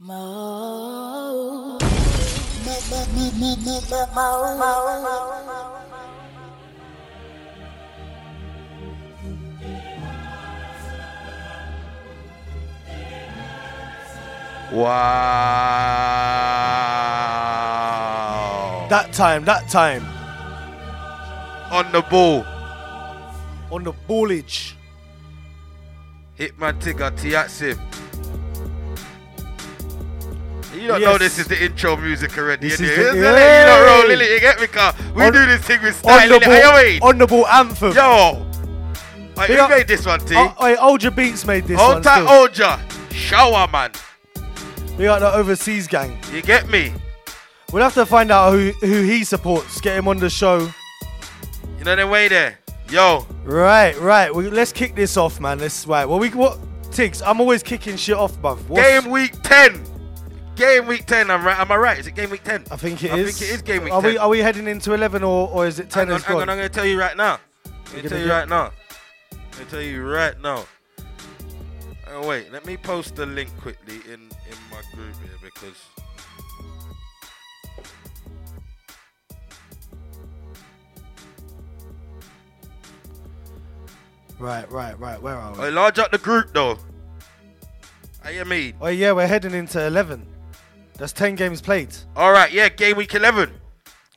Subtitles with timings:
[0.00, 1.76] Mo.
[14.70, 15.08] Wow.
[18.88, 20.06] That time, that time.
[21.72, 22.44] On the ball.
[23.72, 24.74] On the ballage.
[26.38, 27.97] Hitman Tigger Tiatsim.
[30.74, 32.68] You don't know this is the intro music already.
[32.68, 33.16] This is the-?
[33.16, 34.94] You don't roll, Lily, you get me, car?
[35.14, 36.72] We On- do this thing with style, the innit?
[36.72, 37.92] Hey, ball, on the ball anthem.
[37.92, 38.44] Yo.
[39.46, 40.34] Big who up- made this one, T?
[40.36, 42.26] Oh, wait, Olja Beats made this Hold one.
[42.26, 42.78] Olja.
[43.12, 43.92] Shower, man.
[44.98, 46.18] We got the overseas gang.
[46.32, 46.92] You get me?
[47.72, 49.80] We'll have to find out who, who he supports.
[49.80, 50.70] Get him on the show.
[51.78, 52.58] You know the way there?
[52.90, 53.26] Yo.
[53.44, 54.34] Right, right.
[54.34, 55.58] We, let's kick this off, man.
[55.60, 56.04] Let's right.
[56.06, 56.58] Well, we what?
[56.90, 58.36] Tiggs, I'm always kicking shit off.
[58.38, 58.64] What's-
[59.02, 59.84] Game week 10.
[60.58, 61.56] Game week 10, I'm right.
[61.56, 61.98] Am I right?
[62.00, 62.64] Is it game week 10?
[62.72, 63.38] I think it I is.
[63.38, 64.10] think it is game week Are 10.
[64.10, 66.48] we are we heading into 11 or or is it 10 Hang on, hang on.
[66.48, 67.38] I'm going to tell you right now.
[67.64, 68.72] I'm going to tell you right now.
[69.32, 70.66] I'm going to tell you right now.
[72.10, 72.50] Oh, wait.
[72.50, 75.76] Let me post the link quickly in, in my group here because.
[84.38, 85.20] Right, right, right.
[85.20, 85.60] Where are we?
[85.60, 86.78] I large up the group though.
[88.22, 88.74] How you mean?
[88.80, 90.26] Oh yeah, we're heading into 11.
[90.98, 91.94] That's 10 games played.
[92.16, 93.52] All right, yeah, game week 11.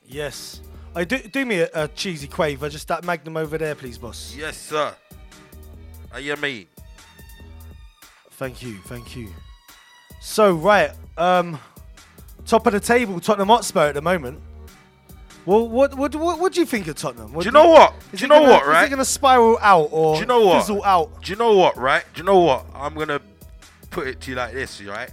[0.04, 0.60] Yes.
[0.94, 2.68] I do do me a, a cheesy quaver.
[2.68, 4.34] Just that Magnum over there, please, boss.
[4.36, 4.94] Yes, sir.
[6.12, 6.66] Are you mean?
[8.32, 9.30] Thank you, thank you.
[10.20, 11.58] So right, um,
[12.44, 14.40] top of the table, Tottenham Hotspur at the moment.
[15.46, 17.32] Well, what what what, what do you think of Tottenham?
[17.32, 17.94] What Do you know what?
[18.14, 18.84] Do you know gonna- what, Is right?
[18.84, 20.60] it going to spiral out or Do you know what?
[20.60, 21.22] fizzle out?
[21.22, 22.04] Do you know what, right?
[22.14, 22.66] Do you know what?
[22.74, 23.20] I'm gonna
[23.90, 25.10] put it to you like this, right?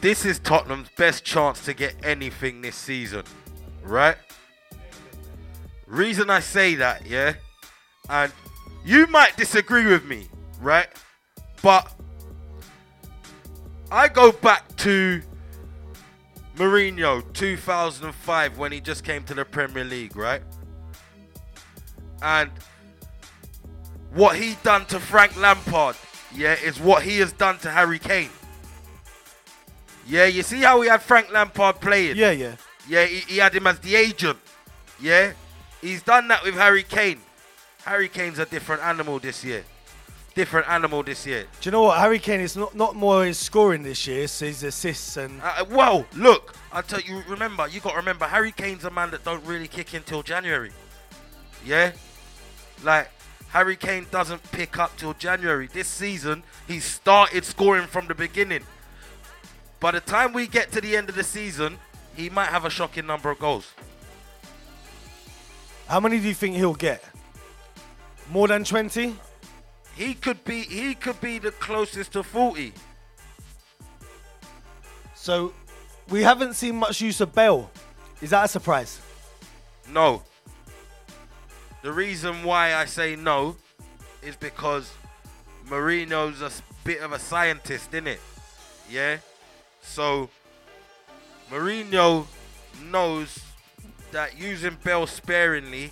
[0.00, 3.24] This is Tottenham's best chance to get anything this season,
[3.82, 4.16] right?
[5.86, 7.34] Reason I say that, yeah,
[8.08, 8.32] and
[8.82, 10.28] you might disagree with me,
[10.60, 10.88] right?
[11.62, 11.92] But
[13.92, 15.20] I go back to
[16.56, 20.42] Mourinho 2005 when he just came to the Premier League, right?
[22.22, 22.50] And
[24.14, 25.96] what he done to Frank Lampard,
[26.34, 28.30] yeah, is what he has done to Harry Kane.
[30.10, 32.16] Yeah, you see how we had Frank Lampard playing?
[32.16, 32.56] Yeah, yeah.
[32.88, 34.38] Yeah, he, he had him as the agent.
[35.00, 35.32] Yeah,
[35.80, 37.20] he's done that with Harry Kane.
[37.84, 39.64] Harry Kane's a different animal this year.
[40.34, 41.44] Different animal this year.
[41.60, 41.98] Do you know what?
[41.98, 45.64] Harry Kane is not, not more his scoring this year, it's his assists and Uh,
[45.70, 49.24] well, look, I tell you, remember, you got to remember, Harry Kane's a man that
[49.24, 50.72] don't really kick until January.
[51.64, 51.92] Yeah,
[52.82, 53.10] like
[53.50, 55.68] Harry Kane doesn't pick up till January.
[55.72, 58.62] This season, he started scoring from the beginning.
[59.80, 61.78] By the time we get to the end of the season,
[62.14, 63.72] he might have a shocking number of goals.
[65.88, 67.02] how many do you think he'll get?
[68.30, 69.16] More than 20?
[69.96, 72.74] He could be, he could be the closest to 40.
[75.14, 75.52] So
[76.10, 77.70] we haven't seen much use of Bale.
[78.20, 79.00] Is that a surprise?
[79.88, 80.22] No.
[81.82, 83.56] The reason why I say no
[84.22, 84.92] is because
[85.66, 86.50] Mourinho's a
[86.84, 88.20] bit of a scientist, isn't it?
[88.90, 89.18] Yeah.
[89.90, 90.30] So
[91.50, 92.26] Mourinho
[92.80, 93.40] knows
[94.12, 95.90] that using Bale sparingly,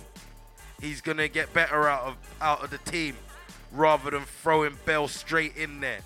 [0.79, 3.17] he's gonna get better out of out of the team
[3.73, 5.99] rather than throwing Bale straight in there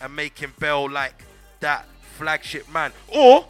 [0.00, 1.22] and making Bale like
[1.60, 1.86] that
[2.16, 2.92] flagship man.
[3.08, 3.46] Or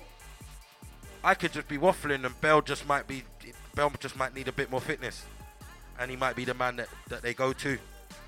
[1.22, 3.22] I could just be waffling and Bale just might be
[3.76, 5.24] Bale just might need a bit more fitness.
[6.00, 7.78] And he might be the man that, that they go to.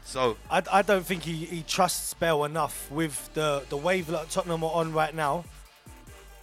[0.04, 4.30] So I, I don't think he, he trusts Bale enough with the, the wave that
[4.30, 5.44] Tottenham are on right now.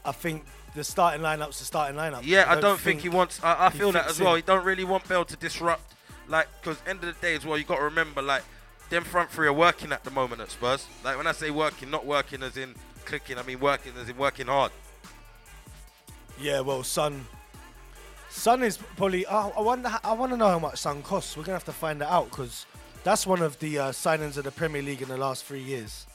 [0.03, 0.43] I think
[0.75, 2.21] the starting lineup's the starting lineup.
[2.23, 4.35] yeah, I don't, think, he wants I, I he feel that as well.
[4.35, 5.93] He don't really want Bale to disrupt
[6.27, 8.43] like because end of the day as well you gotta remember like
[8.91, 10.85] them front three are working at the moment at Spurs.
[11.03, 14.17] Like when I say working, not working as in clicking, I mean working as in
[14.17, 14.71] working hard.
[16.39, 17.25] Yeah, well, Son.
[18.29, 19.25] Sun is probably.
[19.27, 19.89] Oh, I wonder.
[20.03, 21.35] I want to know how much Son costs.
[21.35, 22.65] We're gonna have to find that out because
[23.03, 26.05] that's one of the uh, signings of the Premier League in the last three years.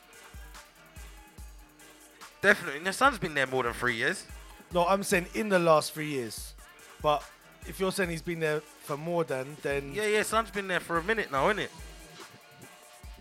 [2.42, 2.78] Definitely.
[2.78, 4.24] And the Son's been there more than three years.
[4.72, 6.54] No, I'm saying in the last three years.
[7.02, 7.22] But
[7.66, 10.80] if you're saying he's been there for more than, then Yeah, yeah, Son's been there
[10.80, 11.70] for a minute now, isn't it?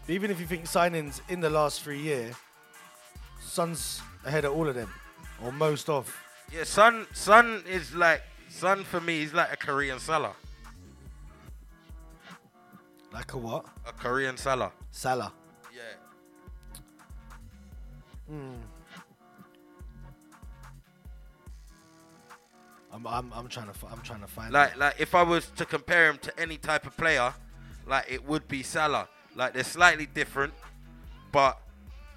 [0.07, 2.35] even if you think signings in the last three years,
[3.41, 4.93] Son's ahead of all of them,
[5.43, 6.15] or most of.
[6.53, 10.35] Yeah, Son Son is like Son for me is like a Korean Salah.
[13.15, 13.65] Like a what?
[13.87, 14.73] A Korean Salah.
[14.91, 15.31] Salah.
[15.73, 15.81] Yeah.
[22.91, 24.51] I'm, I'm, I'm trying to, I'm trying to find.
[24.51, 27.33] Like, like if I was to compare him to any type of player,
[27.87, 29.07] like it would be Salah.
[29.33, 30.53] Like they're slightly different,
[31.31, 31.57] but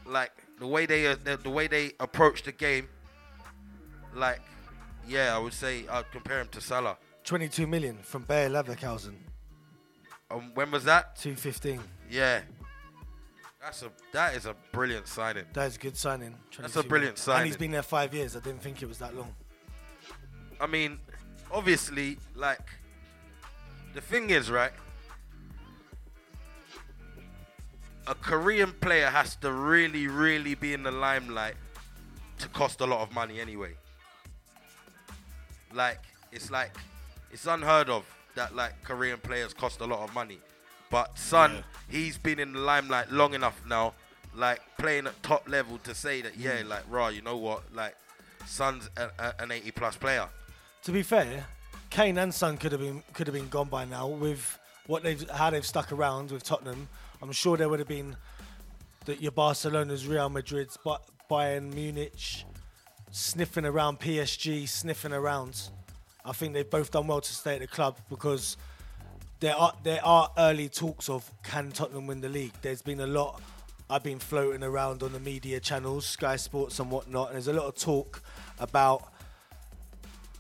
[0.05, 2.89] like the way they uh, the, the way they approach the game,
[4.17, 4.41] like
[5.07, 6.99] yeah, I would say I'd compare him to Salah.
[7.23, 9.15] 22 million from Bayer Leverkusen,
[10.31, 11.17] Um, when was that?
[11.17, 11.81] 215.
[12.11, 12.41] Yeah,
[13.61, 15.45] that's a that is a brilliant signing.
[15.53, 16.35] That is a good signing.
[16.59, 17.41] That's a brilliant signing.
[17.41, 18.37] And he's been there five years.
[18.37, 19.35] I didn't think it was that long.
[20.61, 20.99] I mean,
[21.51, 22.69] obviously, like
[23.95, 24.73] the thing is, right?
[28.07, 31.57] A Korean player has to really, really be in the limelight
[32.39, 33.75] to cost a lot of money anyway.
[35.75, 36.01] Like,
[36.33, 36.75] it's like
[37.31, 38.05] it's unheard of
[38.39, 40.39] that like Korean players cost a lot of money.
[40.91, 41.63] But Son, Yeah.
[41.91, 43.95] he's been in the limelight long enough now,
[44.35, 46.69] like playing at top level to say that yeah, mm.
[46.69, 47.97] like raw, you know what, like
[48.47, 50.29] Son's a, a, an 80 plus player.
[50.85, 51.45] To be fair,
[51.91, 55.29] Kane and Son could have been could have been gone by now with what they've
[55.31, 56.89] how they've stuck around with Tottenham.
[57.21, 58.17] I'm sure there would have been
[59.07, 62.45] that your Barcelona's, Real Madrid's, Ba- Bayern Munich,
[63.11, 65.71] sniffing around PSG, sniffing around.
[66.29, 68.57] I think they've both done well to stay at the club because
[69.41, 72.53] there are there are early talks of can Tottenham win the league.
[72.61, 73.41] There's been a lot.
[73.89, 77.55] I've been floating around on the media channels, Sky Sports and whatnot, and there's a
[77.55, 78.23] lot of talk
[78.59, 79.13] about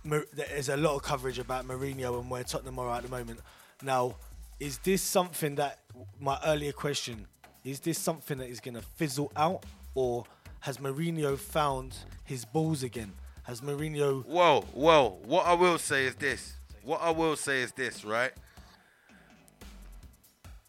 [0.05, 3.41] there's a lot of coverage about Mourinho and where Tottenham are at the moment.
[3.83, 4.17] Now,
[4.61, 5.79] is this something that
[6.21, 7.27] my earlier question
[7.65, 9.65] is this something that is going to fizzle out,
[9.95, 10.25] or
[10.61, 13.13] has Mourinho found his balls again?
[13.49, 14.27] Has Mourinho?
[14.27, 15.17] Whoa, whoa.
[15.25, 16.53] What I will say is this.
[16.83, 18.33] What I will say is this, right?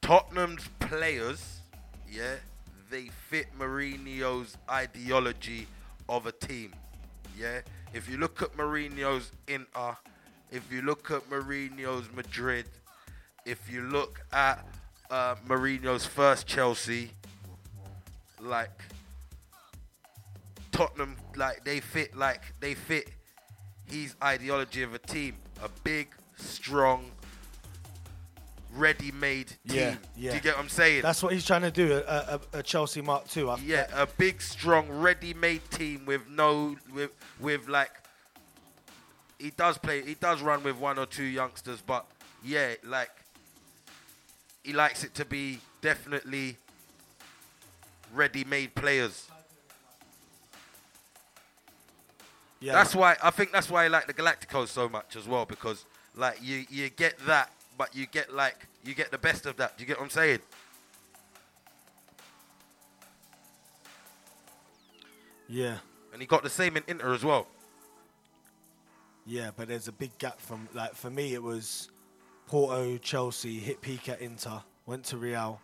[0.02, 1.60] Tottenham's players,
[2.10, 2.36] yeah,
[2.90, 5.68] they fit Mourinho's ideology
[6.08, 6.74] of a team.
[7.38, 7.60] Yeah.
[7.94, 9.98] If you look at Mourinho's Inter,
[10.50, 12.66] if you look at Mourinho's Madrid,
[13.46, 14.66] if you look at
[15.12, 17.12] uh, Mourinho's first Chelsea,
[18.40, 18.84] like
[20.80, 23.10] Tottenham, like they fit, like they fit
[23.86, 27.12] his ideology of a team, a big, strong,
[28.74, 29.78] ready-made team.
[29.78, 30.30] Yeah, yeah.
[30.32, 31.02] Do you get what I'm saying?
[31.02, 32.02] That's what he's trying to do.
[32.08, 33.50] A, a, a Chelsea Mark II.
[33.50, 37.12] I- yeah, a big, strong, ready-made team with no, with,
[37.42, 37.92] with like,
[39.38, 42.06] he does play, he does run with one or two youngsters, but
[42.42, 43.12] yeah, like,
[44.64, 46.56] he likes it to be definitely
[48.14, 49.29] ready-made players.
[52.60, 52.74] Yeah.
[52.74, 55.86] That's why I think that's why I like the Galacticos so much as well because
[56.16, 59.78] like you you get that, but you get like you get the best of that.
[59.78, 60.40] Do you get what I'm saying?
[65.48, 65.78] yeah,
[66.14, 67.48] And he got the same in Inter as well.
[69.26, 69.50] yeah.
[69.56, 71.34] But there's a big gap from like for me.
[71.34, 71.90] It was
[72.48, 75.60] Porto, Chelsea, hit peak at Inter, went to Real,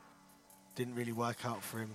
[0.75, 1.91] didn't really work out for him.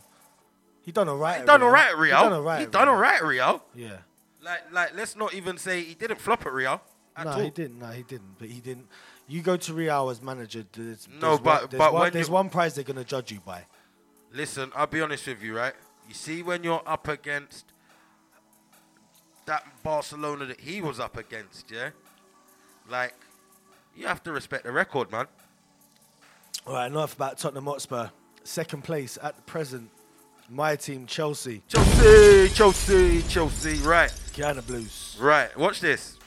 [0.83, 1.41] He done all right.
[1.41, 2.17] He done all right at Real.
[2.17, 2.61] He done all right.
[2.61, 3.63] He done all right at Real.
[3.75, 3.99] Yeah.
[4.43, 6.81] Like like let's not even say he didn't flop at Real
[7.17, 7.41] at no, all.
[7.41, 7.79] he didn't.
[7.79, 8.39] No, he didn't.
[8.39, 8.87] But he didn't.
[9.29, 10.65] You go to Real as manager.
[10.73, 13.31] There's, No, there's but- one, there's, but one, when there's one prize they're gonna judge
[13.33, 13.65] you by.
[14.33, 15.75] Listen, I'll be honest with you, right?
[16.09, 17.67] You see when you're up against
[19.47, 21.91] that Barcelona that he was up against, yeah?
[22.89, 23.15] Like
[23.97, 25.27] you have to respect the record, man.
[26.67, 28.09] All right, enough about Tottenham Hotspur.
[28.45, 29.91] Second place at the present,
[30.51, 33.77] my team Chelsea, Chelsea, Chelsea, Chelsea.
[33.87, 35.17] Right, Guyana Blues.
[35.21, 35.57] right.
[35.57, 36.19] Watch this.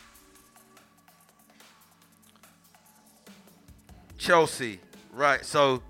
[4.18, 4.80] Chelsea.
[5.12, 5.44] Right.
[5.46, 5.84] So,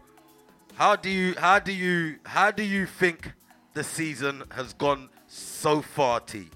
[0.76, 3.32] how do you, how do you, how do you think
[3.74, 6.48] the season has gone so far, T?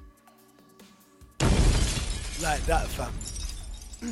[2.42, 3.12] Like that, fam.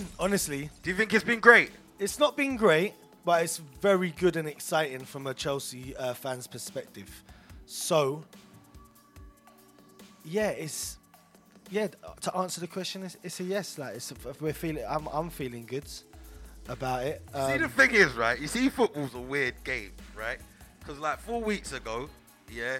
[0.20, 1.72] Honestly, Do you think it's been great?
[2.00, 2.94] it's not been great,
[3.24, 7.24] but it's very good and exciting from a Chelsea uh, fan's perspective.
[7.66, 8.24] So,
[10.24, 10.98] yeah, it's
[11.72, 11.88] yeah.
[12.22, 13.78] To answer the question, it's, it's a yes.
[13.78, 14.84] Like it's we're feeling.
[14.88, 15.86] I'm I'm feeling good
[16.68, 17.22] about it.
[17.32, 18.40] see, the Um, thing is, right?
[18.40, 20.40] You see, football's a weird game, right?
[20.80, 22.10] Because like four weeks ago,
[22.52, 22.80] yeah,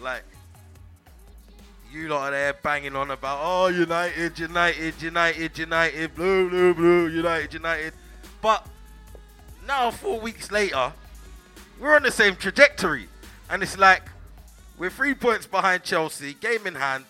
[0.00, 0.24] like
[1.92, 7.06] you lot are there banging on about oh United, United, United, United, blue, blue, blue,
[7.08, 7.94] United, United.
[8.42, 8.66] But
[9.66, 10.92] now, four weeks later,
[11.80, 13.08] we're on the same trajectory,
[13.50, 14.02] and it's like
[14.78, 17.04] we're three points behind Chelsea, game in hand.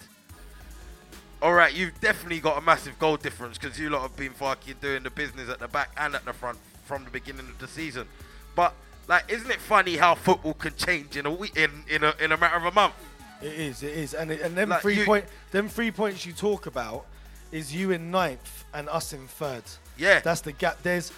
[1.42, 4.76] All right, you've definitely got a massive goal difference because you lot have been fucking
[4.80, 7.68] doing the business at the back and at the front from the beginning of the
[7.68, 8.06] season.
[8.54, 8.72] But
[9.08, 12.32] like, isn't it funny how football can change in a week, in in a in
[12.32, 12.94] a matter of a month?
[13.42, 16.24] It is, it is, and it, and them Like, three you- point, them three points
[16.24, 17.04] you talk about,
[17.52, 19.62] is you in ninth and us in third.
[19.98, 20.78] Yeah, That's the gap.
[20.82, 21.12] There's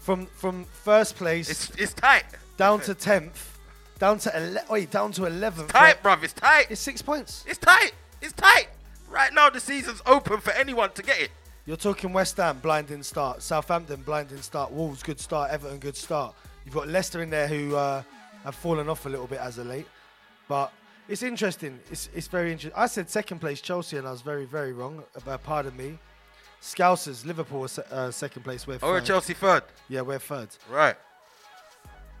[0.00, 2.24] from from first place it's it's tight.
[2.58, 3.53] down to tenth,
[3.98, 5.72] down to ele- wait, down to eleventh.
[5.72, 6.22] Tight, bruv.
[6.22, 6.66] It's tight.
[6.70, 7.44] It's six points.
[7.46, 7.92] It's tight.
[8.20, 8.68] It's tight.
[9.10, 11.30] Right now, the season's open for anyone to get it.
[11.66, 13.42] You're talking West Ham, blinding start.
[13.42, 14.70] Southampton, blinding start.
[14.72, 15.50] Wolves, good start.
[15.50, 16.34] Everton, good start.
[16.64, 18.02] You've got Leicester in there who uh,
[18.42, 19.86] have fallen off a little bit as of late.
[20.48, 20.72] But
[21.08, 21.78] it's interesting.
[21.90, 22.78] It's, it's very interesting.
[22.78, 25.02] I said second place Chelsea, and I was very, very wrong.
[25.26, 25.98] Uh, pardon me.
[26.60, 28.66] Scousers, Liverpool, uh, second place.
[28.66, 29.04] We're Or third.
[29.04, 29.62] Chelsea third.
[29.88, 30.48] Yeah, we're third.
[30.70, 30.96] Right.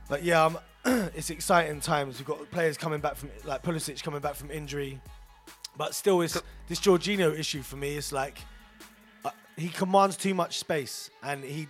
[0.08, 0.58] But yeah, um,
[1.14, 2.18] it's exciting times.
[2.18, 5.00] We've got players coming back from, like Pulisic coming back from injury.
[5.76, 7.96] But still, it's this Jorginho issue for me.
[7.96, 8.38] It's like
[9.24, 11.66] uh, he commands too much space, and he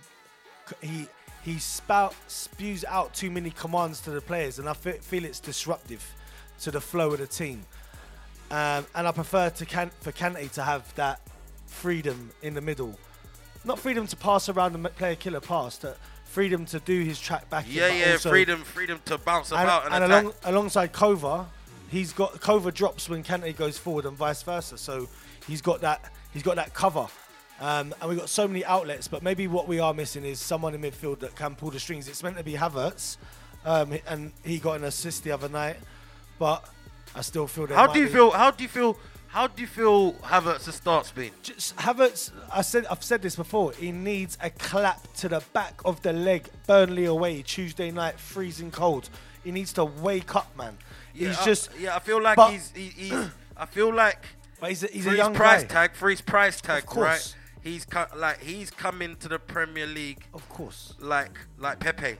[0.81, 1.07] he
[1.43, 6.05] he spout spews out too many commands to the players, and I feel it's disruptive
[6.61, 7.65] to the flow of the team.
[8.51, 11.19] Um, and I prefer to can- for Kante to have that
[11.65, 12.97] freedom in the middle,
[13.63, 15.97] not freedom to pass around and play a killer pass, but
[16.35, 17.65] freedom to do his track back.
[17.69, 18.17] Yeah, yeah.
[18.17, 21.45] freedom, freedom to bounce and, about and, and along, alongside Kova,
[21.89, 24.77] he's got Kova drops when Kante goes forward and vice versa.
[24.77, 25.07] So
[25.47, 27.07] he's got that he's got that cover.
[27.61, 30.75] Um, and we've got so many outlets, but maybe what we are missing is someone
[30.75, 32.09] in midfield that can pull the strings.
[32.09, 33.15] It's meant to be Havertz,
[33.63, 35.77] um, and he got an assist the other night,
[36.37, 36.67] but
[37.15, 37.75] I still feel that.
[37.75, 38.31] how do you feel?
[38.31, 38.97] How do you feel?
[39.35, 41.31] How do you feel Havertz's start's been?
[41.43, 43.73] Just Havertz, I said I've said this before.
[43.73, 46.47] He needs a clap to the back of the leg.
[46.67, 49.09] Burnley away Tuesday night, freezing cold.
[49.43, 50.77] He needs to wake up, man.
[51.13, 51.97] Yeah, he's I- just, yeah.
[51.97, 53.29] I feel like but- he's he, he's.
[53.57, 54.25] I feel like
[54.61, 55.87] but he's a, he's a his young price guy.
[55.87, 57.05] tag, for his price tag, course.
[57.05, 57.35] right?
[57.61, 60.93] He's co- like he's come into the Premier League Of course.
[60.99, 62.15] like like Pepe.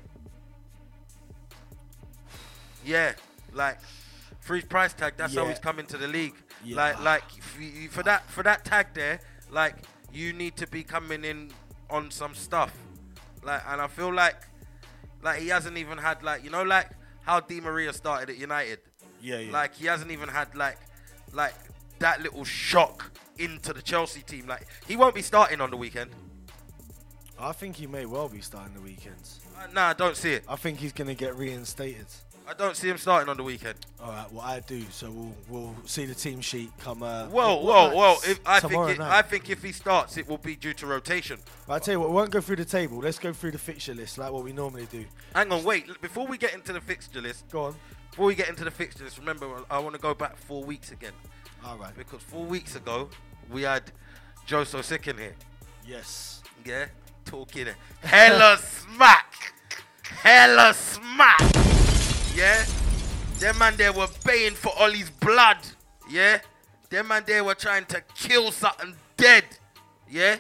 [2.84, 3.13] Yeah,
[3.53, 3.77] like
[4.41, 6.34] for his price tag, that's how he's come into the league.
[6.65, 6.77] Yeah.
[6.77, 7.24] Like like
[7.91, 9.19] for that for that tag there,
[9.51, 9.75] like
[10.12, 11.51] you need to be coming in
[11.89, 12.75] on some stuff.
[13.43, 14.36] Like and I feel like
[15.22, 16.89] like he hasn't even had like you know like
[17.22, 18.79] how Di Maria started at United.
[19.22, 19.51] Yeah, yeah.
[19.51, 20.77] Like he hasn't even had like
[21.34, 21.53] like
[22.00, 24.48] that little shock into the Chelsea team.
[24.48, 26.12] Like he won't be starting on the weekend.
[27.38, 29.41] I think he may well be starting the weekends.
[29.57, 30.43] Uh, nah, I don't see it.
[30.48, 32.07] I think he's going to get reinstated.
[32.47, 33.75] I don't see him starting on the weekend.
[33.99, 34.81] All right, well I do.
[34.91, 37.01] So we'll we'll see the team sheet come.
[37.01, 37.95] Uh, Well, what well, night?
[37.97, 38.17] well.
[38.27, 38.99] If, I think it.
[38.99, 41.39] I think if he starts, it will be due to rotation.
[41.67, 42.99] But I tell you what, we won't go through the table.
[42.99, 45.05] Let's go through the fixture list like what we normally do.
[45.33, 45.99] Hang on, wait.
[46.01, 47.75] Before we get into the fixture list, Go on.
[48.11, 50.91] before we get into the fixture list, remember I want to go back four weeks
[50.91, 51.13] again
[51.65, 51.95] All right.
[51.97, 53.09] because four weeks ago
[53.51, 53.83] we had
[54.45, 55.35] Joe So Sick in here.
[55.87, 56.41] Yes.
[56.63, 56.85] Yeah,
[57.25, 57.67] talking
[58.01, 59.33] hella smack,
[60.01, 61.85] hella smack.
[62.36, 62.65] Yeah,
[63.39, 65.58] them man there were paying for all his blood.
[66.10, 66.39] Yeah,
[66.89, 69.46] them man there were trying to kill something dead.
[70.10, 70.38] Yeah.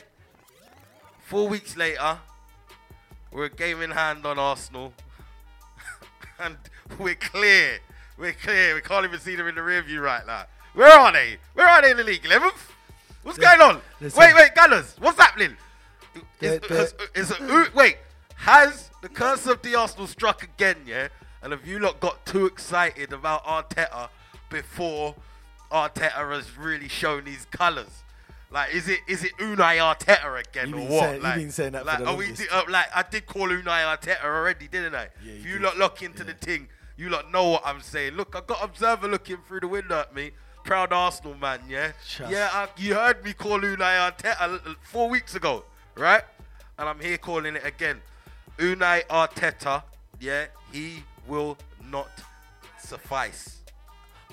[1.25, 2.19] Four weeks later,
[3.31, 4.93] we're a game in hand on Arsenal,
[6.39, 6.57] and
[6.99, 7.79] we're clear.
[8.17, 8.75] We're clear.
[8.75, 10.45] We can't even see them in the rear view right now.
[10.73, 11.37] Where are they?
[11.53, 12.23] Where are they in the league?
[12.23, 12.71] 11th?
[13.23, 13.81] What's going on?
[14.01, 15.55] Wait, wait, Gunners, what's happening?
[16.41, 17.97] Is, The- has- the- is- ooh, wait,
[18.35, 21.07] has the curse of the Arsenal struck again, yeah?
[21.45, 24.09] And if you lot got too excited about Arteta
[24.49, 25.13] before
[25.71, 28.01] Arteta has really shown his colours?
[28.49, 31.01] Like, is it is it Unai Arteta again or what?
[31.01, 34.23] saying- like, been saying that like, are we uh, like I did call Unai Arteta
[34.25, 35.09] already, didn't I?
[35.23, 35.65] Yeah, if you you did.
[35.65, 38.13] lot look into the thing, you lot know what I'm saying.
[38.13, 40.31] Look, I got observer looking through the window at me.
[40.63, 41.91] Proud Arsenal man, yeah,
[42.27, 42.49] yeah.
[42.51, 45.63] I, you heard me call Unai Arteta four weeks ago,
[45.95, 46.23] right?
[46.79, 48.01] And I'm here calling it again.
[48.57, 49.83] Unai Arteta,
[50.19, 51.57] yeah, he will
[51.89, 52.09] not
[52.79, 53.57] suffice,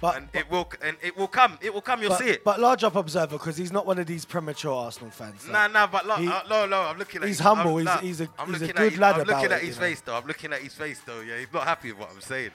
[0.00, 1.58] But, and but, it will, and it will come.
[1.61, 2.00] It will come.
[2.00, 2.44] You'll but, see it.
[2.44, 5.46] but large up observer because he's not one of these premature Arsenal fans.
[5.49, 7.28] Nah, nah, but look, He- uh, no, no, I'm looking at.
[7.28, 9.20] he's his- humble, I'm, he's- nah, he's a- I'm he's a good at, lad I'm
[9.22, 9.87] about looking at it, his you know.
[9.88, 10.14] face though.
[10.16, 11.20] I'm looking at his face though.
[11.20, 12.50] Yeah, he's not happy with what I'm saying.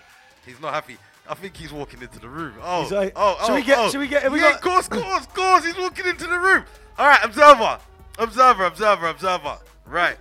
[0.45, 0.97] He's not happy.
[1.29, 2.53] I think he's walking into the room.
[2.63, 3.89] Oh, like, oh, should oh, we get- oh.
[3.89, 5.65] should we get- have we yeah, got- course, course, course.
[5.65, 6.63] He's walking into the room.
[6.97, 7.79] All right, observer,
[8.17, 9.57] observer, observer, observer.
[9.85, 10.17] Right.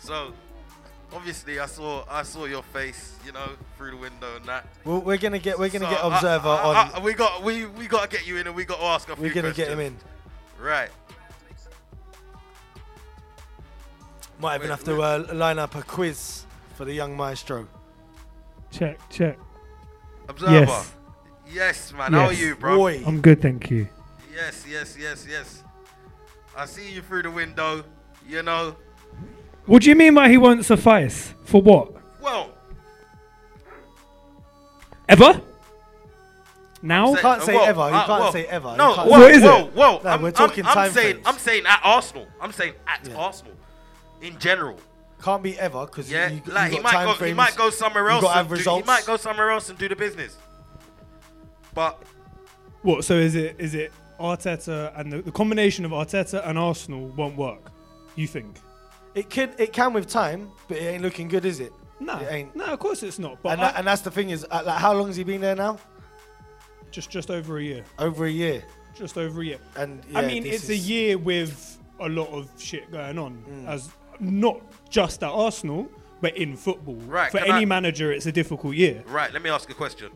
[0.00, 0.32] So,
[1.14, 4.66] obviously, I saw, I saw your face, you know, through the window and that.
[4.84, 6.90] Well, we're gonna get we're gonna So, get I- observer I- on.
[6.94, 9.08] I- we got, we, we got to get you in, and we got to ask
[9.08, 9.96] a few we're gonna get him in.
[10.60, 10.90] Right.
[14.40, 17.68] Might even Wait, have to uh, line up a quiz for the young maestro.
[18.70, 19.38] Check, check.
[20.28, 20.52] Observer.
[20.52, 20.92] Yes.
[21.52, 22.12] Yes, man.
[22.12, 22.76] How are you, bro?
[22.76, 23.86] Boy, I'm good, thank you.
[24.34, 25.62] Yes, yes, yes, yes.
[26.56, 27.84] I see you through the window.
[28.26, 28.74] You know.
[29.66, 31.34] What do you mean by he won't suffice?
[31.44, 31.92] For what?
[32.20, 32.50] Well,
[35.08, 35.40] Ever?
[36.84, 37.80] Now, You can't say Whoa, ever.
[37.80, 38.30] You uh, can't whoa.
[38.32, 38.70] say ever.
[38.72, 39.72] You No, can't whoa, say- What is whoa, it?
[39.74, 40.00] whoa.
[40.02, 41.26] No, I'm, we're I'm- talking I'm, time saying, frames.
[41.28, 42.26] I'm saying at Arsenal.
[42.40, 43.14] I'm saying at Yeah.
[43.16, 43.52] Arsenal,
[44.20, 44.78] in general.
[45.22, 47.12] Can't be ever because Yeah, you, you like he got might time go.
[47.12, 47.36] He frames.
[47.36, 48.22] might go somewhere you else.
[48.22, 48.86] gotta and have do, he results.
[48.88, 50.36] might go somewhere else and do the business.
[51.74, 52.02] But
[52.82, 53.04] what?
[53.04, 57.36] So is it is it Arteta and the, the combination of Arteta and Arsenal won't
[57.36, 57.70] work?
[58.16, 58.56] You think?
[59.14, 61.72] It can it can with time, but it ain't looking good, is it?
[62.00, 62.56] No, It ain't.
[62.56, 63.40] no, of course it's not.
[63.42, 65.24] But And, I- that, and that's the thing is, uh, like, how long has he
[65.24, 65.78] been there now?
[66.90, 67.84] just just over a year.
[67.98, 68.62] Over a year.
[68.94, 69.58] Just over a year.
[69.76, 73.42] And I mean, this it's a is- year with a lot of shit going on,
[73.48, 73.68] Mm.
[73.68, 73.90] as
[74.20, 75.88] not just at Arsenal,
[76.20, 76.96] but in football.
[76.96, 79.02] Right, For can any I- manager, it's a difficult year.
[79.06, 80.10] right, let me ask a question.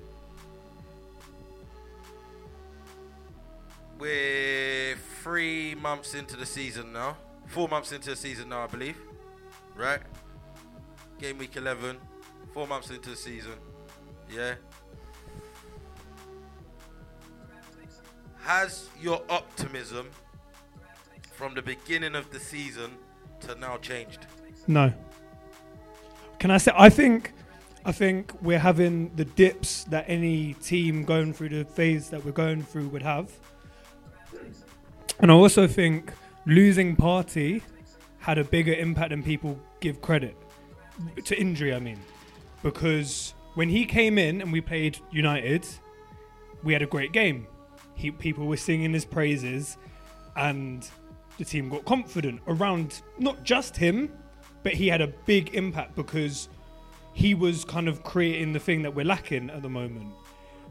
[3.98, 7.16] We're three months into the season now.
[7.46, 8.96] Four months into the season now, I believe.
[9.74, 10.00] Right?
[11.20, 11.98] Game week 11.
[12.52, 13.52] Four months into the season.
[14.30, 14.54] Yeah.
[18.42, 20.10] Has your optimism
[21.32, 22.92] from the beginning of the season
[23.40, 24.26] to now changed?
[24.66, 24.92] No.
[26.38, 26.72] Can I say?
[26.76, 27.32] I think,
[27.84, 32.32] I think we're having the dips that any team going through the phase that we're
[32.32, 33.30] going through would have,
[35.18, 36.12] and I also think
[36.46, 37.60] losing Partey
[38.18, 40.36] had a bigger impact than people give credit
[41.24, 41.74] to injury.
[41.74, 42.00] I mean,
[42.62, 45.66] because when he came in and we played United,
[46.62, 47.46] we had a great game.
[47.94, 49.76] He, people were singing his praises,
[50.36, 50.88] and
[51.38, 54.12] the team got confident around not just him,
[54.62, 56.48] but he had a big impact because
[57.12, 60.12] he was kind of creating the thing that we're lacking at the moment.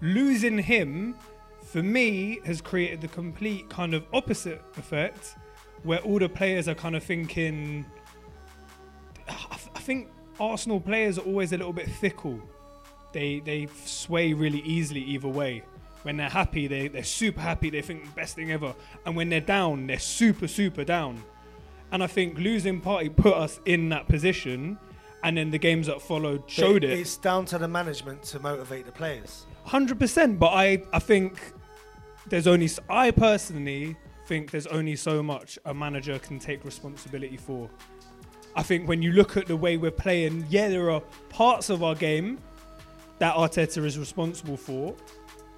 [0.01, 1.15] Losing him,
[1.63, 5.35] for me, has created the complete kind of opposite effect
[5.85, 7.85] where all the players are kind of thinking.
[9.27, 12.41] I I think Arsenal players are always a little bit fickle.
[13.13, 15.63] They they sway really easily either way.
[16.03, 18.75] When they're happy, they, they're super happy, they think the best thing ever.
[19.07, 21.23] And when they're down, they're super, super down.
[21.91, 24.77] And I think losing Partey put us in that position,
[25.23, 26.99] and then the games that followed showed it.
[26.99, 29.47] It's down to the management to motivate the players.
[29.63, 31.53] Hundred percent, but I I think
[32.27, 37.69] there's only I personally think there's only so much a manager can take responsibility for.
[38.55, 41.83] I think when you look at the way we're playing, yeah, there are parts of
[41.83, 42.39] our game
[43.19, 44.95] that Arteta is responsible for,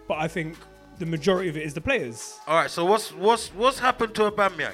[0.08, 0.58] but I think
[1.00, 2.40] the majority of it is the players.
[2.48, 2.70] All right.
[2.70, 4.74] So what's what's what's happened to Aubameyang?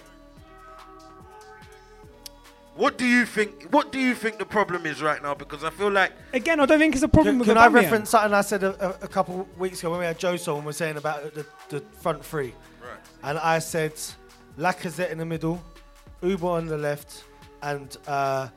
[2.76, 3.66] What do you think?
[3.72, 5.36] What do you think the problem is right now?
[5.36, 7.68] Because I feel like Again, I don't think it's a problem Can, with can I
[7.68, 7.74] Aubameyang.
[7.74, 10.66] reference something I said a, a, a couple weeks ago when we had Joe and
[10.66, 12.54] we're saying about the, the front three?
[13.24, 13.94] And I said
[14.58, 15.64] Lacazette in the middle,
[16.22, 17.24] Uber on the left,
[17.62, 18.48] and uh,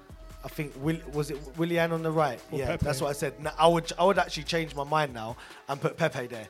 [0.44, 2.40] I think Will, was it Willian on the right?
[2.52, 2.85] Or yeah, Pepe.
[2.85, 3.40] that's what I said.
[3.42, 5.37] Now, I would I would actually change my mind now
[5.68, 6.48] and put Pepe there,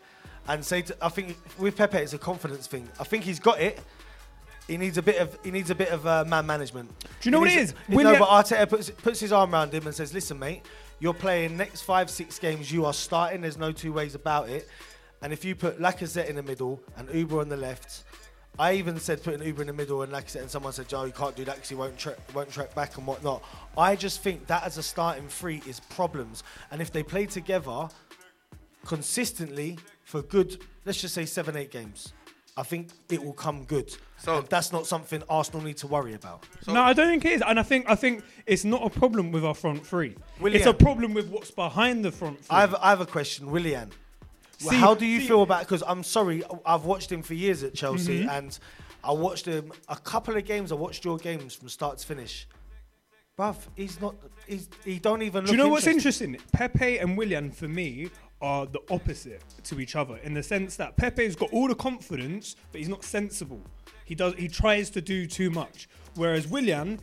[0.49, 2.89] and say to, I think with Pepe it's a confidence thing.
[3.01, 3.81] I think he's got it.
[4.67, 6.91] He needs a bit of he needs a bit of uh, man management.
[6.99, 7.77] Do you know He what it needs- is?
[7.89, 10.63] No, Willian- but Arteta puts, puts his arm around him and says, "Listen, mate,
[10.99, 12.73] you're playing next five six games.
[12.73, 13.43] You are starting.
[13.43, 14.69] There's no two ways about it.
[15.27, 18.05] And if you put Lacazette in the middle and Uber on the left,
[18.61, 21.11] I even said putting Uber in the middle and Lacazette, and someone said, "Joe, you
[21.11, 23.43] can't do that because he won't tra- won't track back and whatnot."
[23.77, 26.45] I just think that as a starting three is problems.
[26.71, 27.89] And if they play together
[28.85, 32.13] consistently for good, let's just say seven eight games,
[32.57, 33.97] I think it will come good.
[34.19, 36.45] So- And that's not something Arsenal need to worry about.
[36.63, 38.91] So- no, I don't think it is, and I think I think it's not a
[38.91, 40.15] problem with our front three.
[40.39, 40.61] Willian.
[40.61, 42.57] It's a problem with what's behind the front three.
[42.57, 43.91] I have, I have a question, Willian.
[44.59, 45.61] See- How do you see- feel about?
[45.61, 48.29] Because I'm sorry, I've watched him for years at Chelsea, Mm-hmm.
[48.31, 48.59] and
[49.05, 50.73] I watched him a couple of games.
[50.73, 52.49] I watched your games from start to finish.
[53.39, 54.15] Bruv, he's not.
[54.47, 55.45] He's, he don't even.
[55.45, 56.39] Do you know what's interesting?
[56.53, 58.09] Pepe and Willian, for me,
[58.41, 62.57] are the opposite to each other in the sense that Pepe's got all the confidence,
[62.73, 63.61] but he's not sensible.
[64.07, 64.33] He does.
[64.35, 66.99] He tries to do too much, whereas Willian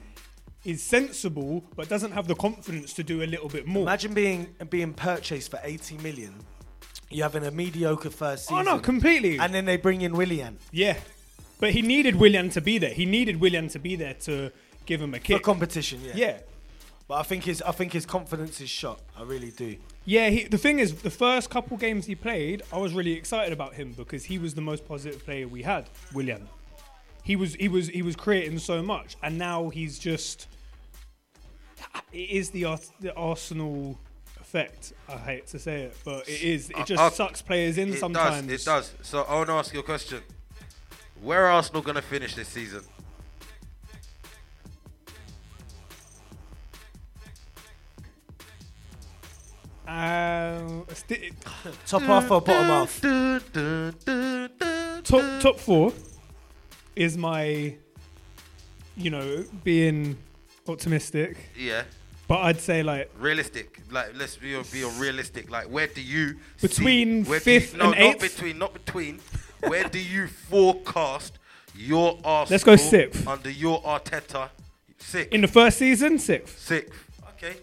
[0.65, 3.83] is sensible but doesn't have the confidence to do a little bit more.
[3.83, 6.33] Imagine being being purchased for 80 million.
[7.13, 8.67] You having a mediocre first season.
[8.67, 9.37] oh no, completely.
[9.37, 10.97] And then they bring in Willian yeah,
[11.59, 12.93] but he needed Willian to be there.
[12.93, 14.51] He needed Willian to be there to
[14.85, 16.01] give him a for competition.
[16.03, 16.11] Yeah.
[16.15, 16.37] yeah.
[17.07, 18.99] But I think his I think his confidence is shot.
[19.17, 19.77] I really do.
[20.05, 23.53] Yeah, he, the thing is, the first couple games he played, I was really excited
[23.53, 26.47] about him because he was the most positive player we had, Willian.
[27.23, 30.47] He was he was he was creating so much, and now he's just.
[32.11, 32.65] It is the
[32.99, 33.99] the Arsenal
[34.53, 34.93] effect.
[35.09, 36.69] I hate to say it, but it is.
[36.69, 38.45] It just Uh, sucks players in It sometimes.
[38.47, 38.61] does.
[38.61, 38.93] It does.
[39.01, 40.21] So I want to ask you a question.
[41.21, 42.83] Where are Arsenal going to finish this season?
[49.87, 51.31] Um, sti-
[51.87, 53.01] Top half or bottom half?
[55.03, 55.91] top top four
[56.95, 57.75] is my,
[58.95, 60.17] you know, being
[60.67, 61.37] optimistic.
[61.57, 61.83] Yeah.
[62.27, 65.51] But I'd say like Realistic, like let's be be realistic.
[65.51, 68.21] Like, where do you Between see, where do you- fifth no, and eighth?
[68.21, 69.19] Not between, not between.
[69.67, 71.37] where do you forecast
[71.75, 72.47] your Arsenal?
[72.53, 73.27] Let's go sixth.
[73.27, 74.49] under your Arteta.
[74.99, 76.59] Sixth, in the first season, sixth.
[76.59, 76.93] sixth.
[77.35, 77.57] Okay,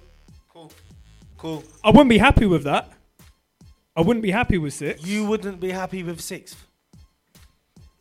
[0.50, 0.70] cool,
[1.38, 1.64] cool.
[1.82, 2.92] I wouldn't be happy with that.
[3.96, 5.04] I wouldn't be happy with six.
[5.06, 6.66] You wouldn't be happy with sixth.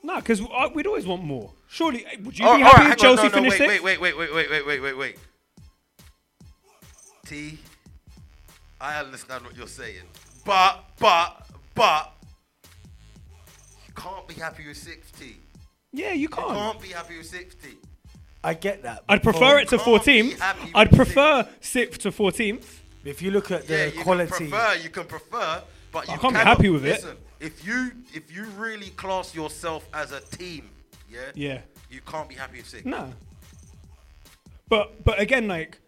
[0.04, 1.54] No, because uh, we'd always want more.
[1.68, 3.60] Surely, would you Oh, be all happy right, if hang on, Chelsea no, no, finished
[3.60, 3.84] wait, sixth?
[3.84, 5.16] wait, wait, wait, wait, wait, wait, wait, wait.
[7.30, 7.60] T,
[8.82, 10.04] I understand what you're saying,
[10.46, 12.12] but, but, but,
[13.88, 15.38] you can't be happy with 60.
[15.92, 16.48] Yeah, you You can't.
[16.50, 17.70] can't be happy with sixth T.
[18.44, 19.04] I get that.
[19.10, 20.72] I'd prefer it to can't 14th.
[20.74, 22.64] I'd prefer sixth to 14th.
[23.04, 23.92] If you look at the quality.
[23.92, 26.86] Yeah, you quality, can prefer, you can prefer, but you I can't be happy with
[26.86, 26.92] it.
[27.04, 30.70] listen, If you if you really class yourself as a team,
[31.10, 31.62] yeah, Yeah.
[31.90, 32.86] you can't be happy with sixth.
[32.86, 33.14] No.
[34.68, 35.80] But but again, like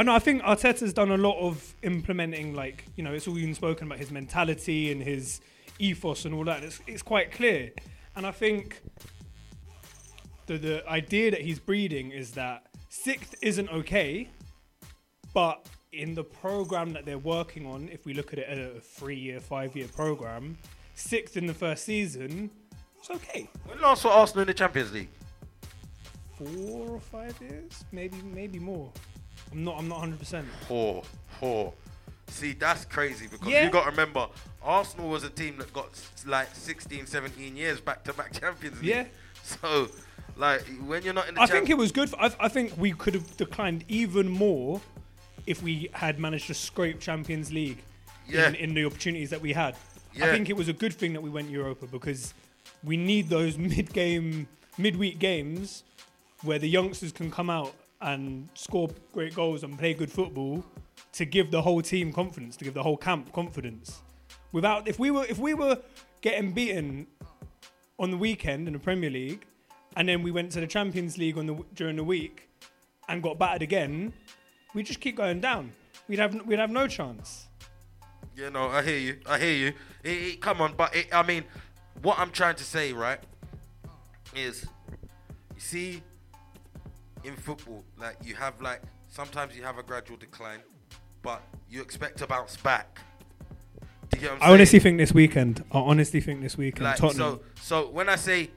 [0.00, 3.34] I know I think Arteta's done a lot of implementing like, you know, it's all
[3.34, 5.42] been spoken about his mentality and his
[5.78, 6.62] ethos and all that.
[6.62, 7.70] It's it's quite clear.
[8.16, 8.80] And I think
[10.46, 14.30] the the idea that he's breeding is that sixth isn't okay,
[15.34, 18.80] but in the program that they're working on, if we look at it as a
[18.80, 20.56] three year, five year program,
[20.94, 22.50] sixth in the first season,
[22.98, 23.50] it's okay.
[23.66, 25.10] When last for Arsenal in the Champions League?
[26.44, 28.90] four or five years, maybe maybe more.
[29.52, 30.18] I'm not I'm not 100.
[30.18, 31.02] percent Poor,
[31.38, 31.72] poor.
[32.28, 33.64] See, that's crazy because Yeah.
[33.64, 34.28] you got to remember,
[34.62, 35.88] Arsenal was a team that got
[36.26, 38.88] like 16, 17 years back to back Champions League.
[38.90, 39.04] Yeah.
[39.42, 39.88] So,
[40.36, 42.10] like, when you're not in the I think it was good.
[42.10, 44.80] For, I, I think we could have declined even more
[45.46, 47.82] if we had managed to scrape Champions League
[48.28, 48.48] Yeah.
[48.48, 49.74] in, in the opportunities that we had.
[50.16, 52.34] I think it was a good thing that we went Europa because
[52.84, 54.46] we need those mid-game,
[54.78, 55.82] midweek games
[56.42, 60.64] where the youngsters can come out and score great goals and play good football
[61.12, 64.00] to give the whole team confidence, to give the whole camp confidence.
[64.52, 65.78] Without if we were if we were
[66.20, 67.06] getting beaten
[67.98, 69.44] on the weekend in the Premier League,
[69.96, 72.48] and then we went to the Champions League on the during the week
[73.08, 74.12] and got battered again,
[74.74, 75.72] we just keep going down.
[76.08, 77.46] We'd have we'd have no chance.
[78.36, 79.18] You know, I hear you.
[79.26, 79.68] I hear you.
[80.02, 81.44] It, it- come on, but it, I mean,
[82.02, 83.20] what I'm trying to say, right,
[84.34, 84.64] is
[85.54, 86.02] you see,
[87.24, 90.60] in football, like you have like sometimes you have a gradual decline,
[91.22, 93.00] but you expect to bounce back.
[94.10, 94.54] Do you get what I'm I saying?
[94.54, 95.64] honestly think this weekend.
[95.70, 97.40] I honestly think this weekend like Tottenham.
[97.56, 97.82] so.
[97.84, 98.50] So when I say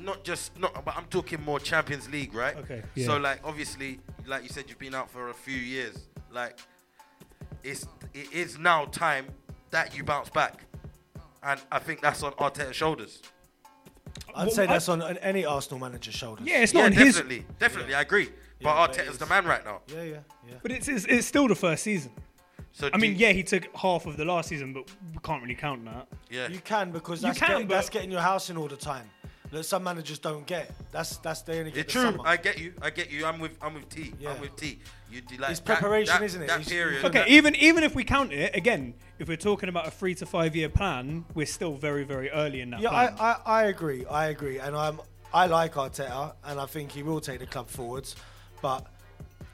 [0.00, 2.56] not just not, but I'm talking more Champions League, right?
[2.56, 6.06] Okay, So like obviously, like you said, you've been out for a few years.
[6.32, 6.58] Like
[7.62, 9.26] it's it is now time
[9.70, 10.64] that you bounce back,
[11.42, 13.22] and I think that's on Arteta's shoulders.
[14.34, 16.46] I'd Well, say I- that's on any Arsenal manager's shoulders.
[16.46, 17.14] yeah, it's not yeah, on his.
[17.16, 18.24] definitely, definitely, I agree.
[18.24, 18.30] Yeah,
[18.62, 19.80] but but Arteta's the man right now.
[19.88, 20.16] yeah, yeah,
[20.48, 20.54] yeah.
[20.62, 22.12] But it's, it's it's still the first season.
[22.72, 25.42] So I mean, you- yeah, he took half of the last season, but we can't
[25.42, 26.06] really count that.
[26.30, 26.48] yeah.
[26.48, 28.76] You can because You that's, can, getting, but- that's getting your house in all the
[28.76, 29.10] time.
[29.50, 30.70] That some managers don't get.
[30.92, 32.10] That's that's the only get It's the true.
[32.12, 32.22] summer.
[32.26, 32.72] I get you.
[32.80, 33.26] I get you.
[33.26, 33.56] I'm with.
[33.60, 34.14] I'm with T.
[34.20, 34.32] Yeah.
[34.34, 34.78] am with T.
[35.10, 36.46] You do like It's that- preparation, that- isn't it?
[36.46, 37.04] That It's- period.
[37.04, 40.26] Okay, even even if we count it again, if we're talking about a three to
[40.26, 43.18] five year plan, we're still very very early in that Yeah, I, plan.
[43.20, 44.06] I, I agree.
[44.06, 45.00] I agree, and I'm
[45.34, 48.14] I like Arteta, and I think he will take the club forwards.
[48.62, 48.86] But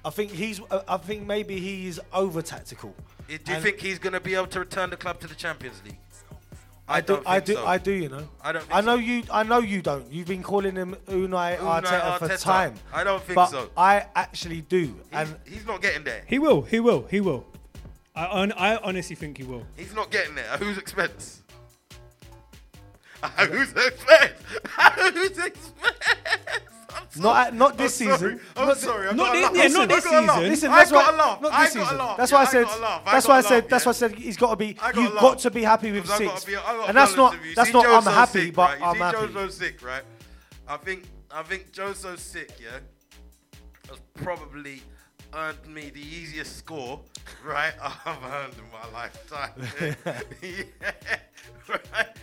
[0.05, 2.95] I think he's uh, I think maybe he's over tactical.
[3.29, 5.35] Do you And think he's going to be able to return the club to the
[5.35, 5.99] Champions League?
[6.89, 7.07] I, do.
[7.15, 7.55] don't I do.
[7.55, 7.67] so.
[7.67, 7.91] I do.
[7.93, 8.29] You know.
[8.43, 9.01] I don't think I know so.
[9.01, 9.23] you.
[9.33, 10.11] I know you don't.
[10.13, 12.75] You've been calling him Unai, Unai Arteta, for time.
[12.93, 13.71] I don't think but so.
[13.77, 16.23] I actually do, He's, and he's not getting there.
[16.27, 17.45] he will, he will, he will.
[18.15, 19.65] I hon- I honestly think he will.
[19.77, 20.49] He's not getting there.
[20.49, 21.43] At whose expense?
[23.23, 24.33] At whose expense?
[24.79, 25.73] At whose expense?
[27.17, 27.23] I'm.
[27.23, 28.41] Not at- not this I'm season.
[28.57, 29.09] I'm Not sorry.
[29.09, 30.37] I've not a not this got a laugh.
[30.37, 30.51] season.
[30.51, 31.15] Listen, I that's got why.
[31.15, 31.41] a laugh.
[31.43, 31.99] Not this season.
[32.17, 32.65] That's why I I said.
[32.65, 33.03] got a laugh.
[33.07, 33.69] I That's why I said.
[33.69, 34.77] That's why I said he's got to be.
[34.95, 37.29] You've got to be happy with I six, I and that's not.
[37.33, 37.55] honest with you.
[37.55, 37.87] That's not.
[37.87, 39.17] I'm happy, but I'm happy.
[39.19, 40.03] Joe's so sick, right?
[40.69, 42.79] I think I think Joe's so sick, yeah.
[43.89, 44.83] Has probably
[45.35, 47.01] earned me the easiest score,
[47.45, 47.73] right?
[47.83, 49.51] I've earned in my lifetime.
[50.43, 50.95] yeah,
[51.69, 52.16] right.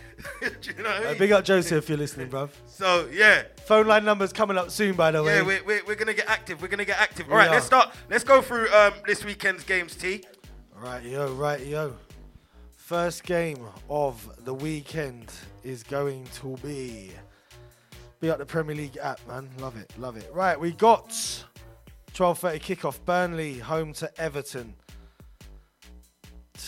[0.72, 1.18] Do you know what I mean?
[1.18, 2.50] big up Joseph if you're listening, bruv.
[2.66, 5.36] So yeah, Phone line numbers coming up soon, by the way.
[5.36, 6.60] yeah, we're, we're, we're gonna get active.
[6.60, 7.30] We're gonna get active.
[7.30, 7.94] All right, let's start.
[8.10, 9.94] Let's go through um, this weekend's games.
[9.94, 10.24] T.
[10.74, 11.94] Right, yo, right, yo.
[12.76, 17.12] First game of the weekend is going to be.
[18.20, 19.48] Be up the Premier League app, man.
[19.58, 20.30] Love it, love it.
[20.32, 21.10] Right, we got
[22.14, 23.04] 12:30 kickoff.
[23.04, 24.74] Burnley home to Everton.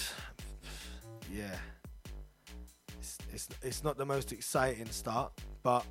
[1.32, 1.56] yeah,
[3.36, 5.30] it's, it's not the most exciting start,
[5.62, 5.84] but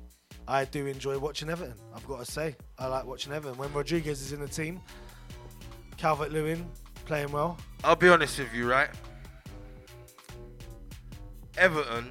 [0.48, 1.76] I do enjoy watching Everton.
[1.94, 4.80] I've got to say, I like watching Everton when Rodriguez is in the team.
[5.96, 6.68] Calvert Lewin
[7.04, 7.56] playing well.
[7.84, 8.88] I'll be honest with you, right?
[11.56, 12.10] Everton,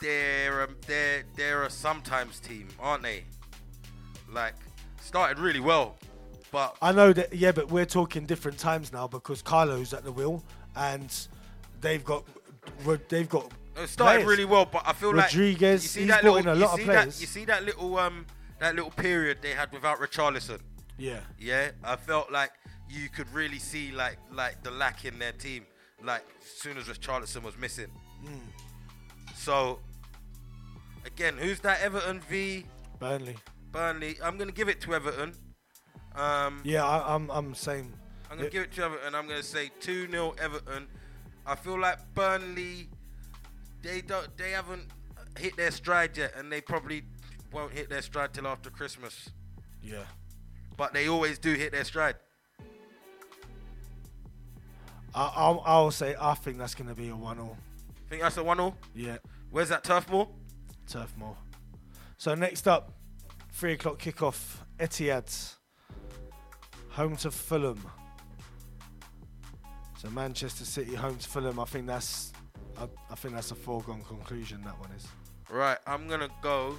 [0.00, 3.24] they're a, they're they're a sometimes team, aren't they?
[4.32, 4.54] Like
[5.00, 5.96] started really well,
[6.50, 10.12] but I know that, yeah, but we're talking different times now because Carlo's at the
[10.12, 10.42] wheel
[10.76, 11.28] and
[11.80, 12.24] they've got
[13.08, 14.26] they've got it started players.
[14.26, 14.64] really well.
[14.66, 17.14] But I feel Rodriguez, like you see that little, a you lot of see players.
[17.16, 18.26] That, you see that little um
[18.60, 20.60] that little period they had without Richarlison.
[20.98, 21.20] yeah.
[21.38, 22.52] Yeah, I felt like
[22.88, 25.66] you could really see like like the lack in their team,
[26.04, 27.90] like as soon as Richarlison was missing.
[29.34, 29.80] So
[31.04, 32.64] again, who's that Everton v
[32.98, 33.36] Burnley.
[33.72, 34.16] Burnley?
[34.22, 35.32] I'm gonna give it to Everton.
[36.14, 37.94] Um, Yeah, I, I'm I'm saying
[38.32, 39.14] I'm gonna give it to Everton.
[39.14, 40.86] I'm gonna say two 0 Everton.
[41.44, 42.88] I feel like Burnley,
[43.82, 44.86] they don't, they haven't
[45.38, 47.02] hit their stride yet, and they probably
[47.52, 49.28] won't hit their stride till after Christmas.
[49.82, 50.04] yeah.
[50.78, 52.14] But they always do hit their stride.
[55.14, 57.58] I, I'll I'll say I think that's gonna be a one all.
[58.08, 59.18] Think that's a one 0 Yeah,
[59.50, 60.26] Where's that Turf Moor?
[60.88, 61.36] Turf Moor.
[62.16, 62.92] So next up,
[63.52, 64.56] three o'clock kickoff.
[64.78, 65.54] Etihad,
[66.88, 67.82] home to Fulham.
[70.02, 71.60] So Manchester City home to Fulham.
[71.60, 72.32] I think that's
[72.76, 74.60] I, I think that's a foregone conclusion.
[74.64, 75.06] That one is.
[75.48, 76.76] Right, I'm gonna go.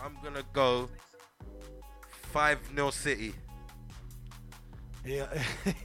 [0.00, 0.88] I'm gonna go.
[2.32, 3.34] Five 0 City.
[5.04, 5.26] Yeah,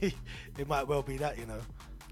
[0.00, 1.58] it might well be that you know.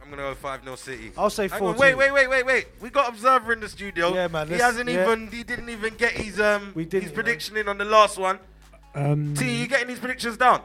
[0.03, 1.13] I'm gonna go five 0 City.
[1.17, 1.75] I'll say four.
[1.75, 2.67] wait, wait, wait, wait, wait.
[2.81, 4.13] We got observer in the studio.
[4.13, 5.05] Yeah, man, He hasn't yeah.
[5.05, 5.29] even.
[5.31, 6.73] He didn't even get his um.
[6.75, 7.23] We didn't, his you know.
[7.23, 8.41] prediction in on the last one.
[8.93, 10.63] Um, T, you getting his predictions down?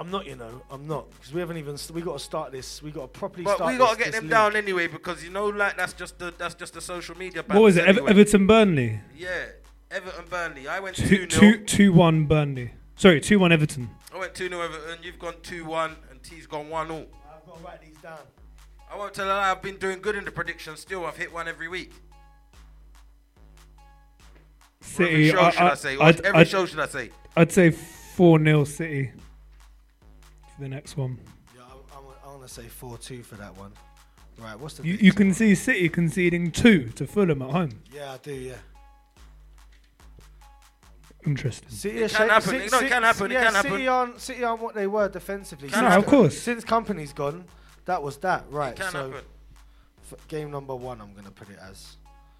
[0.00, 1.76] I'm not, you know, I'm not because we haven't even.
[1.76, 2.82] St- we got to start this.
[2.82, 3.70] We got to properly But start.
[3.72, 4.30] we gotta get this them league.
[4.30, 7.44] down anyway because you know, like that's just the that's just the social media.
[7.46, 7.80] what was it?
[7.80, 8.10] banners Ever- anyway.
[8.22, 9.00] Everton Burnley.
[9.14, 9.28] Yeah,
[9.90, 10.68] Everton Burnley.
[10.68, 12.70] I went Two, two two, 0 two, one Burnley.
[12.96, 13.90] Sorry, two one Everton.
[14.14, 14.98] I went two 0 Everton.
[15.02, 18.20] You've gone two one, and T's gone one 0 I've got to write these down.
[18.90, 19.50] I won't tell a lie.
[19.50, 20.80] I've been doing good in the predictions.
[20.80, 21.92] Still, I've hit one every week.
[24.98, 25.30] Or every City.
[25.30, 25.98] show I, should I, I say?
[25.98, 27.10] I'd, every I'd, show should I say?
[27.36, 29.12] I'd say four 0 City
[30.60, 31.18] the next one.
[31.56, 33.72] Yeah, I'm, I'm, I'm going to say 4 2 for that one.
[34.38, 34.86] Right, what's the.
[34.86, 37.82] You, you can see City conceding two to Fulham at home.
[37.92, 38.54] Yeah, I do, yeah.
[41.26, 41.68] Interesting.
[41.68, 42.48] City it can happen.
[42.48, 43.30] City, no, it can happen.
[43.30, 43.70] Yeah, it can happen.
[43.72, 45.68] City aren't, City aren't what they were defensively.
[45.68, 46.38] No, of course.
[46.38, 47.44] Since Kompany's gone,
[47.84, 48.44] that was that.
[48.50, 48.72] Right.
[48.72, 49.24] It can so happen.
[50.28, 51.96] Game number one, I'm going to put it as.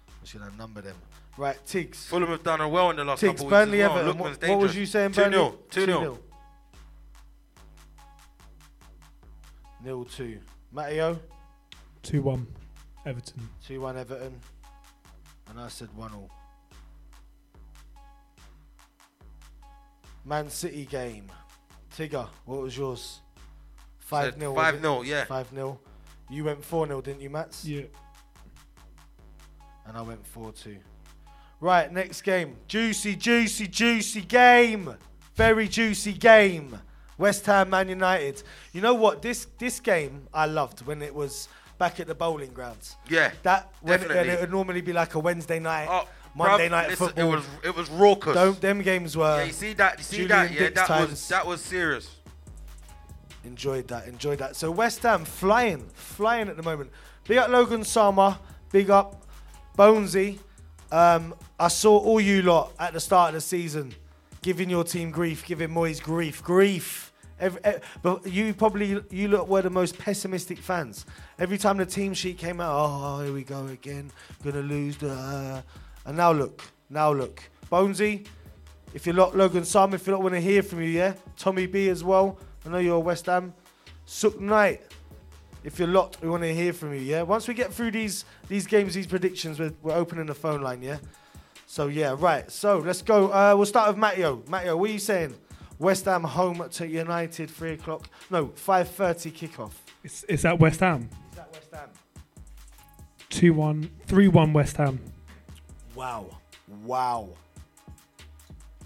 [0.07, 0.95] I should I number them?
[1.37, 2.07] Right, Tiggs.
[2.07, 3.89] Fulham have done well in the last Tiggs, couple Burnley weeks.
[3.89, 3.99] Well.
[3.99, 4.19] Everton.
[4.19, 5.53] What, what, was you saying, Burnley?
[5.69, 5.85] 2 0.
[5.85, 6.19] 2 0.
[9.83, 10.39] Nil 2.
[10.71, 11.19] Matteo?
[12.03, 12.47] 2 1
[13.05, 13.49] Everton.
[13.67, 14.39] 2 1 Everton.
[15.49, 16.29] And I said 1 all.
[20.23, 21.31] Man City game.
[21.95, 23.21] Tigger, what was yours?
[23.99, 24.53] 5 0.
[24.53, 25.25] 5 0, yeah.
[25.25, 25.79] 5 0.
[26.29, 27.65] You went 4 0, didn't you, Mats?
[27.65, 27.83] Yeah.
[29.85, 30.77] And I went 4 2.
[31.59, 32.55] Right, next game.
[32.67, 34.95] Juicy, juicy, juicy game.
[35.35, 36.79] Very juicy game.
[37.21, 38.41] West Ham, Man United.
[38.73, 39.21] You know what?
[39.21, 42.95] This this game I loved when it was back at the Boleyn grounds.
[43.07, 43.31] Yeah.
[43.43, 46.71] That when it, and it would normally be like a Wednesday night, Oh, Monday bruv,
[46.71, 47.25] night listen, football.
[47.31, 48.33] It was it was raucous.
[48.33, 49.97] Don't, them games were yeah, you see that?
[49.99, 50.51] You see Julian that?
[50.51, 51.09] Yeah, Dicks that times.
[51.11, 52.09] was that was serious.
[53.45, 54.55] enjoyed that, enjoyed that.
[54.55, 56.89] So West Ham flying, flying at the moment.
[57.27, 58.39] Big up Logan Sama,
[58.71, 59.25] big up
[59.77, 60.39] Bonesy.
[60.91, 63.93] Um, I saw all you lot at the start of the season
[64.41, 67.10] giving your team grief, giving Moyes grief, grief.
[67.41, 71.07] Every, eh, but you probably you lot were the most pessimistic fans.
[71.39, 74.11] Every time the team sheet came out, oh here we go again,
[74.43, 75.11] gonna lose the.
[75.11, 75.61] Uh,
[76.05, 78.27] and now look, now look, Bonesy.
[78.93, 81.65] If you're not Logan Sam, if you don't want to hear from you, yeah, Tommy
[81.65, 82.37] B as well.
[82.65, 83.53] I know you're West Ham.
[84.05, 84.81] Sook Knight.
[85.63, 87.21] If you're locked, we want to hear from you, yeah.
[87.23, 90.83] Once we get through these these games, these predictions, we're, we're opening the phone line,
[90.83, 90.97] yeah.
[91.65, 92.51] So yeah, right.
[92.51, 93.31] So let's go.
[93.31, 94.43] Uh, we'll start with Matteo.
[94.47, 95.33] Matteo, what are you saying?
[95.81, 98.07] West Ham home to United, three o'clock.
[98.29, 99.71] No, five thirty kickoff.
[100.03, 101.09] It's, it's at West Ham.
[101.31, 101.89] Is that West Ham?
[103.29, 104.99] 2 1, 3 1 West Ham.
[105.95, 106.37] Wow,
[106.83, 107.29] wow.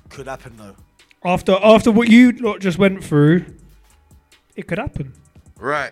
[0.09, 0.75] Could happen though.
[1.23, 3.45] After after what you lot just went through,
[4.55, 5.11] it could happen.
[5.59, 5.91] Right.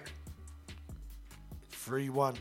[1.72, 2.36] Three one.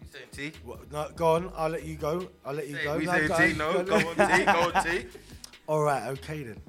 [0.00, 0.58] You saying T?
[0.90, 1.52] No, go on.
[1.56, 2.28] I'll let you go.
[2.44, 2.96] I'll let you Say, go.
[2.98, 3.52] we No, saying go- T?
[3.52, 4.44] No, go on T.
[4.44, 5.06] Go on T.
[5.68, 6.60] All right, okay then.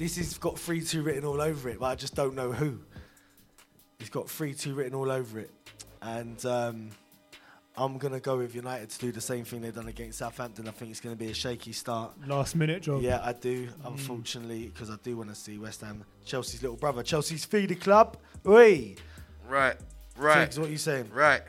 [0.00, 2.78] This has got 3 2 written all over it, but I just don't know who.
[3.98, 5.50] He's got 3 2 written all over it.
[6.00, 6.88] And um,
[7.76, 10.66] I'm going to go with United to do the same thing they've done against Southampton.
[10.66, 12.12] I think it's going to be a shaky start.
[12.26, 13.02] Last minute job.
[13.02, 17.02] Yeah, I do, unfortunately, because I do want to see West Ham, Chelsea's little brother,
[17.02, 18.16] Chelsea's feeder club.
[18.46, 18.94] Oi!
[19.46, 19.76] Right,
[20.16, 21.10] right, Tiggs, what are you saying?
[21.12, 21.42] right.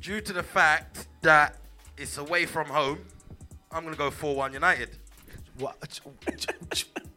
[0.00, 1.54] Due to the fact that
[1.96, 2.98] it's away from home,
[3.70, 4.90] I'm gonna go 4-1 United.
[5.58, 6.00] What?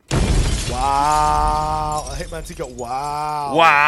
[0.70, 2.08] wow.
[2.10, 3.56] I hit to get wow.
[3.56, 3.82] Wow.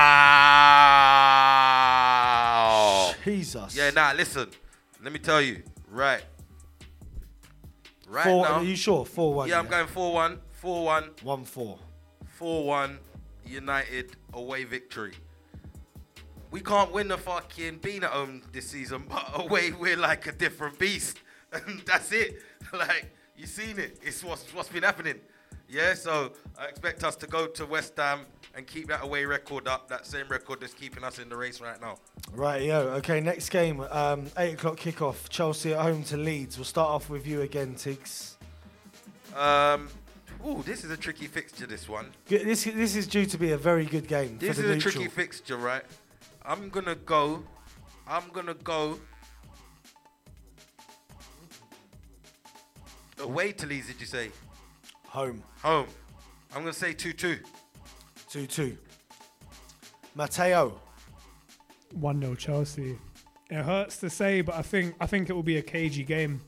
[3.24, 3.76] Jesus.
[3.76, 4.50] Yeah, nah, listen.
[5.04, 5.64] Let me tell you.
[5.90, 6.24] Right.
[8.08, 8.54] Right Four, now.
[8.54, 9.06] are you sure?
[9.06, 9.50] 4 1.
[9.50, 10.40] yeah, I'm going 4 1.
[10.52, 11.10] 4 1.
[11.24, 11.80] 1 4.
[12.28, 13.00] 4 1
[13.46, 15.14] United away victory.
[16.52, 20.32] We can't win the fucking bean at home this season, but away we're like a
[20.32, 21.20] different beast.
[21.54, 22.42] And that's it.
[22.74, 24.00] Like, you seen it.
[24.02, 25.20] It's what's, what's been happening.
[25.70, 28.22] Yeah, so I expect us to go to West Ham
[28.56, 31.62] and keep that away record up, that same record that's keeping us in the race
[31.62, 31.98] right now.
[32.32, 32.80] Right, yo.
[32.98, 33.82] Okay, next game.
[33.92, 35.30] Um, 8 o'clock kickoff.
[35.30, 36.58] Chelsea at home to Leeds.
[36.58, 38.38] We'll start off with you again, Tiggs.
[39.36, 39.90] Um,
[40.48, 42.08] ooh, this is a tricky fixture, this one.
[42.28, 44.38] This, this is due to be a very good game.
[44.40, 44.94] This is the a neutral.
[44.94, 45.84] tricky fixture, right?
[46.46, 47.44] I'm gonna go.
[48.08, 49.00] I'm gonna go.
[53.24, 54.32] Away to Leeds, did you say?
[55.08, 55.42] Home.
[55.64, 55.88] Home.
[56.54, 57.40] I'm gonna say 2-2.
[58.30, 58.78] 2 2.
[60.16, 60.80] Matteo.
[61.94, 62.98] One 0 Chelsea.
[63.50, 66.42] It hurts to say, but I think I think it will be a cagey game.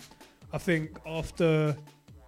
[0.52, 1.76] I think after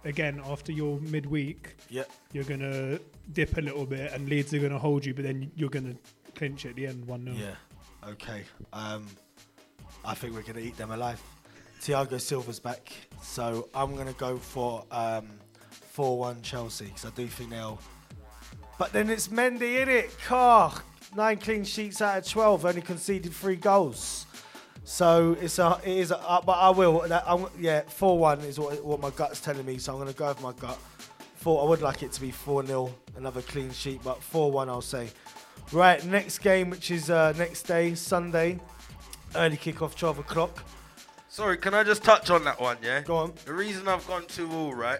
[0.04, 2.10] again after your midweek, Yep.
[2.32, 2.98] you're gonna
[3.32, 5.94] dip a little bit, and Leeds are gonna hold you, but then you're gonna
[6.34, 8.08] clinch at the end one 0 Yeah.
[8.10, 8.44] Okay.
[8.72, 9.06] Um,
[10.04, 11.20] I think we're going to eat them alive.
[11.80, 12.92] Thiago Silva's back.
[13.22, 15.28] So I'm to go for um,
[15.70, 17.78] 4 1 Chelsea because I do think they'll.
[18.78, 20.16] But then it's Mendy in it.
[20.20, 20.72] Car.
[21.16, 22.66] Nine clean sheets out of 12.
[22.66, 24.26] Only conceded three goals.
[24.84, 27.02] So it's a, it is a, uh, but I will.
[27.26, 29.78] I'm, yeah, 4 1 is what, what my gut's telling me.
[29.78, 30.78] So I'm to go with my gut.
[31.38, 34.68] Four, I would like it to be 4 0, another clean sheet, but 4 1
[34.68, 35.08] I'll say.
[35.70, 38.58] Right, next game, which is uh, next day, Sunday,
[39.36, 40.64] early kickoff, 12 o'clock.
[41.38, 43.00] Sorry, can I just touch on that one, yeah?
[43.02, 43.32] Go on.
[43.44, 44.98] The reason I've gone 2 all, right,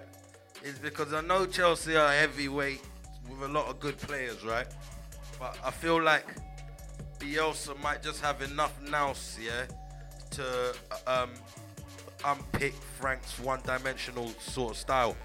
[0.62, 2.80] is because I know Chelsea are heavyweight
[3.28, 4.68] with a lot of good players, right?
[5.40, 6.26] But I feel like
[7.18, 9.64] Bielsa might just have enough nous, yeah,
[10.30, 10.76] to
[11.08, 11.30] um,
[12.24, 15.16] unpick Frank's one-dimensional sort of style.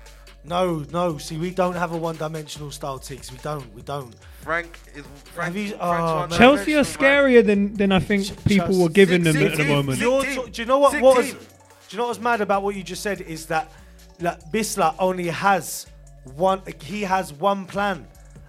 [0.46, 1.18] No, no.
[1.18, 3.32] See, we don't have a one-dimensional style, Tiggs.
[3.32, 3.74] We don't.
[3.74, 4.14] We don't.
[4.42, 5.56] Frank is Frank.
[5.56, 6.38] you- Frank's oh, one man.
[6.38, 9.58] Chelsea are scarier than than I think Ch- people Chelsea- were giving them Sick at
[9.58, 10.00] the moment.
[10.00, 10.44] sick You're team.
[10.46, 10.92] t- do you know what?
[10.92, 11.38] Sick what was, team.
[11.40, 11.46] do
[11.92, 13.72] you know what's mad about what you just said is that
[14.20, 15.88] that Bielsa only has
[16.36, 16.62] one.
[16.82, 18.06] He has one plan,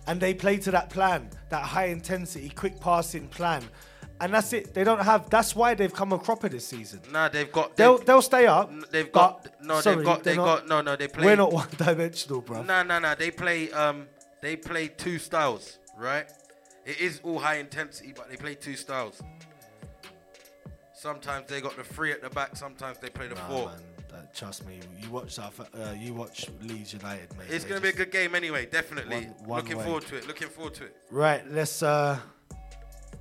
[0.09, 3.63] and they play to that plan, that high intensity, quick passing plan,
[4.25, 4.75] and that's it.
[4.75, 5.29] They don't have.
[5.31, 7.01] That's why they've come a cropper this season.
[7.13, 7.77] Nah, they've got.
[7.77, 8.71] They'll they'll stay up.
[8.91, 9.47] they've got.
[9.63, 10.25] No, sorry, they've got.
[10.25, 10.69] They not- got.
[10.69, 11.25] No, no, they play.
[11.27, 12.63] We're not one-dimensional, bro.
[12.63, 13.15] No, no, no.
[13.15, 13.71] They play.
[13.73, 14.07] Um,
[14.41, 16.27] they play two styles, right?
[16.85, 19.23] It is all high intensity, but they play two styles.
[20.93, 22.57] Sometimes they got the three at the back.
[22.57, 23.67] Sometimes they play the Nah, four.
[23.67, 23.79] man,
[24.11, 24.81] that- trust me.
[25.03, 25.61] You watch South.
[25.61, 27.47] Uh, you watch Leeds United, mate.
[27.51, 28.67] It's they gonna be a good game anyway.
[28.67, 29.23] Definitely.
[29.27, 29.85] One- one Looking way.
[29.85, 30.27] forward to it.
[30.27, 30.97] Looking forward to it.
[31.11, 32.19] Right, let's uh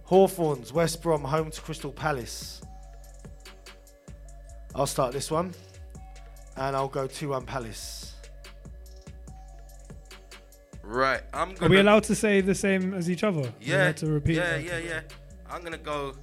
[0.03, 2.61] Hawthorns, West Brom, home to Crystal Palace.
[4.75, 5.53] I'll start this one.
[6.55, 8.13] And I'll go 2-1 Palace.
[10.83, 11.21] Right.
[11.33, 11.69] I'm Are gonna.
[11.71, 13.51] we allowed to say the same as each other?
[13.59, 13.91] Yeah.
[13.93, 14.35] to repeat.
[14.35, 15.01] yeah, yeah, yeah.
[15.49, 16.13] I'm gonna go.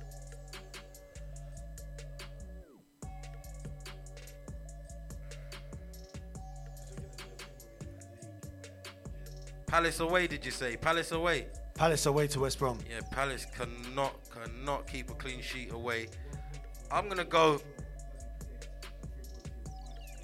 [9.66, 10.76] Palace away, did you say?
[10.76, 11.46] Palace away.
[11.80, 12.78] Palace away to West Brom.
[12.90, 16.08] Yeah, Palace cannot cannot keep a clean sheet away.
[16.92, 17.58] I'm gonna go.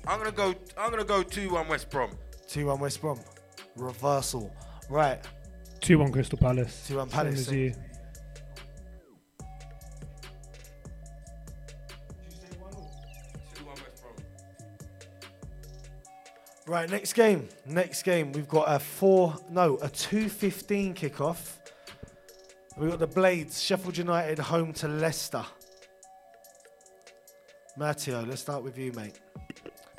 [0.07, 0.55] I'm gonna go.
[0.77, 2.11] I'm gonna go two one West Brom.
[2.47, 3.19] 2-1 West Brom.
[3.75, 4.53] Reversal.
[4.91, 5.19] Right.
[5.81, 6.89] Two one Crystal Palace.
[6.89, 7.55] 2-1 Same Palace, as eh?
[7.55, 7.75] you.
[16.67, 17.49] Right, next game.
[17.65, 18.33] Next game.
[18.33, 21.59] We've got a 4 no, a 2-15 kickoff.
[22.77, 25.45] We've got the Blades, Sheffield United home to Leicester.
[27.77, 29.21] Matteo, let's start with you, mate.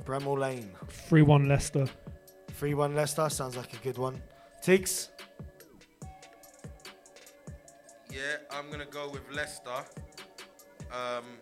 [0.04, 0.72] Bramall Lane.
[0.90, 1.88] Three one Leicester.
[2.52, 4.22] 3 1 Leicester sounds like a good one.
[4.62, 5.10] Tiggs,
[8.10, 9.86] Yeah, I'm gonna go with Leicester.
[10.92, 11.38] Um,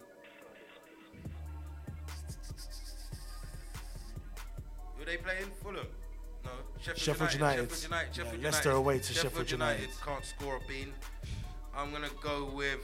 [5.06, 5.52] who they playing?
[5.62, 5.88] Fulham.
[6.44, 6.52] No,
[6.96, 7.72] Sheffield United.
[7.72, 8.18] Sheffield United.
[8.18, 9.90] Yeah, Sheffield Leicester away to Sheffield United.
[10.04, 10.94] can't score a bean.
[11.76, 12.80] I'm gonna go with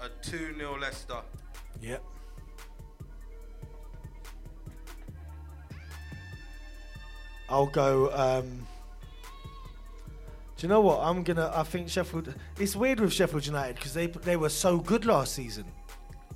[0.00, 1.20] a 2 0 Leicester.
[1.80, 2.02] Yep.
[7.48, 8.10] I'll go.
[8.12, 8.66] Um,
[10.56, 11.00] do you know what?
[11.00, 11.52] I'm gonna.
[11.54, 12.34] I think Sheffield.
[12.58, 15.66] It's weird with Sheffield United because they they were so good last season,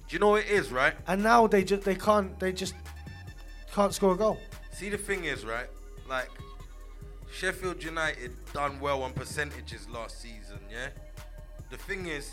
[0.08, 0.94] Do you know what it is, right?
[1.08, 2.74] and now they just they can't they just
[3.72, 4.38] can't score a goal.
[4.72, 5.68] See, the thing is, right?
[6.08, 6.30] Like,
[7.32, 10.88] Sheffield United done well on percentages last season, yeah?
[11.70, 12.30] The thing is,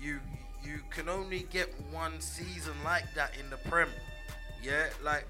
[0.00, 0.20] you
[0.62, 3.88] you can only get one season like that in the Prem,
[4.62, 4.86] yeah?
[5.02, 5.28] Like,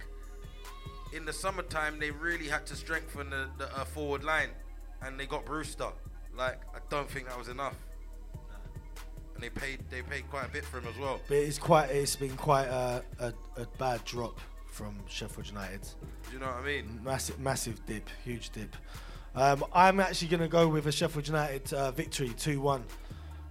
[1.15, 4.51] in the summertime, they really had to strengthen the, the uh, forward line,
[5.03, 5.93] and they got Brewster.
[6.37, 7.77] Like, I don't think that was enough.
[9.43, 11.21] And they paid they paid quite a bit for him as well.
[11.27, 14.39] But it's quite it's been quite a, a, a bad drop
[14.71, 15.81] from Sheffield United.
[15.83, 17.01] Do you know what I mean?
[17.03, 18.77] Massive massive dip, huge dip.
[19.35, 22.85] Um, I'm actually going to go with a Sheffield United uh, victory, two one,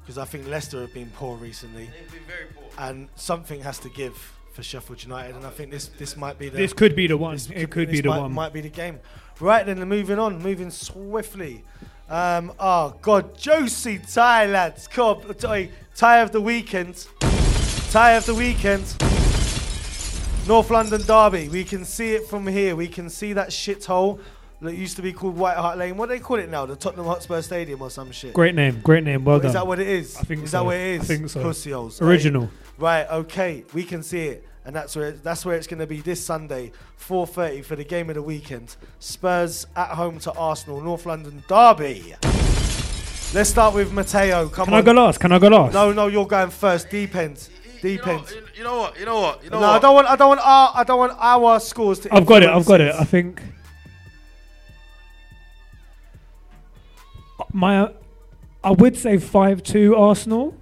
[0.01, 1.85] because I think Leicester have been poor recently.
[1.85, 2.69] They've been very poor.
[2.77, 4.15] and something has to give
[4.53, 7.17] for Sheffield United, and I think this this might be the This could be the
[7.17, 7.33] one.
[7.33, 8.31] this It could this be the might, one.
[8.31, 8.99] Might be the game.
[9.41, 11.65] Right then, moving on, moving swiftly.
[12.11, 17.07] Um, oh God, Josie tie lads, come on, tie, of the weekend,
[17.89, 18.83] tie of the weekend.
[20.45, 21.47] North London Derby.
[21.47, 22.75] We can see it from here.
[22.75, 24.19] We can see that shithole
[24.59, 25.95] that used to be called White Hart Lane.
[25.95, 26.65] What do they call it now?
[26.65, 28.33] The Tottenham Hotspur Stadium or some shit.
[28.33, 28.81] Great name.
[28.83, 29.23] Great name.
[29.23, 29.53] Well Is done.
[29.53, 30.17] that what it is?
[30.17, 30.57] I think is so.
[30.57, 31.01] that what it is?
[31.09, 32.05] I think so.
[32.05, 32.49] Original.
[32.77, 36.01] Right, okay, we can see it, and that's where that's where it's going to be
[36.01, 38.75] this Sunday, 4:30 for the game of the weekend.
[38.99, 42.13] Spurs at home to Arsenal, North London derby.
[43.33, 44.49] Let's start with Mateo.
[44.49, 44.79] Come Can on.
[44.79, 45.19] I go last?
[45.19, 45.73] Can I go last?
[45.73, 46.89] No, no, you're going first.
[46.89, 47.47] Deep end.
[47.75, 48.25] You Deep know, end.
[48.55, 48.99] you know what?
[48.99, 49.43] You know what?
[49.43, 49.75] You know No, what?
[49.75, 50.07] I don't want.
[50.09, 50.71] I don't want our.
[50.75, 52.13] I don't want our scores to.
[52.13, 52.49] I've got it.
[52.49, 52.93] I've got it.
[52.93, 53.41] I think
[57.53, 57.89] my
[58.63, 60.55] I would say five two Arsenal,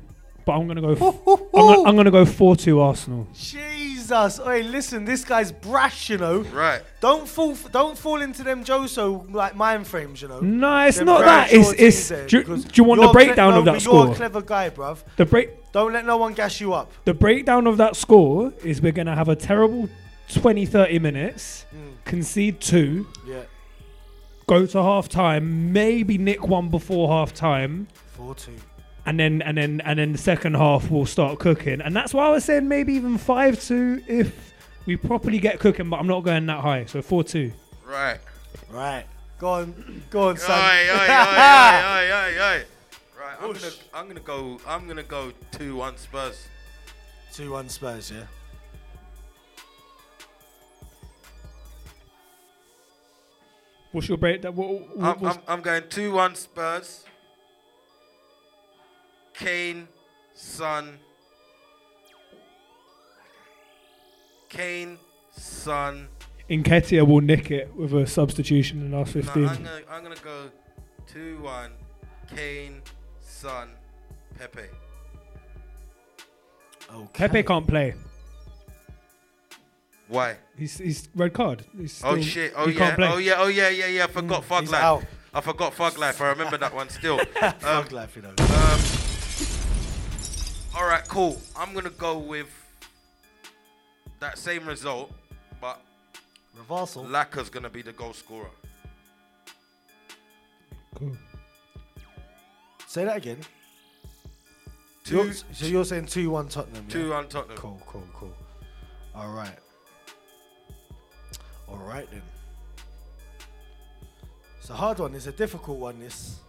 [0.46, 0.92] but I'm gonna go.
[0.92, 3.28] F- I'm, gonna, I'm gonna go four two Arsenal.
[4.10, 4.40] Jesus.
[4.44, 6.10] Hey, listen, this guy's brash.
[6.10, 6.40] You know.
[6.42, 6.82] Right.
[7.00, 7.56] Don't fall.
[7.72, 10.22] Don't fall into them Joso like mind frames.
[10.22, 10.40] You know.
[10.40, 11.54] No, it's Them not that.
[11.54, 12.10] It's it's.
[12.10, 14.12] there, Do, you- do you want the you're cle- breakdown no, of that but You're
[14.12, 15.04] a clever guy, bruv.
[15.16, 15.72] The break.
[15.72, 16.92] Don't let no one gas you up.
[17.06, 19.88] The breakdown of that score is we're gonna have a terrible
[20.30, 22.04] 20, 30 minutes, Mm.
[22.06, 23.42] concede two, Yeah.
[24.48, 27.88] go to half time, maybe nick one before half time,
[28.18, 28.54] Four two.
[29.06, 31.82] And then and then and then the second half will start cooking.
[31.82, 34.54] And that's why I was saying maybe even five two if
[34.86, 36.86] we properly get cooking, but I'm not going that high.
[36.86, 37.52] So four two.
[37.86, 38.20] Right.
[38.70, 39.06] Right.
[39.40, 40.04] Go on.
[40.10, 40.60] Go on, Oi, son.
[40.60, 42.66] oi, oi, oi, oi, oi, oi.
[43.20, 46.48] Right, I'm gonna, I'm gonna go, I'm gonna go two one Spurs.
[47.34, 48.12] Two one Spurs.
[48.12, 48.24] Yeah.
[53.92, 54.56] What's your breakdown?
[54.56, 57.06] What, what, I'm, I'm, I'm going two one Spurs.
[59.40, 59.88] Kane,
[60.34, 61.00] Son.
[64.50, 64.98] Kane,
[65.32, 66.10] Son.
[66.50, 69.48] Nketiah will nick it with a substitution in the last No, 15.
[69.48, 70.50] I'm gonna, I'm gonna go
[71.08, 71.72] two one.
[72.36, 72.82] Kane,
[73.22, 73.70] Son,
[74.38, 74.62] Pepe.
[76.94, 77.08] Okay.
[77.14, 77.94] Pepe can't play.
[80.08, 80.38] Why?
[80.58, 81.64] He's he's red card.
[81.78, 82.52] He's Oh shit!
[82.58, 82.96] Oh yeah!
[82.96, 83.08] play.
[83.08, 83.36] Oh yeah!
[83.38, 83.70] Oh yeah!
[83.70, 84.04] Yeah yeah!
[84.06, 84.84] I forgot Fug He's Life.
[84.84, 85.04] out.
[85.32, 86.20] I forgot Fug Life.
[86.20, 87.20] I remember that one still.
[87.42, 88.30] um, Thug life, you know.
[88.30, 88.99] um,
[90.76, 91.42] all right, cool.
[91.56, 92.48] I'm gonna go with
[94.20, 95.12] that same result,
[95.62, 95.80] but
[96.58, 97.06] Reversal.
[97.06, 98.50] Laca's gonna be the goal scorer.
[100.96, 101.16] Cool.
[102.88, 103.40] Say that again.
[105.06, 106.86] Two, You're- so you're saying two one Tottenham.
[106.88, 106.94] yeah?
[106.94, 107.58] two on Tottenham.
[107.58, 108.34] Cool, cool, cool.
[109.16, 109.58] All right.
[111.68, 112.22] All right then.
[114.60, 115.16] It's a hard one.
[115.16, 116.00] It's a difficult one.
[116.00, 116.40] This.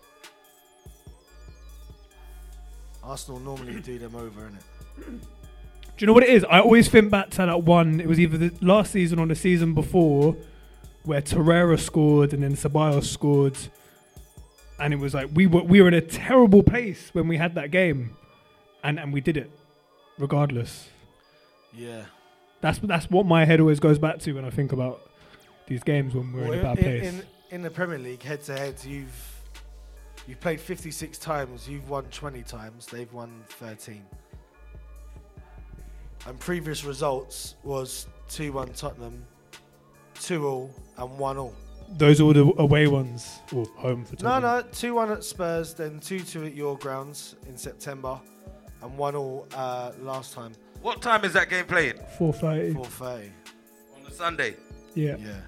[3.02, 5.04] Arsenal normally do them over, innit?
[5.06, 6.44] Do you know what it is?
[6.44, 8.00] I always think back to that one.
[8.00, 10.36] It was either the last season or the season before,
[11.04, 13.56] where Torreira scored and then Ceballos scored,
[14.78, 17.54] and it was like we were we were in a terrible place when we had
[17.56, 18.16] that game,
[18.82, 19.50] and and we did it,
[20.18, 20.88] regardless.
[21.74, 22.04] Yeah.
[22.62, 25.00] That's that's what my head always goes back to when I think about
[25.66, 27.04] these games when we're Well, in a bad in, place.
[27.14, 29.29] in, in the Premier League, head to head, you've
[30.26, 31.68] you've played 56 times.
[31.68, 32.86] You've won 20 times.
[32.86, 34.04] They've won 13.
[36.26, 39.24] And previous results was 2-1 Tottenham,
[40.20, 41.54] 2 all, and 1 all.
[41.96, 44.42] Those are the away ones or home for Tottenham.
[44.42, 48.20] no, no, 2 1 at Spurs, then 2 2 at your grounds in September,
[48.82, 50.52] and 1 all uh, last time,
[50.82, 51.94] What time is that game playing?
[52.18, 52.74] Four thirty.
[52.74, 53.30] 4 30.
[53.96, 54.56] On the Sunday.
[54.94, 55.16] Yeah.
[55.18, 55.40] Yeah.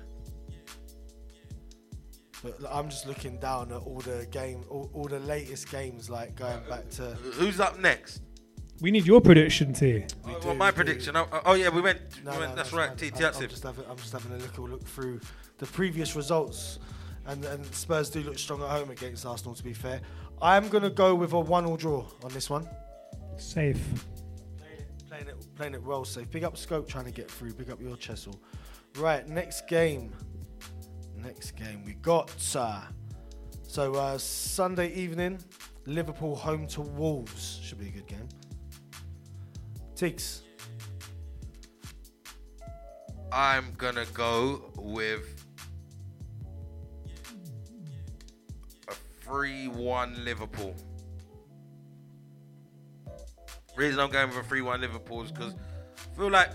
[2.43, 6.11] But like, I'm just looking down at all the game, all, all the latest games,
[6.11, 7.05] like going uh, back to.
[7.34, 8.22] Who's up next?
[8.80, 10.07] We need your predictions here.
[10.24, 11.14] Oh, we Oh, do, well, my we prediction.
[11.16, 12.01] Oh, oh, yeah, we went.
[12.24, 12.88] No, we went no, that's no, right.
[12.88, 13.11] fine.
[13.11, 15.20] TT I'm, I'm just having, I'm just having a little look through
[15.59, 16.80] the previous results,
[17.26, 19.55] and, and Spurs do look strong at home against Arsenal.
[19.55, 20.01] To be fair,
[20.40, 22.68] I'm gonna go with a one-all draw on this one.
[23.36, 23.78] Safe.
[25.09, 26.28] Playing it, playing it well safe.
[26.32, 27.53] Big up Scope trying to get through.
[27.53, 28.40] Big up your Chessel.
[28.97, 30.12] Right, next game.
[31.23, 32.33] Next game we got.
[32.57, 32.81] Uh,
[33.62, 35.39] so uh, Sunday evening,
[35.87, 38.29] Liverpool home to Wolves should be a good game.
[39.95, 40.43] Tiggs,
[43.31, 45.45] I'm gonna go with
[48.89, 50.75] a three-one Liverpool.
[53.77, 56.51] Reason I'm going with a three-one Liverpool is because I feel like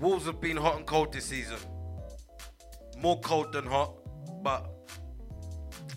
[0.00, 1.56] Wolves have been hot and cold this season.
[3.00, 3.94] More cold than hot,
[4.42, 4.70] but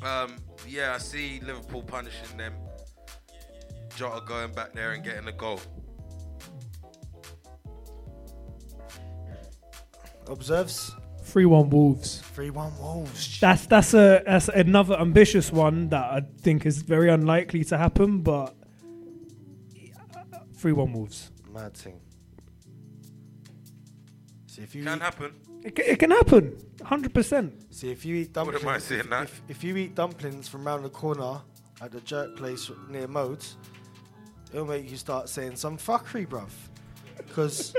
[0.03, 0.35] um,
[0.67, 2.53] yeah, I see Liverpool punishing them.
[3.95, 5.59] Jota going back there and getting a goal.
[10.31, 10.95] observes.
[11.23, 12.21] 3 1 Wolves.
[12.35, 13.39] 3-1 Wolves.
[13.39, 18.21] That's that's a that's another ambitious one that I think is very unlikely to happen,
[18.21, 18.55] but
[20.57, 21.31] three one Wolves.
[21.53, 22.01] Mad thing.
[24.47, 25.31] See if you Can happen.
[25.63, 27.53] It, ca- it can happen, hundred percent.
[27.73, 28.63] see if you eat Wouldn't dumplings.
[28.65, 29.23] mind seeing if.
[29.23, 31.39] If, if you eat dumplings from round the corner
[31.81, 33.57] at the jerk place near Modes,
[34.53, 36.49] it'll make you start saying some fuckery, bruv.
[37.17, 37.73] Because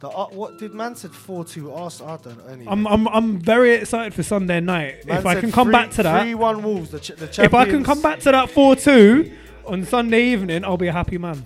[0.00, 2.12] the uh, what did man said four two Arsenal?
[2.14, 2.52] I don't know.
[2.52, 2.66] Anyway.
[2.72, 5.06] I'm I'm I'm very excited for Sunday night.
[5.06, 6.90] Man if I said can come three- back to that, three one Wolves.
[6.90, 9.32] The, ch- the if I can champions- come back to that four two
[9.66, 11.44] on Sunday evening, I'll be a happy man.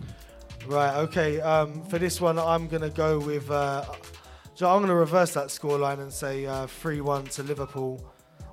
[0.66, 1.43] Right, okay.
[1.43, 3.51] Um, for this one, I'm going to go with.
[3.51, 3.85] Uh,
[4.55, 8.05] so I'm going to reverse that scoreline and say uh, 3 1 to Liverpool.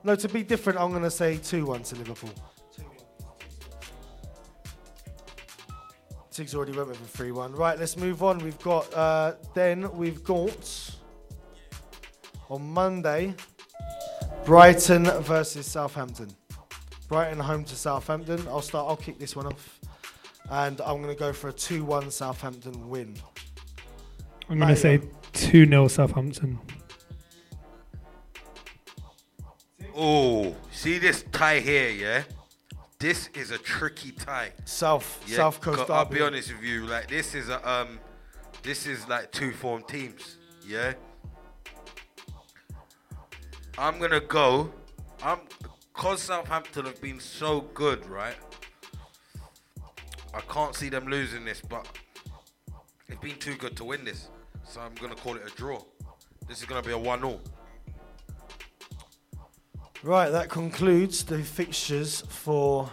[0.04, 2.32] No, to be different, I'm going to say 2 1 to Liverpool.
[6.32, 7.54] Tiggs already went with a 3 1.
[7.54, 8.39] Right, let's move on.
[8.39, 8.93] We've got.
[8.93, 10.95] Uh, then we've got.
[12.49, 13.34] On Monday,
[14.43, 16.30] Brighton versus Southampton.
[17.08, 18.45] Brighton home to Southampton.
[18.49, 18.89] I'll start.
[18.89, 19.80] I'll kick this one off
[20.52, 23.16] and I'm going to go for a 2 1 Southampton win.
[24.49, 24.99] I'm gonna say
[25.34, 26.59] two 0 Southampton.
[29.95, 32.23] Oh, see this tie here, yeah?
[32.99, 34.51] This is a tricky tie.
[34.65, 37.99] South, Yeah, South Coast co- I'll be honest with you, like this is a um,
[38.63, 40.93] this is like two form teams, yeah.
[43.77, 44.71] I'm gonna go.
[45.23, 45.39] I'm
[45.93, 48.36] cause Southampton have been so good, right?
[50.34, 51.88] I can't see them losing this, but
[53.07, 54.29] they've been too good to win this,
[54.72, 55.82] so I'm gonna call it a draw.
[56.47, 57.41] This is gonna be a one-all.
[60.01, 62.89] Right, that concludes the fixtures for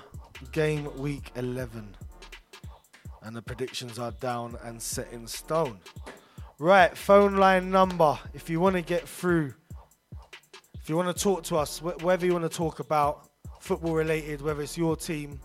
[0.50, 1.94] game week 11.
[3.22, 5.78] And the predictions are down and set in stone.
[6.58, 8.18] Right, phone line number.
[8.34, 9.54] If you want to get through,
[10.80, 13.28] if you want to talk to us, wh- whether you want to talk about
[13.60, 15.38] football related, whether it's your team,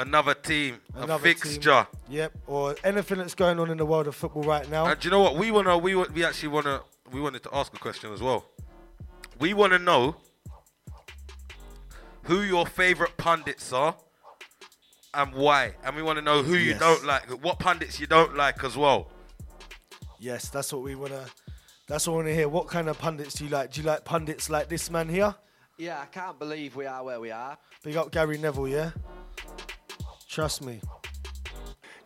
[0.00, 1.34] Another team, a Another team.
[1.36, 1.86] fixture.
[2.08, 4.86] yep, or anything that's going on in the world of football right now.
[4.86, 5.36] And do you know what?
[5.36, 6.80] We wanna we wa- we actually wanna
[7.12, 8.44] we wanted to ask a question as well.
[9.38, 10.16] We wanna know
[12.24, 13.94] who your favorite pundits are
[15.12, 15.74] and why.
[15.84, 19.10] And we wanna know who you don't like, what pundits you don't like as well.
[20.18, 21.26] Yes, that's what we want to.
[21.88, 22.48] That's what we want to hear.
[22.48, 23.72] What kind of pundits do you like?
[23.72, 25.34] Do you like pundits like this man here?
[25.78, 27.56] Yeah, I can't believe we are where we are.
[27.82, 28.90] Big up Gary Neville, yeah.
[30.30, 30.80] Trust me.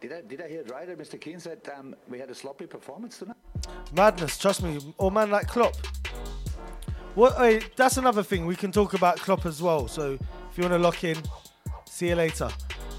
[0.00, 1.20] Did I, did I hear it right Mr.
[1.20, 3.36] Keane said um, we had a sloppy performance tonight?
[3.92, 4.78] Madness, trust me.
[4.96, 5.76] Or man like Klopp.
[7.14, 7.36] What?
[7.36, 9.88] Hey, that's another thing we can talk about Klopp as well.
[9.88, 11.18] So if you want to lock in,
[11.84, 12.48] see you later.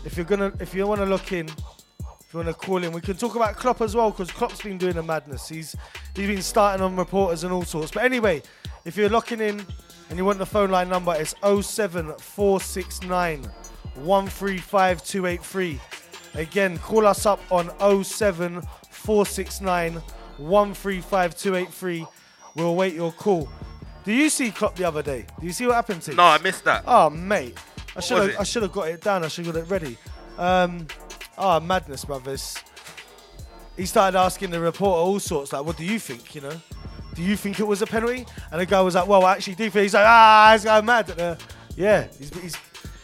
[0.06, 2.92] If you're gonna, if you want to lock in, if you want to call in,
[2.92, 5.50] we can talk about Klopp as well because Klopp's been doing a madness.
[5.50, 5.76] He's
[6.16, 7.90] he's been starting on reporters and all sorts.
[7.90, 8.44] But anyway,
[8.86, 9.66] if you're locking in
[10.10, 13.50] and you want the phone line number, it's 07469
[13.96, 15.80] 135283.
[16.36, 17.70] Again, call us up on
[18.04, 19.94] 07469
[20.38, 22.06] 135283.
[22.56, 23.50] We'll await your call.
[24.04, 25.26] Do you see Klopp the other day?
[25.40, 26.18] Do you see what happened to him?
[26.18, 26.84] No, I missed that.
[26.86, 27.58] Oh, mate.
[27.96, 28.40] I should have?
[28.40, 29.24] I should have got it down.
[29.24, 29.98] I should have got it ready.
[30.38, 30.88] Um,
[31.38, 32.56] oh, madness, brothers.
[33.78, 36.62] He started asking the reporter all sorts, like, what do you think, you know?
[37.14, 38.26] Do you think it was a penalty?
[38.52, 39.84] And the guy was like, well, I actually do think.
[39.84, 41.20] He's like, ah, he's guy mad.
[41.20, 41.36] Uh,
[41.76, 42.56] yeah, he's, he's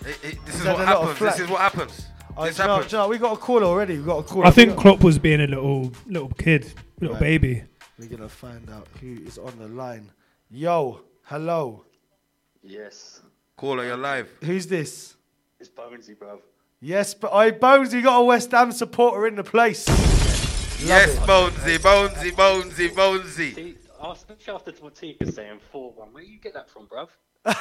[0.05, 1.19] It- it- this is what a lot of happens.
[1.19, 2.07] This is what happens.
[2.37, 2.91] oh, this do happens.
[2.91, 3.97] do we got a call already.
[3.97, 4.45] We got a call.
[4.45, 7.21] I think We got- Klopp was being a little little kid, little Right.
[7.21, 7.63] baby.
[7.99, 10.11] We're gonna find out who is on the line
[10.49, 11.85] Yo, hello.
[12.63, 13.21] Yes,
[13.55, 14.29] Caller, you're live.
[14.43, 15.15] Who's this?
[15.59, 16.39] it's Bonesy, bruv.
[16.81, 19.87] Yes, but I Bonesy you got a West Ham supporter in the place.
[20.83, 23.55] yes, Bonesy, Bonesy, Bonesy, Bonesy.
[23.55, 27.07] See, especially after Tortika saying 4 1, where you get that from, bruv?
[27.45, 27.53] Do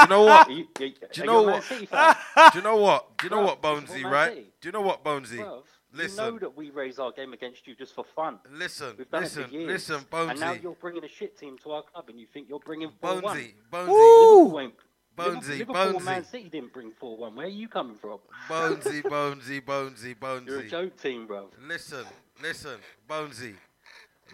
[0.00, 0.50] you know what?
[0.50, 1.64] You, you, Do you know what?
[1.68, 3.18] Do you know what?
[3.18, 4.46] Do you know Bruv, what, Bonesy, right?
[4.60, 5.38] Do you know what, Bonesy?
[5.38, 5.62] Bruv,
[5.94, 6.24] Listen.
[6.24, 8.38] You know that we raise our game against you just for fun.
[8.50, 9.68] Listen, We've done listen, it for years.
[9.68, 10.30] listen, Bonesy.
[10.30, 12.90] And now you're bringing a shit team to our club and you think you're bringing
[13.00, 13.22] 4 1.
[13.22, 14.74] Bonesy, Bonesy, Liverpool, ain't-
[15.14, 16.04] Bonesy, Liverpool Bonesy.
[16.04, 17.34] Man City didn't bring 4 1.
[17.36, 18.20] Where are you coming from?
[18.48, 20.46] Bonesy, Bonesy, Bonesy, Bonesy.
[20.46, 21.48] You're a joke team, bruv.
[21.66, 22.06] Listen,
[22.42, 22.78] listen,
[23.08, 23.54] Bonesy.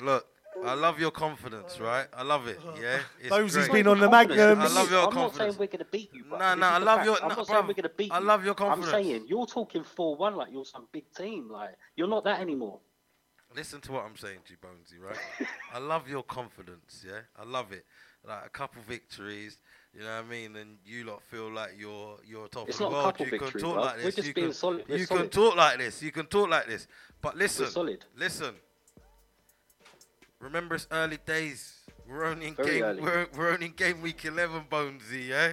[0.01, 0.27] Look,
[0.65, 2.07] I love your confidence, right?
[2.17, 2.59] I love it.
[2.59, 2.77] Uh-huh.
[2.81, 3.73] Yeah, it's Bonesy's great.
[3.85, 4.39] been on the Confidence.
[4.39, 4.71] Magnums.
[4.71, 5.59] I love your I'm not saying confidence.
[5.59, 6.39] we're going to beat you, bruv.
[6.39, 7.07] Nah, nah, I love fact.
[7.07, 7.23] your.
[7.23, 8.15] I'm nah, not saying we're going to beat you.
[8.15, 8.95] I love your confidence.
[8.95, 11.49] I'm saying you're talking 4 1 like you're some big team.
[11.51, 12.81] Like, you're not that anymore.
[13.57, 15.17] Listen to what I'm saying to you, Bonesy, right?
[15.75, 17.21] I love your confidence, yeah?
[17.39, 17.85] I love it.
[18.27, 19.59] Like a couple victories,
[19.95, 20.57] you know what I mean?
[20.57, 23.05] And you lot feel like you're you're top It's of the not a world.
[23.07, 23.85] couple you victories, can talk bruv.
[23.85, 24.15] like We're this.
[24.17, 24.85] just you being can, solid.
[24.89, 26.03] We're You can talk like this.
[26.03, 26.87] You can talk like this.
[27.23, 28.05] But listen, solid.
[28.17, 28.55] listen.
[30.41, 31.75] Remember it's early days.
[32.09, 33.03] We're only in Very game early.
[33.03, 35.53] we're, we're only in game week eleven, Bonesy, yeah?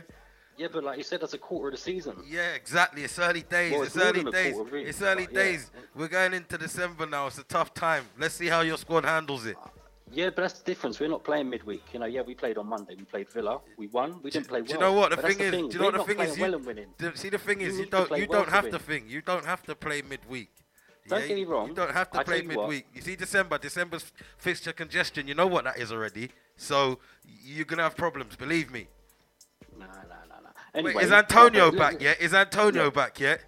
[0.57, 2.15] Yeah, but like you said, that's a quarter of the season.
[2.25, 3.03] Yeah, exactly.
[3.03, 3.73] It's early days.
[3.73, 4.53] Well, it's it's early days.
[4.53, 5.43] quarter, really, it's early yeah.
[5.43, 5.71] days.
[5.93, 7.27] We're going into December now.
[7.27, 8.05] It's a tough time.
[8.17, 9.57] Let's see how your squad handles it.
[10.11, 10.99] Yeah, but that's the difference.
[10.99, 11.83] We're not playing midweek.
[11.91, 12.95] You know, yeah, we played on Monday.
[12.95, 13.59] We played Villa.
[13.77, 14.21] We won.
[14.21, 14.67] We didn't play well.
[14.67, 15.51] Do you know what the But thing is?
[15.51, 16.37] Do you know We're what the thing is?
[16.37, 19.09] You, see, the thing You is, you don't you well don't have to think.
[19.09, 20.51] You don't have to play midweek.
[21.07, 21.27] Don't yeah?
[21.27, 21.67] get me wrong.
[21.69, 22.69] You don't have to I play tell you what.
[22.69, 22.87] midweek.
[22.93, 25.27] You see, December, December's fixture congestion.
[25.27, 26.31] You know what that is already.
[26.57, 26.99] So
[27.43, 28.35] you're gonna have problems.
[28.35, 28.87] Believe me.
[29.77, 30.49] Nah, nah, nah, nah.
[30.73, 32.21] Anyway, Wait, is Antonio back look- yet?
[32.21, 32.89] Is Antonio Yeah.
[32.89, 33.41] back yet?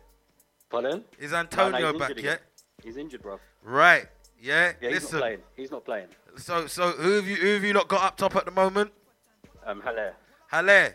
[0.69, 1.03] Pardon?
[1.17, 2.41] Is No, no, Antonio back yet?
[2.83, 3.39] He's injured, bro.
[3.63, 4.07] Right.
[4.39, 4.73] Yeah.
[4.79, 5.43] Yeah, he's not playing.
[5.55, 6.07] He's not playing.
[6.37, 8.91] So so who have you who have you not got up top at the moment?
[9.65, 10.13] Um, Haller.
[10.51, 10.93] Halle.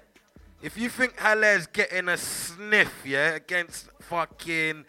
[0.63, 4.85] If you think Haller's getting a sniff, yeah, against fucking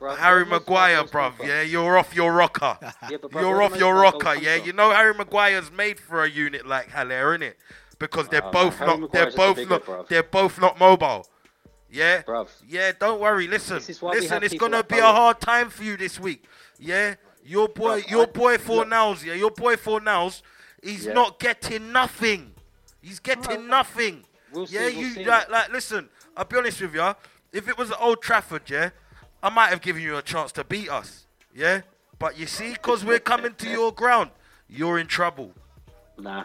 [0.00, 2.78] Bruv, Harry where most of our Maguire, bruv, yeah, you're off your rocker.
[3.10, 4.54] Yeah, but bruv, you're off your of our goals rocker, yeah.
[4.56, 7.54] You know Harry Maguire's made for a unit like Haller, innit?
[7.98, 10.08] Because they're oh, no, both not they're both bigger, not bruv.
[10.08, 11.26] they're both not mobile.
[11.90, 12.22] Yeah?
[12.22, 12.48] Bruv.
[12.68, 13.76] Yeah, don't worry, listen.
[13.76, 16.44] This is why Listen, it's gonna like be a hard time for you this week.
[16.78, 17.16] Yeah?
[17.44, 18.88] Your boy Bruv, your I- boy look.
[18.88, 20.42] Nows, yeah, your boy Fornals,
[20.82, 21.14] he's Yeah.
[21.14, 22.54] not getting nothing.
[23.00, 24.24] He's getting nothing.
[24.52, 25.24] we'll see, yeah, we'll you see.
[25.24, 27.14] like like listen, I'll be honest with you.
[27.52, 28.90] If it was at Old Trafford, yeah,
[29.42, 31.26] I might have given you a chance to beat us.
[31.54, 31.82] Yeah?
[32.18, 34.30] But you see, because we're coming to your ground,
[34.68, 35.52] you're in trouble.
[36.18, 36.44] Nah.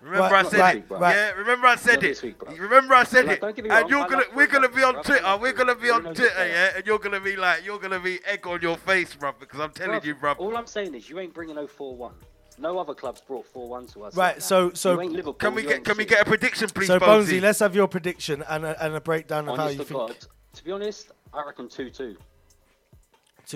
[0.00, 0.84] Remember Right, I said right, it.
[0.90, 1.14] right.
[1.14, 2.22] Yeah, remember I said Not it.
[2.22, 3.40] week, remember I said Like, it.
[3.40, 5.02] don't get me and wrong, you're gonna we're gonna be on bro.
[5.04, 5.24] Twitter.
[5.24, 6.48] I We're gonna be on Bruno's Twitter, player.
[6.48, 9.60] yeah, and you're gonna be like you're gonna be egg on your face, bruv, because
[9.60, 10.40] I'm telling Bruv, you, bruv.
[10.40, 12.14] All I'm saying is you ain't bringing no 4-1.
[12.58, 14.16] No other clubs brought 4-1 to us.
[14.16, 16.24] Right, like so- so- You ain't Liverpool, Can we get ain't can we get a
[16.24, 17.24] prediction, please, So Bonesy?
[17.38, 19.98] Bonesy, let's have your prediction and a, and a breakdown of how you to think.
[20.00, 20.16] God,
[20.54, 21.94] to be honest, I reckon 2-2.
[21.96, 22.16] Two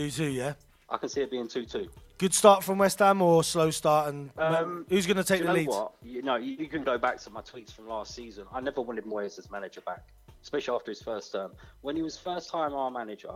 [0.05, 0.55] two, yeah.
[0.89, 1.89] I can see it being 2-2.
[2.19, 5.53] Good start from West Ham or slow start and Um, who's going to take the
[5.53, 5.69] lead?
[5.69, 5.93] what?
[6.03, 8.47] You know, you, can go back to my tweets from last season.
[8.53, 10.07] I never wanted Moyes as manager back,
[10.43, 11.53] especially after his first term.
[11.83, 13.35] When he was first time our manager,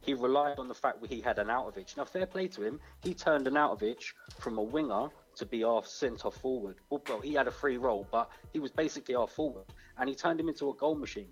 [0.00, 1.96] he relied on the fact that he had Arnautovic.
[1.96, 4.02] Now, fair play to him, he turned Arnautovic
[4.38, 6.76] from a winger to be our centre forward.
[6.90, 9.66] Well, well, he had a free role, but he was basically our forward,
[9.98, 11.28] and he turned him into a goal machine.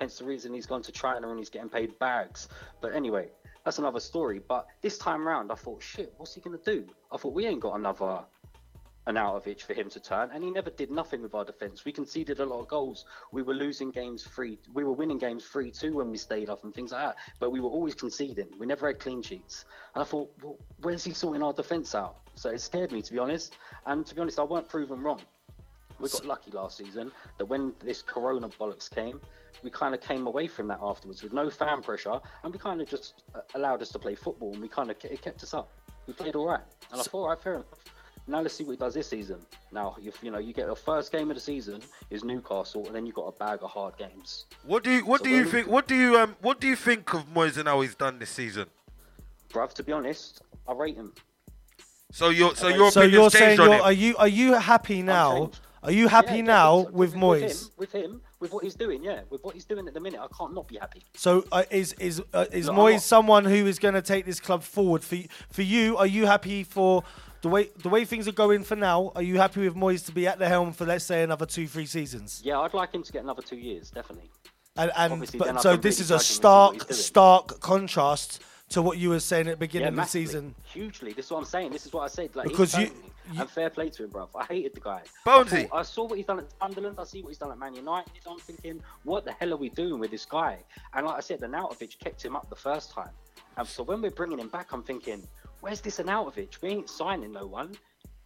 [0.00, 2.48] Hence the reason he's gone to China and he's getting paid bags.
[2.80, 3.28] But anyway,
[3.64, 4.40] that's another story.
[4.46, 6.86] But this time round, I thought, shit, what's he gonna do?
[7.12, 8.20] I thought we ain't got another
[9.06, 11.84] Arnautovic for him to turn, and he never did nothing with our defence.
[11.84, 13.06] We conceded a lot of goals.
[13.32, 14.58] We were losing games three.
[14.74, 17.16] We were winning games three two when we stayed up and things like that.
[17.38, 18.48] But we were always conceding.
[18.58, 19.64] We never had clean sheets.
[19.94, 22.16] And I thought, well, where's he sorting our defence out?
[22.34, 23.56] So it scared me to be honest.
[23.86, 25.20] And to be honest, I weren't proven wrong.
[26.00, 29.20] We got lucky last season that when this Corona bollocks came,
[29.62, 32.80] we kind of came away from that afterwards with no fan pressure, and we kind
[32.80, 35.52] of just uh, allowed us to play football, and we kind of it kept us
[35.54, 35.70] up.
[36.06, 37.66] We played all right, and I thought, all right, fair enough.
[38.26, 39.40] Now let's see what he does this season.
[39.72, 42.94] Now, you, you know, you get the first game of the season is Newcastle, and
[42.94, 44.44] then you have got a bag of hard games.
[44.64, 46.76] What do you what So do you think what do you um what do you
[46.76, 48.66] think of Moyes and how he's done this season?
[49.50, 51.12] Bruv, to be honest, I rate him.
[52.12, 53.84] So your so your So opinion's you're saying changed on you're, him.
[53.84, 55.50] are you are you happy now?
[55.82, 57.62] Are you happy Yeah, now with With Moyes?
[57.64, 60.20] him, with him, with what he's doing, yeah, with what he's doing at the minute,
[60.20, 61.02] I can't not be happy.
[61.14, 64.40] So uh, is is uh, is No, Moyes someone who is going to take this
[64.40, 65.16] club forward for
[65.50, 65.96] for you?
[65.96, 67.02] Are you happy for
[67.40, 69.12] the way the way things are going for now?
[69.14, 71.66] Are you happy with Moyes to be at the helm for let's say another two
[71.66, 72.42] three seasons?
[72.44, 74.30] Yeah, I'd like him to get another two years, definitely.
[74.76, 77.60] And, and but so this really is a judge him and see what stark stark
[77.60, 80.54] contrast to what you were saying at the beginning Yeah, of the season?
[80.64, 81.12] Hugely.
[81.12, 81.72] This is what I'm saying.
[81.72, 82.34] This is what I said.
[82.36, 84.28] Like, Because you- turned me, you- and fair play to him, bruv.
[84.34, 85.02] I hated the guy.
[85.26, 85.52] Bonesy.
[85.52, 86.96] I, thought- I saw what he's done at Sunderland.
[86.98, 88.12] I see what he's done at Man United.
[88.28, 90.58] I'm thinking, what the hell are we doing with this guy?
[90.94, 93.10] And like I said, the Arnautovic kept him up the first time.
[93.56, 95.26] And so when we're bringing him back, I'm thinking,
[95.60, 96.62] where's this Arnautovic?
[96.62, 97.76] We ain't signing no one.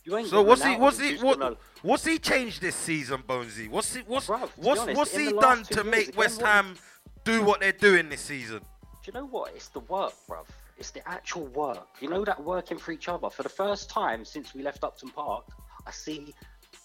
[0.04, 0.76] You ain't So what's he?
[0.76, 1.16] What's he?
[1.16, 1.38] What?
[1.38, 3.70] gonna- What's he changed this season, Bonesy?
[3.70, 4.02] What's he?
[4.02, 6.76] What's Bruv, what's honest, what's he done to make West Ham
[7.24, 8.60] do what they're doing this season?
[9.04, 9.52] Do you know what?
[9.54, 10.46] It's the work, bruv.
[10.78, 11.86] It's the actual work.
[12.00, 13.28] You know that working for each other.
[13.28, 15.44] For the first time since we left Upton Park,
[15.86, 16.34] I see,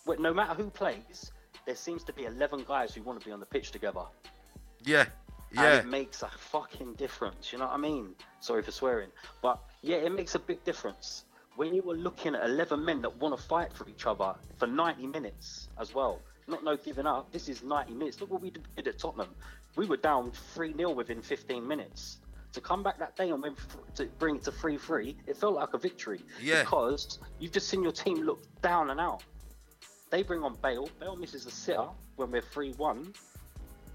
[0.05, 1.31] no matter who plays,
[1.65, 4.03] there seems to be 11 guys who want to be on the pitch together.
[4.83, 5.05] Yeah, Yeah.
[5.51, 5.79] And yeah.
[5.79, 7.53] it makes a fucking difference.
[7.53, 8.15] You know what I mean?
[8.41, 9.09] Sorry for swearing.
[9.41, 11.23] But yeah, it makes a big difference.
[11.55, 14.67] When you were looking at 11 men that want to fight for each other for
[14.67, 17.31] 90 minutes as well, not no giving up.
[17.31, 18.19] This is 90 minutes.
[18.19, 19.29] Look what we did at Tottenham.
[19.79, 22.17] We were down 3 0 within 15 minutes.
[22.51, 23.55] To come back that day and win
[23.95, 26.19] to bring it to 3 3, it felt like a victory.
[26.41, 26.63] Yeah.
[26.63, 29.23] Because you've just seen your team look down and out.
[30.09, 30.89] They bring on Bale.
[30.99, 33.13] Bale misses a sitter when we're 3 1.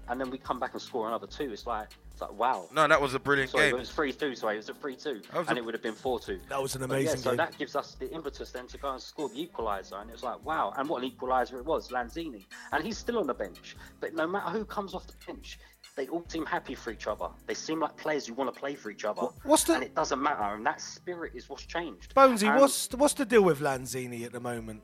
[0.07, 1.51] And then we come back and score another two.
[1.51, 2.69] It's like, it's like wow.
[2.73, 3.79] No, that was a brilliant Sorry, it game.
[3.79, 4.35] was three two.
[4.35, 6.39] Sorry, it was a three two, and a- it would have been four two.
[6.47, 7.37] That was an amazing yeah, so game.
[7.37, 10.23] that gives us the impetus then to go and score the equaliser, and it was
[10.23, 13.75] like wow, and what an equaliser it was, Lanzini, and he's still on the bench.
[13.99, 15.59] But no matter who comes off the bench,
[15.95, 17.29] they all seem happy for each other.
[17.47, 19.21] They seem like players who want to play for each other.
[19.43, 22.13] what's the- And it doesn't matter, and that spirit is what's changed.
[22.13, 24.83] Bonesy, And what's what's the deal with Lanzini at the moment?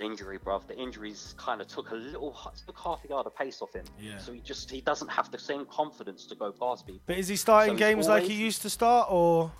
[0.00, 0.66] injury, bruv?
[0.66, 2.36] The injuries kind of took a little,
[2.66, 3.84] took half a yard of pace off him.
[3.98, 4.18] Yeah.
[4.18, 7.00] So he just he doesn't have the same confidence to go past people.
[7.06, 9.50] But is he starting So games like he used to start, or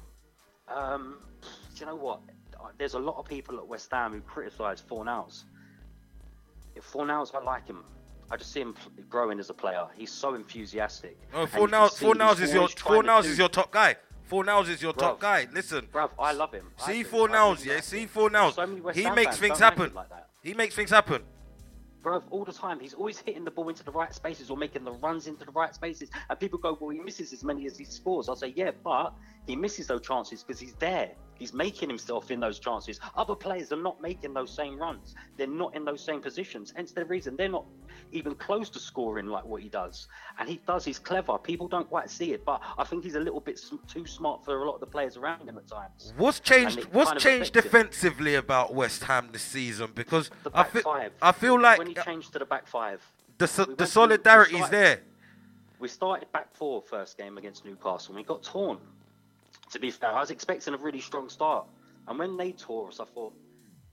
[0.69, 1.21] Um,
[1.75, 2.21] do you know what?
[2.79, 5.45] There's a lot of people at West Ham who criticise Fornals.
[6.75, 7.85] If Fornals, I like him.
[8.31, 8.75] I just see him
[9.09, 9.87] growing as a player.
[9.97, 11.19] He's so enthusiastic.
[11.33, 13.97] Oh, four now, Fornals is your Fornals is your top guy.
[14.31, 15.47] Fornals is your top guy.
[15.53, 16.67] Listen, Bruv, I love him.
[16.83, 17.81] I see Fornals, yeah.
[17.81, 18.55] See Fornals.
[18.55, 19.93] So He makes things happen.
[19.95, 20.29] like that.
[20.43, 21.23] He makes things happen.
[22.03, 22.81] Bruv, all the time.
[22.81, 25.53] He's always hitting the ball into the right spaces or making the runs into the
[25.53, 26.11] right spaces.
[26.29, 28.29] And people go, well, he misses as many as he scores.
[28.29, 29.15] I'll say, yeah, but
[29.47, 31.13] he misses those chances because he's there.
[31.39, 33.01] He's making himself in those chances.
[33.17, 35.15] Other players are not making those same runs.
[35.37, 36.73] They're not in those same positions.
[36.75, 37.65] Hence the reason they're not
[38.13, 40.07] even close to scoring like what he does.
[40.39, 40.85] And he does.
[40.85, 41.37] He's clever.
[41.39, 44.63] People don't quite see it, but I think he's a little bit too smart for
[44.63, 46.13] a lot of the players around him at times.
[46.17, 46.85] What's changed?
[46.93, 47.83] What's kind of changed affects him.
[47.83, 49.91] defensively about West Ham this season?
[49.95, 51.13] Because The I feel, five.
[51.21, 53.03] I feel like when he uh, changed to the back five.
[53.39, 55.01] the so- we the solidarity's started- there.
[55.81, 58.79] We started back four first game against Newcastle and we got torn.
[59.75, 61.67] To be fair, I was expecting a really strong start.
[62.07, 63.35] And when they tore us, I thought,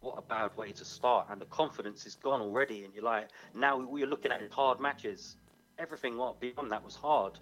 [0.01, 1.25] what a bad way to start.
[1.31, 2.85] And the confidence is gone already.
[2.85, 5.37] And you're like, now we're looking at hard matches.
[5.79, 7.39] Everything what beyond that was hard.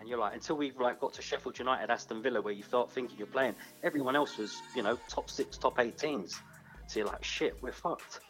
[0.00, 2.90] And you're like, until we've like got to Sheffield United, Aston Villa, where you start
[2.90, 6.40] thinking you're playing, everyone else was, you know, top six, top eight teams.
[6.86, 8.20] So you're like, shit, we're fucked.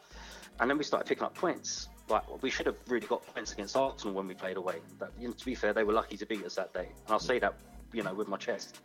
[0.58, 1.88] And then we started picking up points.
[2.08, 4.80] Like we should have really got points against Arsenal when we played away.
[4.98, 7.10] But you know, to be fair, they were lucky to beat us that day, and
[7.10, 7.54] I'll say that
[7.92, 8.80] you know with my chest.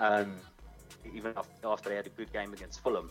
[0.00, 0.36] Um,
[1.14, 1.34] even
[1.64, 3.10] after they had a good game against Fulham,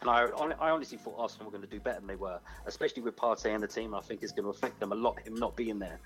[0.00, 0.26] and I,
[0.60, 3.54] I honestly thought Arsenal were going to do better than they were, especially with Partey
[3.54, 3.94] and the team.
[3.94, 5.98] I think it's going to affect them a lot him not being there,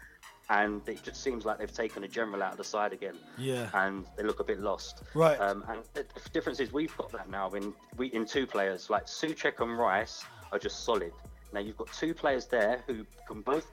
[0.49, 3.17] and it just seems like they've taken a general out of the side again.
[3.37, 3.69] Yeah.
[3.75, 5.03] and they look a bit lost.
[5.15, 5.41] Right.
[5.41, 9.07] Um, and the difference is we've got that now in we in two players like
[9.07, 11.13] Soucek and Rice are just solid.
[11.53, 13.67] Now you've got two players there who can both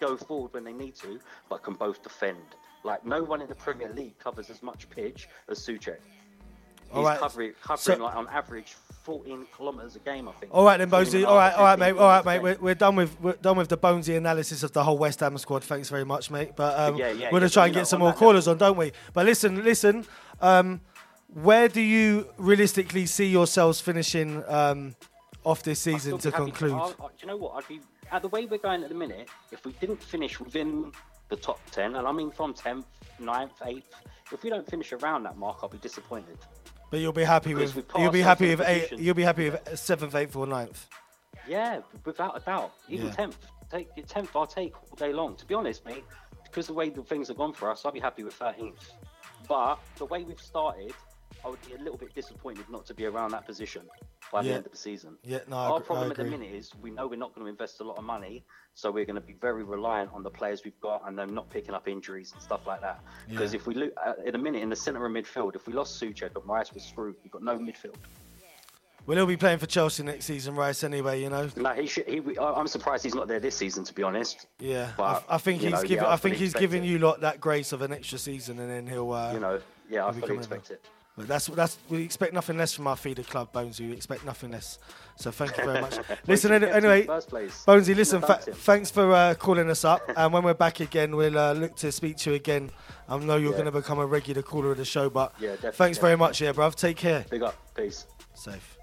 [0.00, 2.56] go forward when they need to, but can both defend.
[2.82, 5.96] Like no one in the Premier League covers as much pitch as Soucek.
[6.88, 7.18] He's All right.
[7.20, 8.74] covering, covering So- like on average
[9.04, 10.52] 14 kilometres a game, I think.
[10.52, 11.26] All right then, 14 Bonesy.
[11.26, 11.92] All right, all right, mate.
[11.96, 12.42] All right, mate.
[12.42, 15.36] We're, we're done with we're done with the Bonesy analysis of the whole West Ham
[15.38, 15.62] squad.
[15.62, 16.52] Thanks very much, mate.
[16.56, 18.76] But um, Yeah, yeah, we're gonna yeah, try and get some more callers on, don't
[18.76, 18.92] we?
[19.12, 20.04] But listen, listen.
[20.40, 20.80] Um,
[21.32, 24.96] where do you realistically see yourselves finishing um,
[25.44, 26.72] off this season to conclude?
[26.72, 27.54] I- I- do you know what?
[27.56, 29.28] I'd be at the way we're going at the minute.
[29.52, 30.90] If we didn't finish within
[31.30, 32.86] the top ten, and I mean from tenth,
[33.20, 33.94] 9th, eighth,
[34.32, 36.38] if we don't finish around that mark, I'll be disappointed.
[36.90, 38.98] But you'll be happy Because with you'll be happy with eight.
[38.98, 40.86] You'll be happy with seventh, eighth, or ninth.
[41.46, 42.72] Yeah, without a doubt.
[42.88, 43.12] Even Yeah.
[43.12, 43.38] tenth,
[43.70, 44.34] take your tenth.
[44.34, 45.36] I'll take all day long.
[45.36, 46.04] To be honest, mate,
[46.44, 48.92] because the way the things have gone for us, I'll be happy with thirteenth.
[49.48, 50.92] But the way we've started,
[51.44, 53.82] I would be a little bit disappointed not to be around that position
[54.32, 55.16] by the end of the season.
[55.24, 57.50] Yeah, no, I Our problem at the minute is we know we're not going to
[57.50, 60.62] invest a lot of money, so we're going to be very reliant on the players
[60.64, 63.00] we've got and them not picking up injuries and stuff like that.
[63.28, 63.60] Because Yeah.
[63.60, 66.00] if we look uh, in a minute in the centre of midfield, if we lost
[66.00, 67.16] Soucek and Rice, we're screwed.
[67.22, 67.96] We've got no midfield.
[69.06, 70.84] Well, he'll be playing for Chelsea next season, Rice.
[70.84, 71.48] Anyway, you know.
[71.56, 72.06] No, he should.
[72.06, 74.46] He, I'm surprised he's not there this season, to be honest.
[74.58, 75.96] Yeah, But, I, I think he's know, giving.
[75.96, 76.86] yeah, I I think he's giving it.
[76.88, 79.10] you lot that grace of an extra season, and then he'll.
[79.10, 80.84] Uh, You know, Yeah, I fully expect it.
[81.20, 83.80] But that's that's we expect nothing less from our feeder club, Bonesy.
[83.88, 84.78] We expect nothing less.
[85.16, 85.98] So thank you very much.
[86.26, 90.00] listen, any- you get to anyway, Bonesy, listen, fa- thanks for uh, calling us up.
[90.16, 92.70] And when we're back again, we'll uh, look to speak to you again.
[93.08, 93.58] I know you're Yeah.
[93.58, 96.40] going to become a regular caller of the show, but Yeah, definitely, thanks very much,
[96.40, 96.74] yeah, bruv.
[96.74, 97.26] Take care.
[97.28, 97.54] Big up.
[97.74, 98.06] Peace.
[98.34, 98.76] Safe.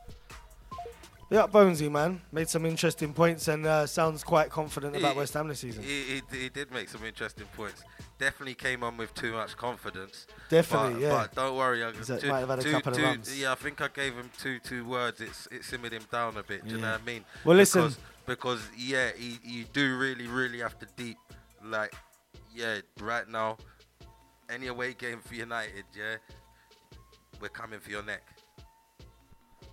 [1.30, 2.22] Yeah, Bonesy, man.
[2.32, 5.84] Made some interesting points and uh, sounds quite confident about He- West Ham this season.
[5.84, 7.84] He, he, he did make some interesting points.
[8.20, 10.26] Definitely came on with too much confidence.
[10.50, 11.10] Definitely, but, yeah.
[11.10, 13.40] But don't worry, I, two- might have had a two- couple of runs.
[13.40, 15.22] Yeah, I think I gave him two two words.
[15.22, 16.66] It's it simmered him down a bit.
[16.66, 17.24] Do you know what I mean?
[17.46, 17.82] Well, listen.
[17.84, 21.18] Because, because yeah, he, you do really really have to deep
[21.64, 21.94] like
[22.54, 23.58] yeah right now.
[24.50, 26.16] Any away game for United, yeah,
[27.42, 28.24] we're coming for your neck.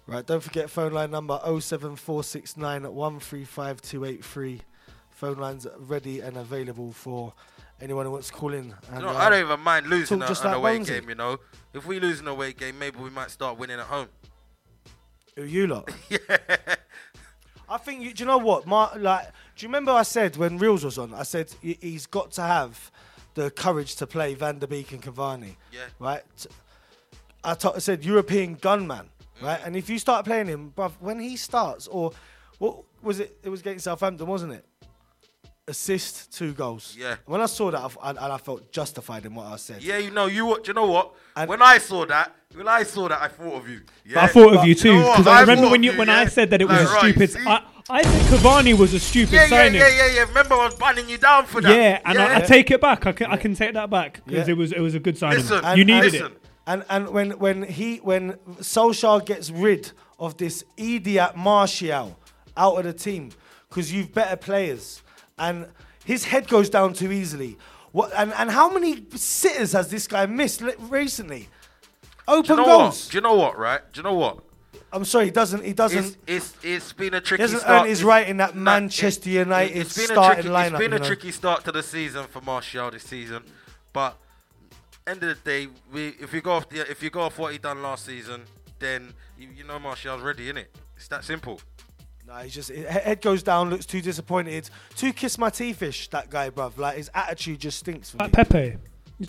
[0.06, 4.60] Right, don't forget phone line number 07469 at 135283.
[5.10, 7.32] Phone lines ready and available for
[7.84, 8.74] anyone who wants to call in.
[8.94, 10.86] You know, uh, I don't even mind losing a, just an like away Bonesy.
[10.86, 11.08] game.
[11.10, 11.38] You know,
[11.72, 14.08] if we lose an away game, maybe we might start winning at home.
[15.36, 15.90] Who you lot?
[16.08, 16.18] yeah.
[17.68, 18.66] I think you, do you know what?
[18.66, 19.26] Mar like,
[19.56, 21.14] do you remember I said when Reels was on?
[21.14, 22.90] I said he- he's got to have
[23.34, 25.56] the courage to play Van der Beek and Cavani.
[25.72, 25.80] Yeah.
[25.98, 26.22] Right.
[27.42, 29.10] I said European gunman.
[29.42, 29.60] Right.
[29.60, 29.66] Mm.
[29.66, 32.12] And if you start playing him, bruv, when he starts, or
[32.58, 33.36] what was it?
[33.42, 34.64] It was against Southampton, wasn't it?
[35.66, 36.94] Assist, two goals.
[36.98, 37.16] Yeah.
[37.24, 39.82] When I saw that, I f- and and I felt justified in what I said.
[39.82, 40.68] Yeah, you know, you what?
[40.68, 41.14] You know what?
[41.36, 43.80] And- when I saw that, when I saw that, I thought of you.
[44.04, 44.22] Yeah?
[44.24, 45.16] I thought of But you you too know what?
[45.16, 46.88] because I I remember thought when you you, when I said that it was Like,
[46.88, 47.46] a right, stupid.
[47.48, 49.80] I, I said Cavani was a stupid Yeah, yeah, signing.
[49.80, 50.24] yeah, yeah, yeah.
[50.24, 51.74] Remember, I was banning you down for that.
[51.74, 53.06] Yeah, and I, I take it back.
[53.06, 54.52] I can, I can take that back because Yeah.
[54.52, 55.38] it was it was a good signing.
[55.38, 56.32] Listen, And- you needed listen.
[56.32, 56.40] it.
[56.66, 62.18] And and when when he when Solskjaer gets rid of this idiot Martial
[62.54, 63.30] out of the team
[63.70, 65.00] because you've better players
[65.38, 65.66] and
[66.04, 67.58] his head goes down too easily.
[67.92, 71.48] What and, and how many sitters has this guy missed li- recently?
[72.26, 72.78] Do Open you know what?
[72.84, 73.08] goals.
[73.08, 73.58] Do you know what?
[73.58, 73.80] Right?
[73.92, 74.38] Do you know what?
[74.92, 75.64] I'm sorry, he doesn't.
[75.64, 76.16] He doesn't.
[76.26, 77.80] It's it's it's been a he tricky hasn't start.
[77.80, 80.48] earned his It's- right in that nah, Manchester it- United it's been a starting tricky,
[80.56, 80.70] lineup.
[80.70, 81.04] It's been a know.
[81.04, 83.42] tricky start to the season for Martial this season,
[83.92, 84.16] but
[85.06, 87.52] end of the day, we if you go off the if you go off what
[87.52, 88.42] he done last season,
[88.78, 90.66] then you, you know Martial's ready, innit?
[90.96, 91.60] It's that simple.
[92.26, 94.70] Nah, he's just head goes down, looks too disappointed.
[94.96, 96.78] Too kiss my teethish, that guy, bruv.
[96.78, 98.10] Like his attitude just stinks.
[98.10, 98.24] For me.
[98.24, 98.76] Like Pepe.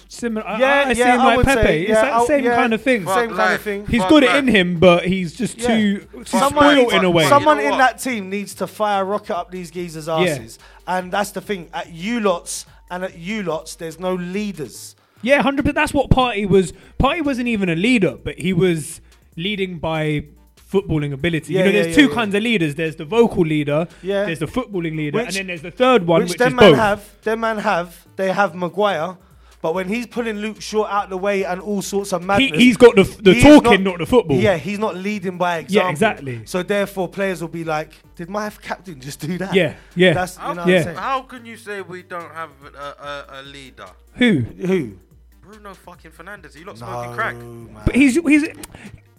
[0.08, 0.44] Similar.
[0.58, 1.62] Yeah, I, I see yeah, him I like would Pepe.
[1.62, 2.56] say, it's yeah, that I'll- same yeah.
[2.56, 3.06] kind of thing.
[3.06, 3.86] Same Fuck kind of thing.
[3.88, 4.36] He's Fuck got life.
[4.38, 5.68] in him, but he's just Yeah.
[5.68, 7.28] too, too Someone, spoiled in a way.
[7.30, 10.58] someone You know in that team needs to fire rocket up these geezers' asses.
[10.88, 11.70] And that's the thing.
[11.74, 14.96] At you lots and at you lots, there's no leaders.
[15.22, 15.76] Yeah, hundred percent.
[15.76, 16.74] That's what Partey was.
[17.00, 19.02] Partey wasn't even a leader, but he was
[19.38, 20.26] leading by
[20.72, 21.54] footballing ability.
[21.54, 22.16] Yeah, you know, yeah, there's yeah, two yeah.
[22.16, 22.76] kinds of leaders.
[22.76, 23.88] There's the vocal leader.
[24.02, 24.26] Yeah.
[24.26, 26.56] There's the footballing leader, Which- and then there's the third one, which, which, them is
[26.56, 26.80] man both.
[26.80, 27.22] have.
[27.22, 28.08] Them man have.
[28.16, 29.18] They have Maguire.
[29.62, 32.28] But when he's pulling Luke Shaw out of the way and all sorts of He,
[32.28, 34.38] madness, he's got the the he's talking, not, the football.
[34.38, 35.86] Yeah, he's not leading by example.
[35.88, 36.46] Yeah, exactly.
[36.46, 40.14] So therefore, players will be like, "Did my captain just do that?" Yeah, yeah.
[40.14, 40.90] That's you How, know what Yeah.
[40.90, 43.88] I'm how can you say we don't have a, a, a leader?
[44.16, 44.42] Who?
[44.42, 44.98] Who?
[45.42, 46.56] Bruno fucking Fernandes.
[46.56, 47.36] He looks No, smoking crack.
[47.36, 47.82] man.
[47.86, 48.46] But he's he's.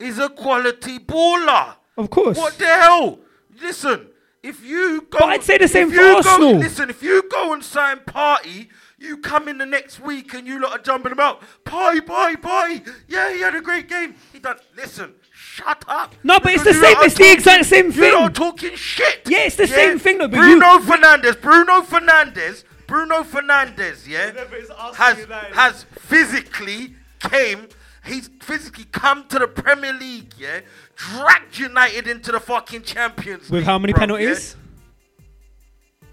[0.00, 1.74] is a quality baller.
[1.96, 2.36] Of course.
[2.38, 3.18] What the hell?
[3.60, 4.08] Listen,
[4.42, 6.52] if you go, But I'd say the same for Arsenal.
[6.52, 10.46] Go, listen, if you go and sign Partey, you come in the next week and
[10.46, 11.42] you lot are jumping about.
[11.64, 12.82] Partey, party, party.
[13.08, 14.14] Yeah, he had a great game.
[14.32, 14.56] He done.
[14.76, 16.14] Listen, shut up.
[16.22, 18.12] No, but it's the same- lot are it's the exact same thing.
[18.14, 19.22] lot are talking shit.
[19.26, 24.56] Yeah, it's the same thing though, but Bruno Fernandes, Bruno Fernandes, Bruno Fernandes, yeah, Whenever
[24.56, 27.68] it's Arsenal has has physically came.
[28.04, 30.60] He's physically come to the Premier League, yeah,
[30.96, 34.56] dragged United into the fucking Champions With League, how many bruv, penalties?
[34.56, 36.06] Yeah?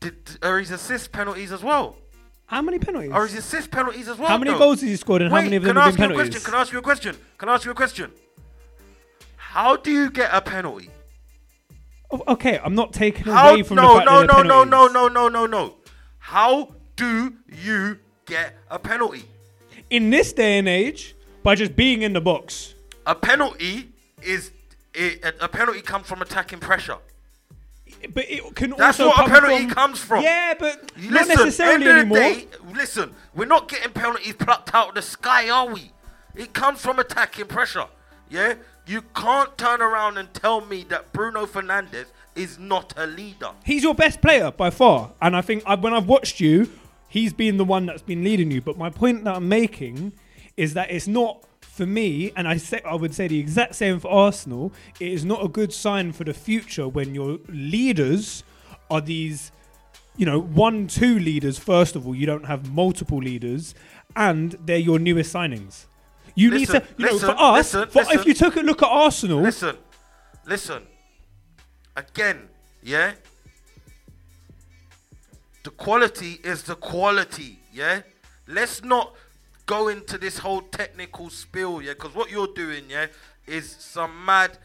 [0.00, 1.96] Did, are his assist penalties as well?
[2.46, 3.12] How many penalties?
[3.12, 4.28] Are his assist penalties as well?
[4.28, 4.58] How many though?
[4.58, 6.14] goals has he scored, and how many of them can I have ask been you
[6.14, 6.34] a penalties?
[6.34, 6.50] question?
[6.50, 7.16] Can I ask you a question?
[7.38, 8.10] Can I ask you a question?
[9.36, 10.90] How do you get a penalty?
[12.10, 13.52] Oh, okay, I'm not taking How?
[13.52, 15.76] away from no, the fact no, that no, they're no, no, no, no, no, no.
[16.18, 19.24] How do you get a penalty?
[19.90, 22.74] In this day and age, by just being in the box.
[23.06, 23.90] A penalty
[24.22, 24.50] is
[24.94, 26.96] it, a, penalty comes from attacking pressure.
[28.12, 30.24] But it can That's also what a penalty from, comes from.
[30.24, 32.18] Yeah, but not Listen, necessarily end of the anymore.
[32.18, 35.90] Day, listen, we're not getting penalties plucked out of the sky, are we?
[36.34, 37.86] It comes from attacking pressure.
[38.30, 38.54] Yeah?
[38.86, 43.50] You can't turn around and tell me that Bruno Fernandes is not a leader.
[43.64, 46.70] He's your best player by far, and I think I, when I've watched you,
[47.14, 48.60] he's been the one that's been leading you.
[48.60, 50.12] But my point that I'm making
[50.56, 54.00] is that it's not for me, and I say I would say the exact same
[54.00, 54.72] for Arsenal.
[54.98, 58.42] It is not a good sign for the future when your leaders
[58.90, 59.52] are these,
[60.16, 61.56] you know, one, two leaders.
[61.56, 63.76] First of all, you don't have multiple leaders,
[64.16, 65.86] and they're your newest signings.
[66.34, 68.60] You Listen, need to, you listen, know, for us, listen, for, if you took a
[68.60, 69.76] look at Arsenal, Listen,
[70.46, 70.82] listen.
[71.96, 72.48] Again,
[72.82, 73.12] yeah?
[75.64, 78.02] The quality is the quality, yeah?
[78.46, 79.14] Let's not
[79.66, 81.94] go into this whole technical spiel, yeah?
[81.94, 83.06] Because what you're doing, yeah,
[83.46, 84.58] is some mad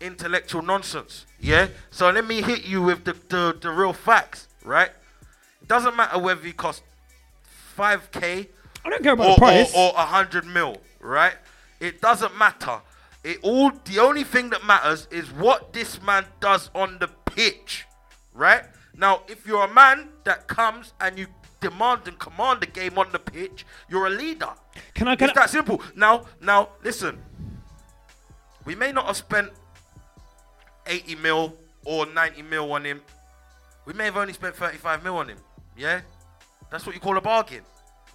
[0.00, 1.68] intellectual nonsense, yeah?
[1.90, 4.90] So let me hit you with the, the, the real facts, right?
[5.60, 6.82] It doesn't matter whether you cost
[7.76, 8.48] 5k
[8.86, 9.74] I don't care about or, the price.
[9.74, 11.34] or, or 100 mil, right?
[11.80, 12.80] It doesn't matter.
[13.24, 17.84] It all the only thing that matters is what this man does on the pitch,
[18.32, 18.62] right?
[18.96, 21.26] Now, if you're a man that comes and you
[21.60, 24.50] demand and command the game on the pitch, you're a leader.
[24.94, 25.16] Can I?
[25.16, 25.82] Can It's I that simple.
[25.94, 27.18] Now, now, listen.
[28.64, 29.50] We may not have spent
[30.86, 33.00] 80 mil or 90 mil on him.
[33.84, 35.38] We may have only spent 35 mil on him.
[35.76, 36.00] Yeah,
[36.70, 37.62] that's what you call a bargain,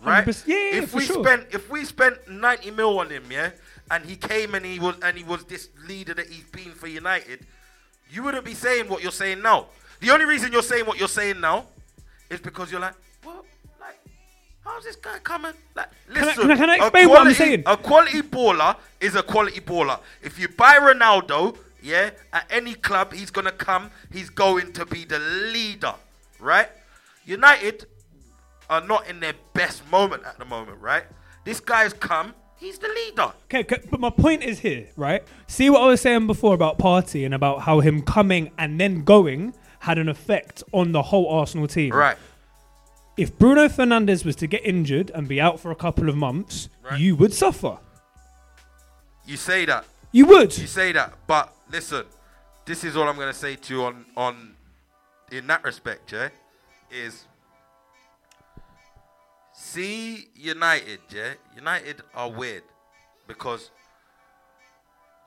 [0.03, 0.27] right?
[0.45, 1.23] Yeah, yeah, if we sure.
[1.23, 3.51] spent if we spent 90 mil on him, yeah,
[3.89, 6.87] and he came and he was and he was this leader that he's been for
[6.87, 7.45] United,
[8.09, 9.67] you wouldn't be saying what you're saying now.
[10.01, 11.65] The only reason you're saying what you're saying now
[12.29, 13.45] is because you're like, what?
[13.79, 13.99] Like,
[14.65, 15.53] how's this guy coming?
[15.75, 17.63] Like, Can I- listen, can I- can I a explain what I'm saying?
[17.65, 19.99] A quality baller is a quality baller.
[20.21, 23.91] If you buy Ronaldo, yeah, at any club, he's gonna come.
[24.11, 25.93] He's going to be the leader,
[26.39, 26.69] right?
[27.25, 27.85] United
[28.69, 31.03] are not in their best moment at the moment, right?
[31.43, 32.33] This guy's come.
[32.57, 33.33] He's the leader.
[33.53, 35.23] Okay, but my point is here, right?
[35.47, 39.03] See what I was saying before about Partey and about how him coming and then
[39.03, 41.93] going had an effect on the whole Arsenal team.
[41.93, 42.17] Right.
[43.17, 46.69] If Bruno Fernandes was to get injured and be out for a couple of months,
[46.83, 46.99] Right.
[46.99, 47.77] you would suffer.
[49.25, 49.85] You say that.
[50.11, 50.57] You would.
[50.57, 52.05] You say that, but listen,
[52.65, 54.55] this is all I'm gonna say to you on on
[55.31, 56.29] in that respect, yeah,
[56.91, 57.25] is
[59.53, 61.33] see United, yeah.
[61.55, 62.63] United are weird
[63.27, 63.71] because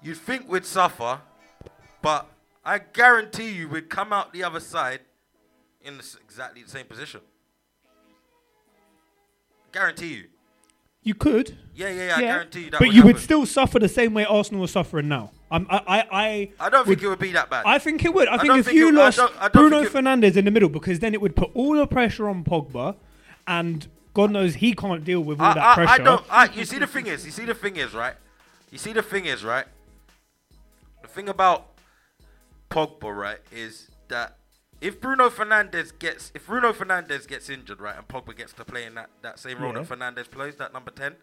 [0.03, 1.21] you'd think we'd suffer,
[2.03, 2.27] but
[2.65, 5.01] I guarantee you we'd come out the other side
[5.83, 7.21] in the, s- exactly the same position.
[9.73, 10.25] Guarantee you.
[11.03, 11.59] You could.
[11.75, 12.17] Yeah, yeah, yeah.
[12.17, 12.79] I guarantee you that.
[12.79, 13.23] but would you would happen.
[13.23, 15.33] still suffer the same way Arsenal are suffering now.
[15.51, 17.65] I'm, I, I, I, I don't would- think it would be that bad.
[17.67, 18.29] I think it would.
[18.29, 19.99] I, I think if think you it- I lost don't- I don't Bruno think it-
[19.99, 22.97] Fernandes in the middle, because then it would put all the pressure on Pogba,
[23.47, 25.91] and God knows he can't deal with all I, that I, pressure.
[26.03, 26.25] I don't.
[26.31, 28.15] I, you see, the thing is, you see, the thing is, right?
[28.71, 29.67] You see, the thing is, right?
[31.03, 31.67] The thing about
[32.75, 34.37] Pogba, right, is that
[34.81, 38.85] if Bruno Fernandes gets, if Bruno Fernandes gets injured, right, and Pogba gets to play
[38.85, 39.83] in that, that same role Yeah.
[39.83, 41.15] that Fernandes plays, that number ten,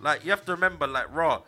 [0.00, 1.42] like you have to remember, like raw.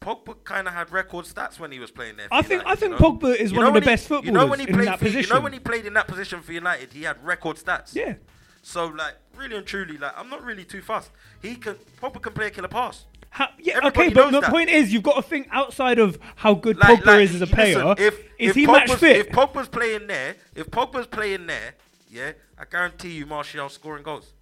[0.00, 2.28] Pogba kind of had record stats when he was playing there.
[2.28, 2.98] for I think- United, I think know?
[3.12, 4.88] Pogba is You one of the he- best You know when he footballers in played
[4.88, 7.56] that for, You know when he played in that position for United, he had record
[7.56, 7.94] stats.
[7.94, 8.14] Yeah.
[8.62, 11.10] So like, really and truly, like, I'm not really too fast.
[11.42, 13.06] He can Pogba can play a killer pass.
[13.30, 14.50] Ha- yeah, Everybody okay, but the that.
[14.50, 17.42] point is, you've got to think outside of how good Like, Pogba like, is as
[17.42, 17.94] a listen, player.
[17.98, 19.16] if, is if he Pogba's, match fit?
[19.16, 21.74] If Pogba's playing there, if Pogba's playing there,
[22.10, 24.32] yeah, I guarantee you Martial scoring goals.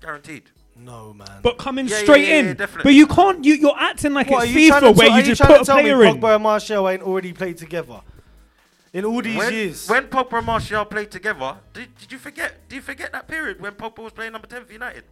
[0.00, 0.44] Guaranteed.
[0.78, 1.26] No, man.
[1.42, 2.56] but coming Yeah, yeah, straight yeah, yeah, in.
[2.56, 2.82] definitely.
[2.90, 3.44] but you can't.
[3.44, 5.26] You, you're acting like What, are it's you trying FIFA to where tell- are you
[5.26, 6.20] just trying put to a tell me player in.
[6.20, 8.00] Pogba and Martial ain't already played together
[8.92, 9.88] in all these When, years.
[9.88, 12.68] when Pogba and Martial played together, did, did you forget?
[12.68, 15.04] Do you forget that period when Pogba was playing number ten for United?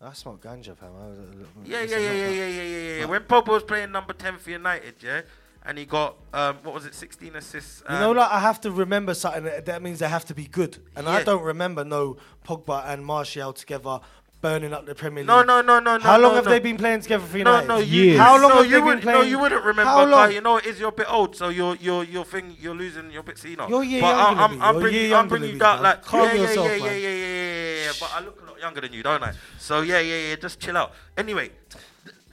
[0.00, 0.90] I smoked ganja, fam.
[0.94, 3.04] I was a little- Yeah, it's yeah, yeah, yeah, yeah, yeah, yeah, yeah.
[3.06, 5.22] When Pogba was playing number ten for United, yeah,
[5.66, 7.82] and he got um, what was it, sixteen assists.
[7.90, 9.42] You know, like I have to remember something.
[9.44, 13.04] That, that means they have to be good, and I don't remember no Pogba and
[13.04, 13.98] Martial together
[14.40, 15.26] burning up the Premier League.
[15.26, 16.02] No, no, no, no, no.
[16.04, 16.50] How long no, have no.
[16.52, 17.66] they been playing together for United?
[17.66, 18.04] no, you.
[18.04, 18.20] Years.
[18.20, 19.90] How long no, have you they been would, No, you wouldn't remember.
[19.90, 20.32] How Kai, long?
[20.32, 23.10] You know, it is you're a bit old, so you're you're you're thing you're losing
[23.10, 23.68] your bit senile.
[23.68, 24.64] You're year but younger I, than I'm, me.
[24.64, 25.82] I'm You're a bringing year I'm younger bringing than you me, down man.
[25.82, 26.92] like Calm yeah, yeah, yourself, yeah, yeah, man.
[26.92, 27.47] yeah, yeah, yeah,
[27.88, 27.94] yeah.
[28.00, 29.32] But I look a lot younger than you, don't I?
[29.58, 30.36] So yeah, yeah, yeah.
[30.36, 30.92] Just chill out.
[31.16, 31.50] Anyway,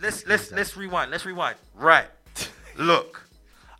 [0.01, 1.12] let's let's let's rewind.
[1.12, 1.58] Let's rewind.
[1.76, 2.08] Right.
[2.78, 3.22] Look.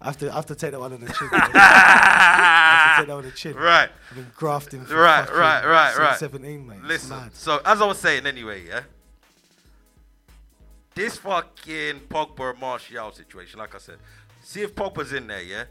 [0.02, 1.30] I have to, I have to take that one on the chin.
[1.32, 3.56] I have to take that on the chin.
[3.56, 3.90] Right.
[4.10, 6.20] I've been grafting for Right, right, right, since right.
[6.20, 6.84] 17, mate.
[6.84, 8.82] Listen, so as I was saying anyway, yeah.
[10.94, 13.98] This fucking Pogba Martial situation, like I said,
[14.44, 15.64] see if Pogba's in there, yeah.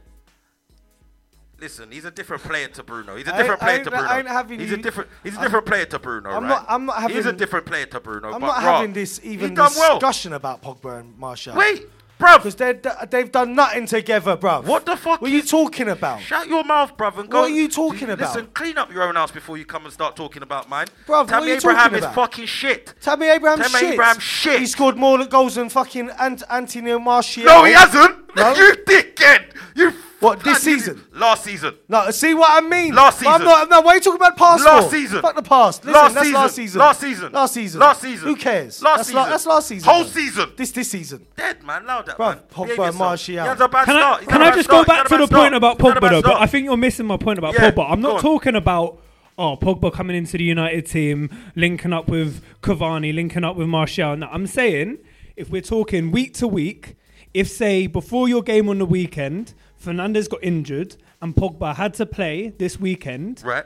[1.60, 3.16] Listen, he's a different player to Bruno.
[3.16, 4.06] He's a different player I to Bruno.
[4.06, 5.10] I ain't having he's a different.
[5.22, 6.30] He's a different player to Bruno.
[6.30, 6.48] I'm right?
[6.48, 7.16] not- I'm not having.
[7.16, 8.32] He's a different player to Bruno.
[8.32, 9.98] I'm not having this even done well.
[9.98, 11.54] discussion about Pogba and Martial.
[11.54, 11.86] Wait,
[12.18, 12.42] bruv.
[12.42, 14.64] Because they've done nothing together, bruv.
[14.64, 16.20] What the fuck What are you talking about?
[16.20, 17.42] Shut your mouth, bruv, and go.
[17.42, 18.34] What are you talking about?
[18.34, 20.86] Listen, clean up your own house before you come and start talking about mine.
[21.06, 22.94] Bruv, what Tammy Abraham is fucking shit.
[23.00, 23.92] Tammy Abraham Tammy shit.
[23.94, 24.60] Abraham shit.
[24.60, 27.44] He scored more goals than fucking Ant- Antonio Martial.
[27.44, 28.36] No, he hasn't.
[28.36, 28.54] No?
[28.56, 29.52] you dickhead.
[29.74, 29.92] You.
[30.24, 31.04] What, this season?
[31.12, 31.74] Last season.
[31.88, 32.94] No, see what I mean?
[32.94, 33.46] Last But I'm season.
[33.46, 34.90] not, no, why are you talking about past Last for?
[34.90, 35.22] season.
[35.22, 35.84] Fuck the past.
[35.84, 36.40] Listen, last that's season.
[36.40, 36.80] last season.
[36.80, 37.32] Last season.
[37.32, 37.80] Last season.
[37.80, 38.28] Last season.
[38.28, 38.82] Who cares?
[38.82, 39.16] Last that's season.
[39.22, 39.88] La- that's last season.
[39.90, 40.10] Whole bro.
[40.12, 40.52] season.
[40.56, 41.26] This this season.
[41.36, 42.38] Dead man, loud that Bruv, man.
[42.50, 42.96] Pogba Behave and yourself.
[42.98, 43.32] Martial.
[43.34, 44.86] He has a bad Can I, can had a I bad just start.
[44.86, 46.22] go back to the bad point about He's had a Pogba though?
[46.22, 46.40] But.
[46.40, 47.90] I think you're missing my point about Yeah, Pogba.
[47.90, 49.00] I'm not talking about
[49.38, 54.16] oh Pogba coming into the United team, linking up with Cavani, linking up with Martial.
[54.16, 54.98] No, I'm saying
[55.36, 56.96] if we're talking week to week,
[57.32, 59.52] if say before your game on the weekend,
[59.84, 63.64] Fernandes got injured and Pogba had to play this weekend, Right.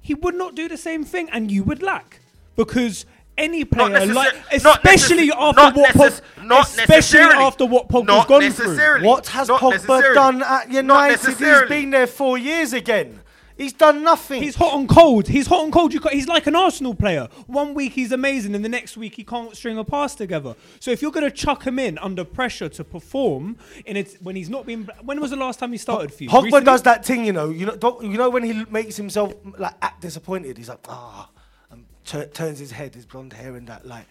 [0.00, 2.20] he would not do the same thing, and you would lack
[2.56, 3.04] because.
[3.38, 7.34] Any Not player, necessar- like, especially necess- after not what, necess- Pog- not especially necessarily.
[7.44, 9.02] after what Pogba's Not gone through.
[9.06, 11.18] What has Not Pogba done at United?
[11.18, 13.20] He's been there four years again.
[13.62, 14.42] He's done nothing.
[14.42, 15.28] He's hot and cold.
[15.28, 15.92] He's hot and cold.
[16.10, 17.28] He's like an Arsenal player.
[17.46, 20.56] One week he's amazing, and the next week he can't string a pass together.
[20.80, 23.56] So if you're going to chuck him in under pressure to perform,
[23.86, 26.28] in it when he's not been, when was the last time he started for you?
[26.28, 26.64] Recently?
[26.64, 27.50] does that thing, you know.
[27.50, 30.58] You know, don't, you know when he makes himself like act disappointed.
[30.58, 31.30] He's like, ah,
[31.70, 33.86] and tur- turns his head, his blonde hair, and that.
[33.86, 34.06] Like,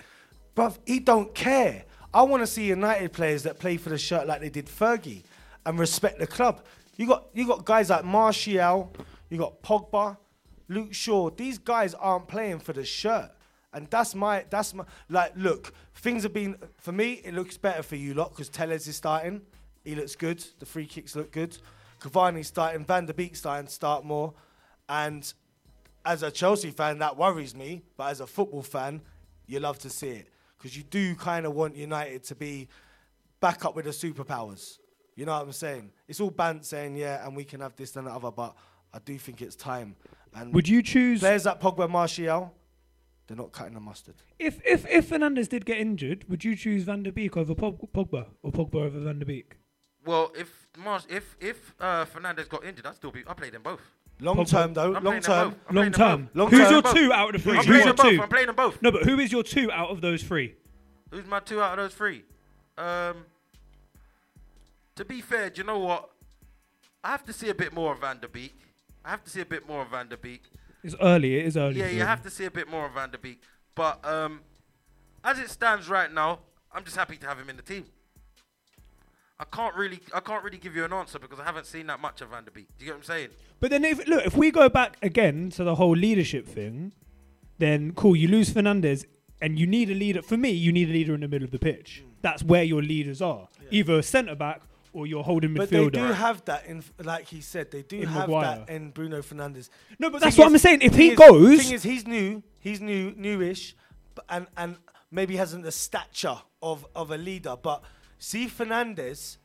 [0.56, 1.84] bruv, he don't care.
[2.14, 5.24] I want to see United players that play for the shirt like they did Fergie,
[5.66, 6.64] and respect the club.
[6.95, 8.93] You got you got guys like Martial,
[9.32, 10.18] you got Pogba,
[10.68, 11.32] Luke Shaw.
[11.32, 13.32] These guys aren't playing for the shirt.
[13.74, 17.82] And that's my, that's my, like, look, things have been, for me, it looks better
[17.82, 19.42] for you lot because Telles is starting.
[19.86, 20.44] He looks good.
[20.60, 21.58] The free kicks look good.
[22.02, 22.84] Cavani's starting.
[22.84, 24.34] Van der Beek's starting start more.
[24.90, 25.34] And
[26.06, 27.84] as a Chelsea fan, that worries me.
[27.96, 29.02] But as a football fan,
[29.48, 30.28] you love to see it
[30.58, 32.68] because you do kind of want United to be
[33.40, 34.80] back up with the superpowers.
[35.16, 35.92] You know what I'm saying?
[36.08, 38.56] It's all bant saying, yeah, and we can have this and the other, but
[38.94, 39.96] I do think it's time.
[40.34, 42.54] And Would you choose players like Pogba, Martial?
[43.28, 44.16] they're not cutting the mustard.
[44.39, 46.26] if if if Fernandes did get injured?
[46.30, 49.56] Would you choose Van der Beek over Pogba or Pogba over Van der Beek?
[50.06, 53.24] Well, if Mars, if if uh, Fernandes got injured, I'd still be.
[53.28, 53.80] I played them both.
[54.20, 55.56] Long Pogba- term, though, I'm long term.
[55.72, 56.30] Long term.
[56.34, 56.72] Long Who's term.
[56.72, 56.94] your Both.
[56.96, 57.58] two out of the three?
[57.58, 58.16] I'm Who's playing your them both.
[58.18, 58.22] two?
[58.22, 58.82] I'm playing them both.
[58.82, 60.56] No, but who is your two out of those three?
[61.12, 62.24] Who's my two out of those three?
[62.78, 63.26] Um,
[64.96, 66.10] to be fair, do you know what?
[67.04, 68.56] I have to see a bit more of Van der Beek.
[69.04, 70.43] I have to see a bit more of Van der Beek.
[70.84, 71.36] It's early.
[71.38, 71.80] It is early.
[71.80, 73.41] Yeah, you have to see a bit more of Van der Beek.
[73.76, 74.41] But um,
[75.24, 76.39] as it stands right now,
[76.72, 77.86] I'm just happy to have him in the team.
[79.39, 81.99] I can't really, I can't really give you an answer because I haven't seen that
[81.99, 82.68] much of Van der Beek.
[82.78, 83.30] Do you get what I'm saying?
[83.60, 86.93] But then, if look, if we go back again to the whole leadership thing,
[87.58, 88.16] then cool.
[88.16, 89.06] You lose Fernandes,
[89.41, 90.22] and you need a leader.
[90.22, 92.04] For me, you need a leader in the middle of the pitch.
[92.22, 94.62] That's where your leaders are, either a centre back
[94.94, 98.08] or your holding But they do have that in, like he said, they do In
[98.10, 98.66] have Maguire.
[98.66, 99.70] that in Bruno Fernandes.
[100.00, 100.82] no, but Thing that's what is- I'm saying.
[100.82, 103.74] If he is- goes, thing is, he's new, he's new, newish,
[104.30, 104.78] and and
[105.10, 107.56] maybe hasn't the stature of of a leader.
[107.62, 107.84] But
[108.20, 109.38] see Fernandes,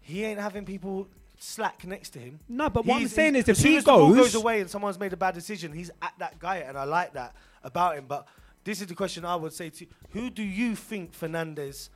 [0.00, 2.40] he ain't having people slack next to him.
[2.48, 4.70] No, but what I'm saying is if he as the ball goes- goes away and
[4.70, 8.06] someone's made a bad decision, he's at that guy, and I like that about him.
[8.08, 8.26] But
[8.64, 11.90] this is the question I would say to you: Who do you think Fernandes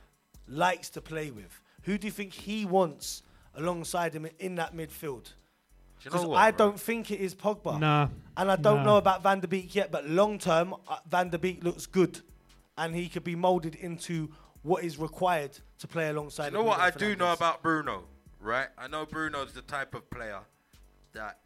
[0.47, 1.60] likes to play with?
[1.83, 3.23] Who do you think he wants
[3.55, 5.23] alongside him in that midfield?
[5.23, 6.33] Do you Because know?
[6.33, 6.57] I bro?
[6.67, 7.79] don't think it is Pogba.
[7.79, 8.83] Nah, And I don't nah.
[8.83, 12.21] know about Van der Beek yet, but long term, uh, Van der Beek looks good.
[12.77, 14.29] And he could be moulded into
[14.63, 18.03] what is required to play alongside You know what I do know about Bruno,
[18.39, 18.67] right?
[18.77, 20.39] I know Bruno's the type of player
[21.13, 21.39] that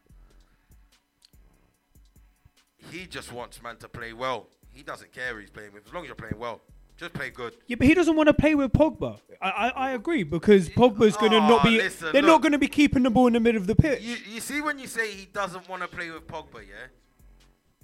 [2.92, 4.48] he just wants man to play well.
[4.72, 6.62] He doesn't care who he's playing with, as long as you're playing well.
[6.98, 7.56] Just play good.
[7.68, 9.20] Yeah, but he doesn't want to play with Pogba.
[9.42, 11.72] I, I, I agree because Pogba's going to Oh, not be.
[11.78, 12.30] listen, they're look.
[12.30, 14.02] not going to be keeping the ball in the middle of the pitch.
[14.02, 16.88] You, you see when you say he doesn't want to play with Pogba, yeah?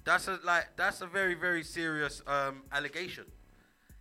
[0.04, 3.24] That's a like that's a very very serious um, allegation.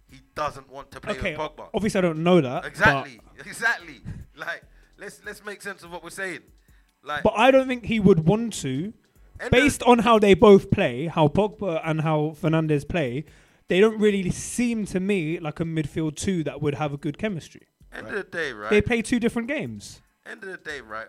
[0.10, 1.68] He doesn't want to play okay, with Pogba.
[1.74, 2.64] obviously I don't know that.
[2.64, 4.02] but- Exactly, exactly.
[4.36, 4.64] Like
[4.98, 6.40] let's let's make sense of what we're saying.
[7.04, 8.94] Like But I don't think he would want to,
[9.40, 13.26] End based on how they both play, how Pogba and how Fernandes play.
[13.68, 17.18] They don't really seem to me like a midfield two that would have a good
[17.18, 17.68] chemistry.
[17.94, 18.70] end of the day, right?
[18.70, 20.02] They play two different games.
[20.26, 21.08] end of the day, right?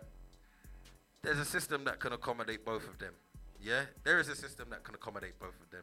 [1.22, 3.12] There's a system that can accommodate both of them.
[3.62, 5.82] Yeah, there is a system that can accommodate both of them.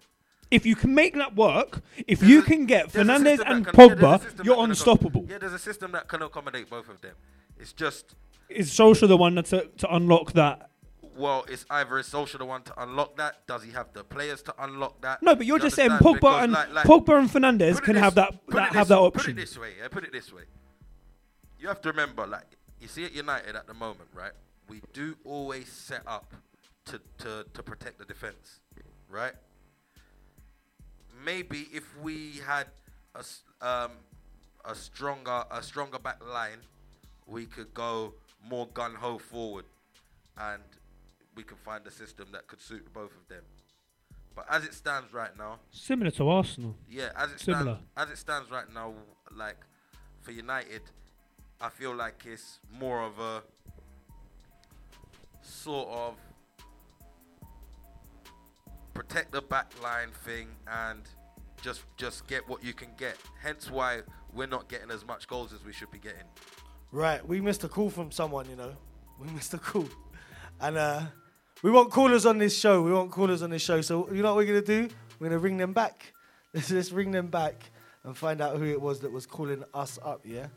[0.52, 3.74] If you can make that work, if There's you a- can get Fernandes and can-
[3.90, 5.26] yeah, Pogba, system you're that can accom- unstoppable.
[5.30, 7.16] Yeah, there's a system that can accommodate both of them.
[7.60, 8.16] It's just
[8.50, 10.69] Is Solskjaer the one to, to unlock that
[11.20, 13.46] well, it's either is Solskjaer the one to unlock that?
[13.46, 15.22] Does he have the players to unlock that?
[15.22, 15.92] No, but you're You just saying?
[15.92, 18.98] Pogba Because, and like- like- Pogba and Fernandez can this- have that, that have this-
[18.98, 19.88] that Put it this way, yeah.
[19.90, 20.44] Put it this way.
[21.60, 22.48] You have to remember, like
[22.80, 24.32] you see at United at the moment, right?
[24.70, 26.34] We do always set up
[26.86, 28.62] to to to protect the defense,
[29.10, 29.34] right?
[31.26, 32.68] Maybe if we had
[33.16, 33.24] a
[33.62, 33.92] um
[34.64, 36.60] a stronger a stronger back line,
[37.28, 38.14] we could go
[38.48, 39.66] more gun ho forward,
[40.38, 40.64] and
[41.40, 43.44] we can find a system that could suit both of them.
[44.36, 46.76] But as it stands right now, Similar to Arsenal.
[46.90, 47.76] yeah, as it Similar.
[47.76, 48.94] stands, as it stands right now,
[49.44, 49.60] like
[50.20, 50.82] for United,
[51.62, 53.42] I feel like it's more of a
[55.42, 56.16] sort of
[58.94, 61.04] protect the back line thing and
[61.62, 63.16] just just get what you can get.
[63.42, 64.02] Hence why
[64.34, 66.28] we're not getting as much goals as we should be getting.
[66.92, 68.74] Right, we missed a call from someone, you know.
[69.22, 69.88] We missed a call.
[70.62, 71.02] And uh,
[71.62, 72.82] we want callers on this show.
[72.82, 73.82] We want callers on this show.
[73.82, 74.94] So, you know what we're to do?
[75.20, 76.14] We're to ring them back.
[76.54, 77.70] Let's just ring them back
[78.04, 80.48] and find out who it was that was calling us up, yeah?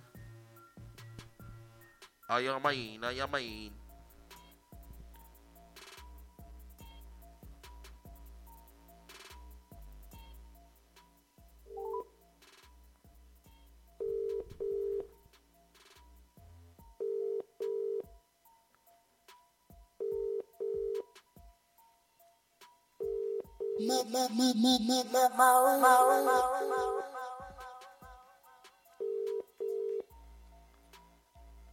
[2.29, 3.71] I am mine, I am mine.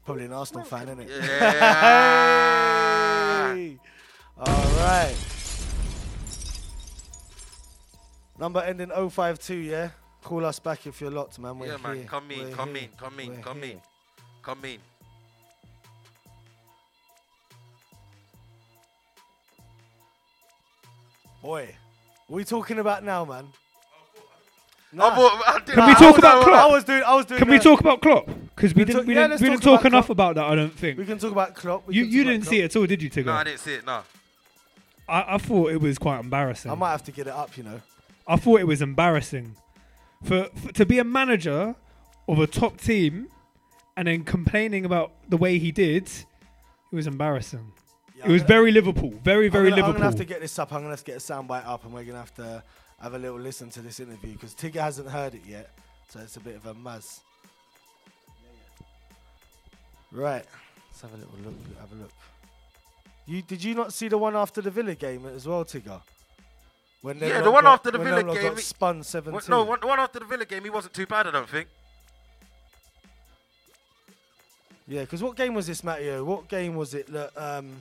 [0.05, 1.09] Probably an Arsenal fan, isn't it?
[1.09, 2.55] Yeah.
[3.49, 3.79] Hey!
[4.37, 4.45] All
[4.77, 5.15] right.
[8.37, 9.89] Number ending 052, yeah?
[10.23, 11.57] Call us back if you're locked, man.
[11.59, 11.95] We're yeah, man.
[11.97, 12.05] here.
[12.05, 12.83] Come in, We're come here.
[12.83, 13.71] in, come in, We're come here.
[13.71, 13.81] in,
[14.43, 14.79] come in.
[21.41, 21.75] Boy,
[22.29, 23.47] we talking about now, man?
[24.91, 25.05] Oh, nah.
[25.53, 26.59] I didn't Can we talk I about was, Klopp?
[26.59, 27.03] I was doing.
[27.03, 27.39] I was doing.
[27.39, 28.25] Can we talk about Klopp?
[28.55, 30.05] Because we We didn't, talk- we yeah, didn't, let's we didn't talk talk about enough
[30.07, 30.15] Klopp.
[30.15, 30.45] about that.
[30.45, 31.87] I don't think We can talk about Klopp.
[31.87, 32.49] we you can you about didn't Klopp.
[32.49, 33.25] see it at all, did you, Tigger?
[33.25, 33.85] No, I didn't see it.
[33.85, 34.01] No.
[35.07, 36.71] I, I thought it was quite embarrassing.
[36.71, 37.81] I might have to get it up, you know.
[38.27, 39.55] I thought it was embarrassing
[40.23, 41.75] for, for to be a manager
[42.27, 43.27] of a top team
[43.97, 46.03] and then complaining about the way he did.
[46.91, 47.71] It was embarrassing.
[48.19, 49.93] Yeah, it was gonna- very Liverpool, very I'm very gonna, I'm Liverpool.
[49.93, 50.73] gonna have to get this up.
[50.73, 52.63] I'm gonna have to get a soundbite up, and we're gonna have to
[53.01, 55.69] have a little listen to this interview because Tigger hasn't heard it yet,
[56.09, 57.19] so it's a bit of a muzz.
[60.11, 60.43] Right,
[60.89, 61.53] let's have a little look.
[61.79, 62.11] Have a look.
[63.25, 66.01] You did you not see the one after the Villa game as well, Tigger?
[67.01, 69.47] When them Yeah, the one got- after the Villa them game, got spun seven What-
[69.47, 71.27] no, one, one after the Villa game, he wasn't too bad.
[71.27, 71.69] I don't think.
[74.87, 76.23] Yeah, because what game was this, Matteo?
[76.25, 77.75] What game was it that um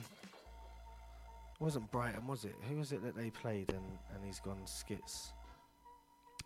[1.59, 2.55] it wasn't Brighton, was it?
[2.69, 5.31] Who was it that they played and, and he's gone skits?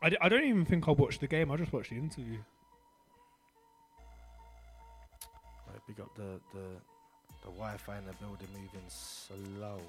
[0.01, 1.51] I, d- I don't even think I watched the game.
[1.51, 2.39] I just watched the interview.
[5.67, 6.65] Right, big up the the
[7.43, 9.79] the Wi-Fi in the building moving slow.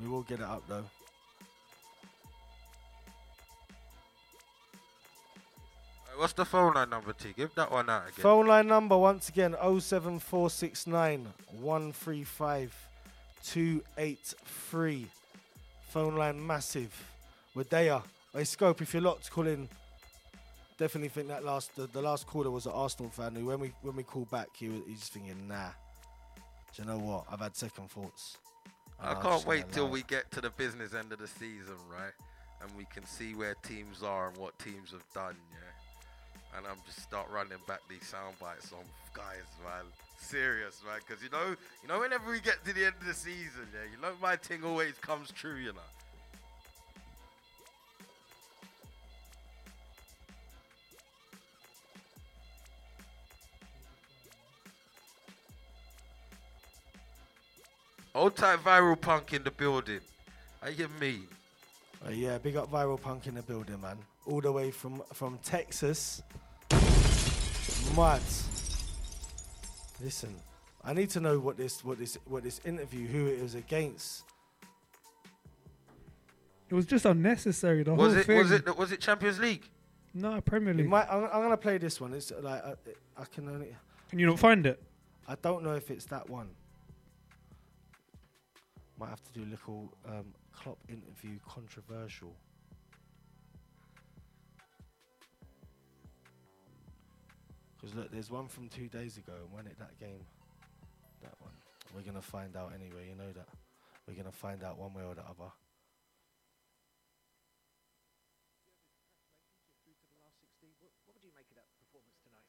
[0.00, 0.84] We will get it up though.
[6.16, 7.32] What's the phone line number, T?
[7.36, 8.22] Give that one out again.
[8.22, 11.26] Phone line number once again 07469
[11.60, 12.88] 135
[13.44, 15.06] 283.
[15.90, 16.92] Phone line massive.
[17.54, 18.02] We're there.
[18.32, 19.68] Hey Scope, if you're locked, call in.
[20.78, 23.72] Definitely think that last the, the last caller was an Arsenal fan who when we
[23.82, 25.68] when we called back he was he's thinking, nah.
[26.74, 27.26] Do you know what?
[27.30, 28.38] I've had second thoughts.
[28.98, 32.12] I can't wait till we get to the business end of the season, right?
[32.62, 35.81] And we can see where teams are and what teams have done, yeah.
[36.56, 38.84] And I'm just start running back these sound bites on
[39.14, 39.84] guys, man.
[40.18, 41.00] Serious, man.
[41.06, 43.90] Because you know, you know, whenever we get to the end of the season, yeah,
[43.90, 45.80] you know, my thing always comes true, you know.
[58.14, 60.00] Old type viral punk in the building.
[60.60, 61.26] How you mean?
[62.06, 63.96] Uh, yeah, big up viral punk in the building, man.
[64.26, 66.22] All the way from from Texas.
[67.96, 68.20] Mad.
[70.02, 70.34] Listen,
[70.84, 74.24] I need to know what this what this what this interview who it was against.
[76.70, 77.82] It was just unnecessary.
[77.82, 78.38] The Was whole it thing.
[78.38, 79.68] was it was it Champions League?
[80.14, 80.88] No, Premier League.
[80.88, 82.12] might, I'm, I'm gonna play this one.
[82.14, 82.74] It's like I,
[83.16, 83.74] I can only
[84.08, 84.82] Can you not find it?
[85.28, 86.48] I don't know if it's that one.
[88.98, 92.34] Might have to do a little um, Klopp interview controversial.
[97.82, 100.22] Because look, there's one from two days ago, and when it that game,
[101.20, 101.50] that one.
[101.94, 103.08] We're gonna find out anyway.
[103.10, 103.48] You know that.
[104.06, 105.50] We're gonna find out one way or the other.
[111.04, 112.46] What would you make of that performance tonight?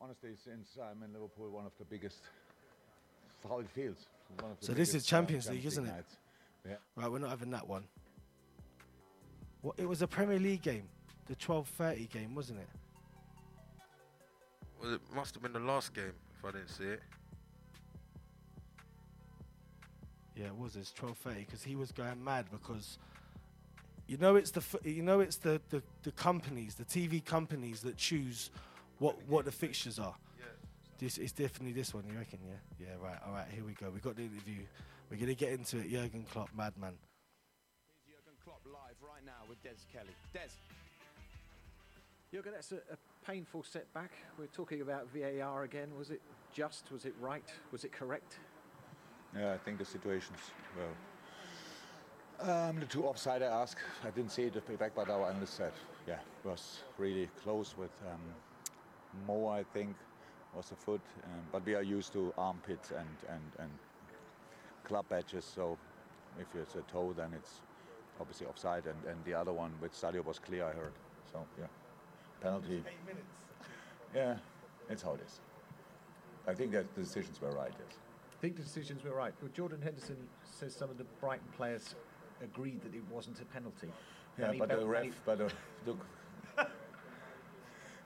[0.00, 2.18] Honestly, since I'm in Liverpool, one of the biggest.
[3.48, 4.06] How it feels.
[4.40, 5.88] One of the So this is uh, Champions League, isn't it?
[5.88, 6.16] nights.
[6.66, 6.76] Yeah.
[6.96, 7.84] Right, we're not having that one.
[9.62, 9.74] What?
[9.78, 10.88] It was a Premier League game,
[11.26, 12.68] the 12:30 game, wasn't it?
[14.84, 17.00] Well, it must have been the last game if I didn't see it.
[20.36, 20.76] Yeah, it was.
[20.76, 22.98] It's 12:30 because he was going mad because
[24.06, 27.80] you know it's the f- you know it's the, the, the companies, the TV companies
[27.80, 28.50] that choose
[28.98, 30.14] what what the fixtures are.
[30.98, 32.04] This it's definitely this one.
[32.06, 32.40] You reckon?
[32.46, 32.86] Yeah.
[32.86, 32.94] Yeah.
[33.02, 33.18] Right.
[33.26, 33.46] All right.
[33.50, 33.90] Here we go.
[33.90, 34.64] We got the interview.
[35.10, 35.90] We're gonna get into it.
[35.90, 36.92] Jurgen Klopp, madman.
[38.04, 40.14] Here's Jurgen Klopp live right now with Des Kelly.
[40.34, 40.52] Des.
[42.32, 42.96] Jurgen, that's a, a
[43.26, 44.12] painful setback.
[44.38, 45.88] We're talking about VAR again.
[45.98, 46.20] Was it
[46.52, 46.90] just?
[46.92, 47.48] Was it right?
[47.72, 48.38] Was it correct?
[49.36, 50.38] Yeah, I think the situations
[50.76, 50.94] well.
[52.40, 55.54] Um, the two offside I asked, I didn't see it the payback, but our analyst
[55.54, 55.72] said,
[56.06, 58.20] yeah, was really close with um,
[59.26, 59.94] Mo, I think,
[60.54, 61.00] was the foot.
[61.24, 63.70] Um, but we are used to armpits and, and, and
[64.82, 65.78] club badges, so
[66.40, 67.60] if it's a toe, then it's
[68.20, 68.84] obviously offside.
[68.86, 70.92] And, and the other one with Sadio was clear, I heard.
[71.32, 71.66] So, yeah,
[72.40, 72.76] penalty.
[72.76, 73.38] Eight minutes.
[74.14, 74.36] Yeah,
[74.88, 75.40] it's how it is.
[76.46, 77.98] I think that the decisions were right, yes.
[78.38, 79.32] I think the decisions were right.
[79.40, 81.94] Well, Jordan Henderson says some of the Brighton players
[82.42, 83.88] agreed that it wasn't a penalty.
[84.38, 85.48] Yeah, but the ref, but uh,
[85.86, 86.04] look,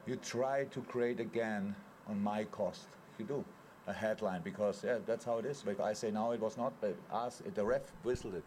[0.06, 1.74] you try to create again
[2.08, 2.88] on my cost.
[3.18, 3.44] You do
[3.86, 5.64] a headline because yeah, that's how it is.
[5.66, 8.44] If I say now it was not, but ask the ref whistled it.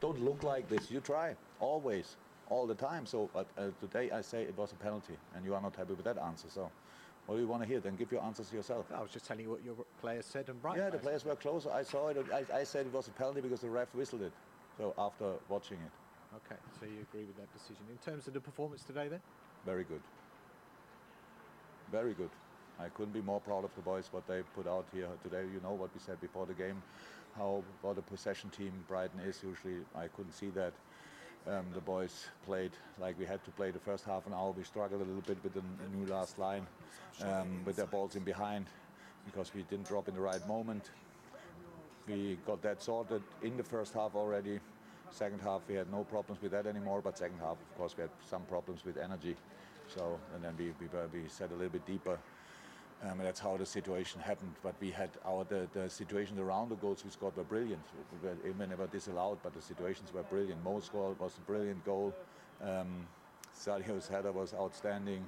[0.00, 0.90] Don't look like this.
[0.90, 2.16] You try always,
[2.50, 3.06] all the time.
[3.06, 5.94] So, but uh, today I say it was a penalty, and you are not happy
[5.94, 6.48] with that answer.
[6.50, 6.70] So,
[7.26, 7.80] what do you want to hear?
[7.80, 8.86] Then give your answers yourself.
[8.94, 10.82] I was just telling you what your players said and Brighton.
[10.82, 11.70] Yeah, the players were closer.
[11.70, 12.18] I saw it.
[12.32, 14.32] I, I said it was a penalty because the ref whistled it.
[14.78, 15.92] So after watching it,
[16.36, 17.82] Okay, so you agree with that decision.
[17.90, 19.20] In terms of the performance today, then?
[19.66, 20.00] Very good.
[21.90, 22.30] Very good.
[22.78, 25.42] I couldn't be more proud of the boys what they put out here today.
[25.52, 26.80] You know what we said before the game,
[27.36, 29.42] how what a possession team Brighton is.
[29.42, 30.72] Usually, I couldn't see that.
[31.46, 34.52] Um, the boys played like we had to play the first half an hour.
[34.52, 35.62] We struggled a little bit with the
[35.96, 36.66] new last line,
[37.22, 38.66] um, with their balls in behind,
[39.24, 40.90] because we didn't drop in the right moment.
[42.06, 44.60] We got that sorted in the first half already.
[45.10, 47.00] Second half, we had no problems with that anymore.
[47.02, 49.34] But second half, of course, we had some problems with energy.
[49.88, 52.18] So, and then we we, we set a little bit deeper.
[53.02, 54.52] Um, that's how the situation happened.
[54.62, 57.82] But we had our the, the situations around the goals we scored were brilliant.
[58.22, 60.62] We were even never disallowed, but the situations were brilliant.
[60.62, 62.14] Mo goal was a brilliant goal.
[62.62, 63.06] Um,
[63.54, 65.24] Sadio's header was outstanding.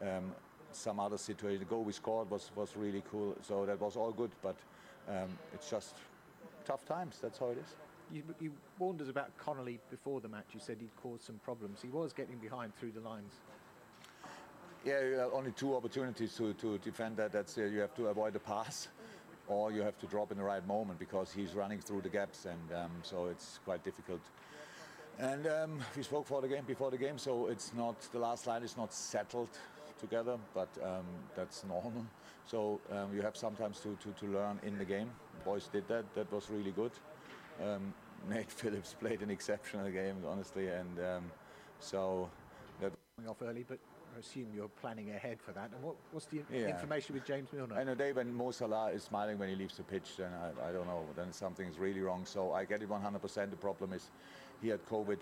[0.00, 0.32] Um,
[0.70, 3.36] some other situation, the goal we scored was was really cool.
[3.42, 4.30] So that was all good.
[4.42, 4.56] But
[5.08, 5.94] um, it's just
[6.64, 7.18] tough times.
[7.20, 7.74] That's how it is.
[8.12, 10.46] You, you warned us about Connolly before the match.
[10.54, 11.80] You said he'd caused some problems.
[11.82, 13.40] He was getting behind through the lines.
[14.88, 17.30] Yeah, only two opportunities to, to defend that.
[17.30, 18.88] That's uh, you have to avoid the pass,
[19.46, 22.46] or you have to drop in the right moment because he's running through the gaps,
[22.46, 24.22] and um, so it's quite difficult.
[25.18, 28.46] And um, we spoke for the game before the game, so it's not the last
[28.46, 29.50] line is not settled
[30.00, 31.04] together, but um,
[31.36, 32.06] that's normal.
[32.46, 35.10] So um, you have sometimes to, to, to learn in the game.
[35.44, 36.14] Boys did that.
[36.14, 36.92] That was really good.
[37.62, 37.92] Um,
[38.30, 41.24] Nate Phillips played an exceptional game, honestly, and um,
[41.78, 42.30] so
[42.80, 43.80] that Coming off early, but
[44.14, 45.70] I assume you're planning ahead for that.
[45.72, 46.68] And what, what's the Yeah.
[46.68, 47.76] information with James Milner?
[47.76, 50.68] I know Dave when Mo Salah is smiling when he leaves the pitch, then I,
[50.68, 52.24] I don't know, then something's really wrong.
[52.26, 53.50] So I get it 100%.
[53.50, 54.10] The problem is
[54.60, 55.18] he had COVID,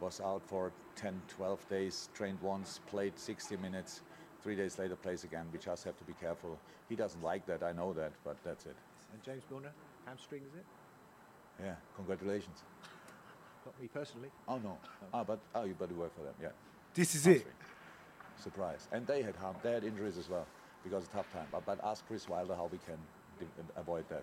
[0.00, 4.02] was out for 10, 12 days, trained once, played 60 minutes,
[4.42, 5.46] three days later plays again.
[5.52, 6.58] We just have to be careful.
[6.88, 8.76] He doesn't like that, I know that, but that's it.
[9.12, 9.72] And James Milner,
[10.06, 10.64] hamstring is it?
[11.62, 12.62] Yeah, congratulations.
[13.64, 14.28] Not me personally.
[14.48, 14.76] Oh no,
[15.12, 16.34] ah, but oh, you better work for them.
[16.42, 16.48] Yeah,
[16.92, 17.46] This is it.
[18.44, 18.88] Surprise.
[18.92, 20.46] And they had harm, they had injuries as well
[20.84, 21.46] because of tough time.
[21.50, 22.98] But, but ask Chris Wilder how we can
[23.40, 24.22] di- um, avoid that.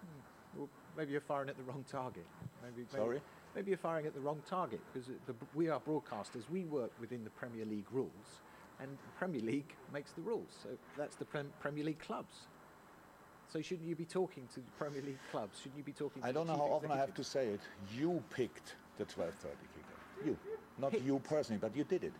[0.00, 0.58] Hmm.
[0.58, 2.24] Well, maybe you're firing at the wrong target.
[2.62, 3.20] Maybe, maybe, Sorry?
[3.54, 6.48] Maybe you're firing at the wrong target because the, we are broadcasters.
[6.50, 8.40] We work within the Premier League rules,
[8.80, 10.50] and the Premier League makes the rules.
[10.62, 12.46] So that's the prem, Premier League clubs.
[13.52, 15.58] So shouldn't you be talking to the Premier League clubs?
[15.58, 16.22] Shouldn't you be talking?
[16.22, 17.60] to I don't know how often I have to say it.
[17.96, 20.26] You picked the 12:30 kicker.
[20.26, 20.36] You,
[20.78, 22.12] not you personally, but you did it.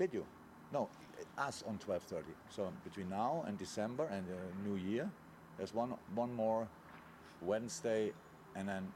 [0.00, 0.24] Did you?
[0.72, 0.88] No,
[1.36, 2.24] us on 12:30.
[2.48, 5.10] So between now and December and the New Year,
[5.58, 6.66] there's one one more
[7.42, 8.12] Wednesday,
[8.56, 8.92] and then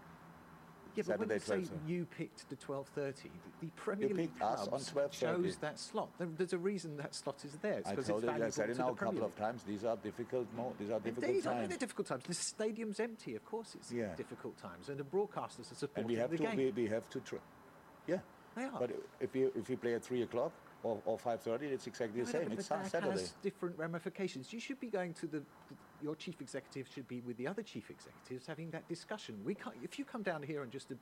[0.96, 1.88] Yeah, but when Saturday you say 12:30.
[1.88, 6.08] you picked the 12:30, the Premier You League picked us on clubs chose that slot.
[6.18, 7.80] There's a reason that slot is there.
[7.80, 9.62] It's I told it's you, I said it now a couple of times.
[9.64, 10.46] These are difficult.
[10.56, 11.68] Mo- these are difficult Indeed, I mean, times.
[11.70, 12.24] they're difficult times.
[12.24, 13.74] The stadium's empty, of course.
[13.74, 14.14] It's Yeah.
[14.14, 16.42] difficult times, and the broadcasters are supporting and we have the to.
[16.44, 16.56] game.
[16.56, 17.20] We, we have to.
[17.20, 17.36] Tr-
[18.06, 18.20] yeah.
[18.54, 18.78] They are.
[18.78, 18.90] But
[19.20, 20.52] if you if you play at three o'clock
[20.84, 22.52] or, or five thirty, it's exactly the No, same.
[22.52, 23.12] It's that Saturday.
[23.12, 24.52] has different ramifications.
[24.52, 27.62] You should be going to the, the your chief executive should be with the other
[27.62, 29.40] chief executives having that discussion.
[29.44, 29.74] We can't.
[29.82, 30.96] If you come down here and just to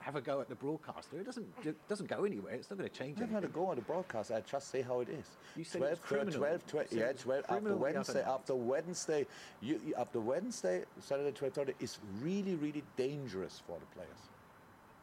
[0.00, 2.54] have a go at the broadcaster, it doesn't it doesn't go anywhere.
[2.54, 3.42] It's not going to change not anything.
[3.42, 4.30] to go on the broadcast.
[4.30, 5.26] I just say how it is.
[5.56, 8.22] You said it was 12, 12, 12, yeah, 12 after criminal the other Wednesday.
[8.22, 9.26] After Wednesday,
[9.60, 14.30] you, after Wednesday, Saturday, twelve thirty is really, really dangerous for the players.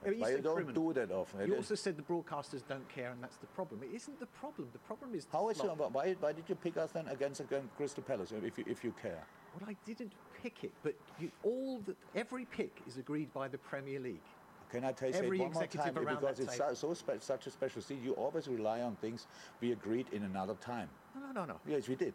[0.03, 0.93] But don't criminal.
[0.93, 1.47] do that often?
[1.47, 3.83] You It also is- said the broadcasters don't care, and that's the problem.
[3.83, 4.69] It isn't the problem.
[4.73, 5.65] The problem is the How is it?
[5.65, 8.31] Why, why did you pick us then against, against Crystal Palace?
[8.31, 9.23] If you, if you care.
[9.59, 13.57] Well, I didn't pick it, but you, all the, every pick is agreed by the
[13.57, 14.23] Premier League.
[14.71, 15.93] Can I tell you Every one more time?
[15.93, 16.75] Because it's table.
[16.75, 17.99] so, such a special seat.
[18.01, 19.27] You always rely on things
[19.59, 20.87] we agreed in another time.
[21.13, 21.59] No, no, no, no.
[21.67, 22.13] Yes, we did.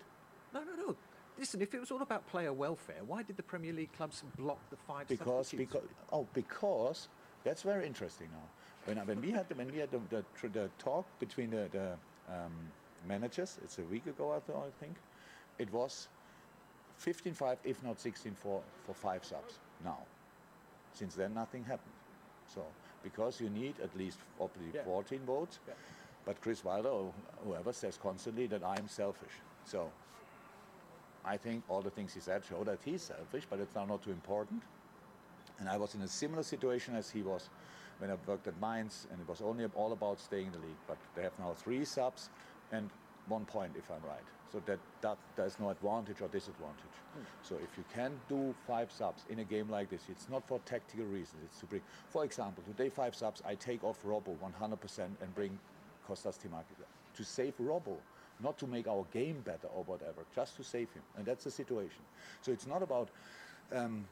[0.54, 0.96] No, no, no.
[1.38, 4.58] Listen, if it was all about player welfare, why did the Premier League clubs block
[4.70, 7.08] the five because because oh because
[7.46, 8.46] that's very interesting now.
[8.86, 11.86] When when we had the, when we had the, the, the talk between the, the
[12.28, 12.52] um,
[13.08, 14.96] managers, it's a week ago I, think,
[15.58, 16.08] it was
[17.00, 19.54] 15-5, if not 16 for for five subs.
[19.84, 19.98] Now,
[20.92, 21.96] since then nothing happened.
[22.54, 22.62] So
[23.02, 24.84] because you need at least obviously Yeah.
[24.84, 25.74] 14 votes, Yeah.
[26.24, 27.12] but Chris Wilder or
[27.44, 29.36] whoever says constantly that I'm selfish.
[29.64, 29.90] So
[31.24, 34.02] I think all the things he said show that he's selfish, but it's now not
[34.02, 34.62] too important.
[35.58, 37.48] And I was in a similar situation as he was
[37.98, 40.82] when I worked at Mainz, and it was only all about staying in the league.
[40.86, 42.28] But they have now three subs
[42.72, 42.90] and
[43.28, 44.22] one point, if I'm right.
[44.52, 46.96] So that, that there's no advantage or disadvantage.
[47.42, 50.60] So if you can do five subs in a game like this, it's not for
[50.60, 51.42] tactical reasons.
[51.44, 55.58] It's to bring, for example, today five subs, I take off Robbo 100% and bring
[56.08, 57.96] Kostas Tsimikas to save Robbo,
[58.42, 61.02] not to make our game better or whatever, just to save him.
[61.16, 62.02] And that's the situation.
[62.42, 63.08] So it's not about
[63.74, 64.04] um,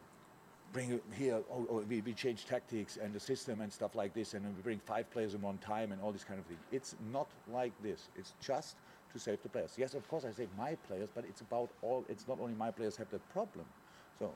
[0.74, 4.12] bring it here, oh, oh, we, we change tactics and the system and stuff like
[4.12, 6.44] this, and then we bring five players in one time and all this kind of
[6.46, 6.59] thing.
[6.72, 8.09] It's not like this.
[8.16, 8.76] It's just
[9.12, 9.70] to save the players.
[9.78, 12.72] Yes, of course I save my players, but it's about all, it's not only my
[12.72, 13.64] players have that problem.
[14.18, 14.32] So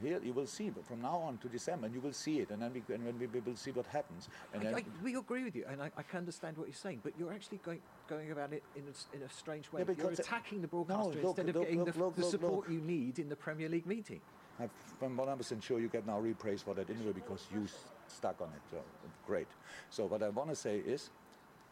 [0.00, 2.50] here you will see, but from now on to December, and you will see it,
[2.50, 4.28] and then we, and then we, we will see what happens.
[4.54, 6.74] And I, then, I, we agree with you, and I, I can understand what you're
[6.74, 9.82] saying, but you're actually going, going about it in a, in a strange way.
[9.86, 12.70] Yeah, you're attacking the No, broadcaster look, instead of look, getting look, the, the support
[12.70, 14.20] you need in the Premier League meeting.
[14.60, 17.66] I'm 100% sure you get now repraise for that interview because you
[18.08, 18.62] stuck on it.
[18.70, 18.78] So
[19.26, 19.48] great.
[19.90, 21.10] So what I want to say is,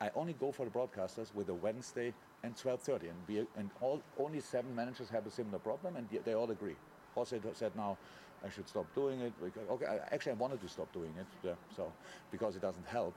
[0.00, 4.00] I only go for the broadcasters with a Wednesday and 12:30, and we and all
[4.18, 6.76] only seven managers have a similar problem, and they all agree.
[7.14, 7.98] Jose said now
[8.44, 9.32] I should stop doing it.
[9.42, 11.92] Because, okay, actually I wanted to stop doing it, yeah, so
[12.30, 13.16] because it doesn't help.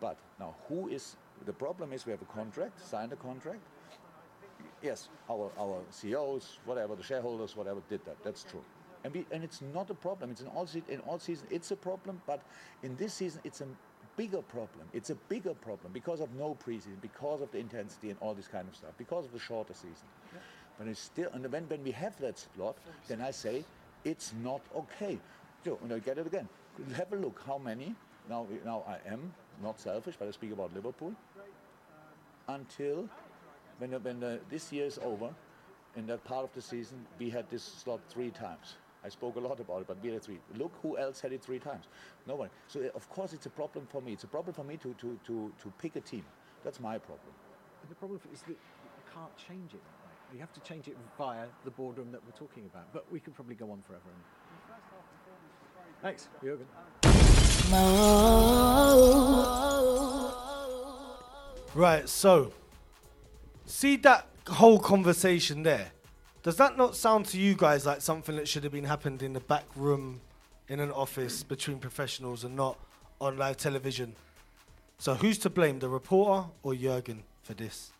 [0.00, 1.92] But now who is the problem?
[1.92, 3.60] Is we have a contract, signed a contract.
[4.82, 8.16] Yes, our, our CEOs, whatever, the shareholders, whatever, did that.
[8.24, 8.64] That's true.
[9.04, 10.30] And, we, and it's not a problem.
[10.30, 12.42] It's an all, in all seasons, it's a problem, but
[12.82, 13.66] in this season, it's a
[14.16, 14.86] bigger problem.
[14.92, 18.48] It's a bigger problem because of no preseason, because of the intensity and all this
[18.48, 20.08] kind of stuff, because of the shorter season.
[20.78, 22.76] But it's still, and when, when we have that slot,
[23.08, 23.64] then I say
[24.04, 25.18] it's not okay.
[25.64, 26.48] So, and I get it again.
[26.96, 27.94] Have a look how many.
[28.28, 29.32] Now, now I am
[29.62, 31.14] not selfish, but I speak about Liverpool.
[32.48, 33.08] Until
[33.78, 35.30] when, when the, this year is over,
[35.96, 38.76] in that part of the season, we had this slot three times.
[39.04, 40.38] I spoke a lot about it, but we had it three.
[40.56, 41.86] Look who else had it three times.
[42.26, 42.50] No one.
[42.68, 44.12] So uh, of course it's a problem for me.
[44.12, 46.24] It's a problem for me to, to, to, to pick a team.
[46.64, 47.32] That's my problem.
[47.82, 48.56] And the problem is that you
[49.14, 50.34] can't change it that way.
[50.34, 52.92] You have to change it via the boardroom that we're talking about.
[52.92, 54.02] But we could probably go on forever.
[56.02, 56.66] Thanks, Jürgen.
[61.74, 62.52] Right, so
[63.64, 65.92] see that whole conversation there.
[66.42, 69.34] Does that not sound to you guys like something that should have been happened in
[69.34, 70.20] the back room
[70.68, 72.78] in an office between professionals and not
[73.20, 74.14] on live television?
[74.98, 77.90] So who's to blame, the reporter or Jurgen for this?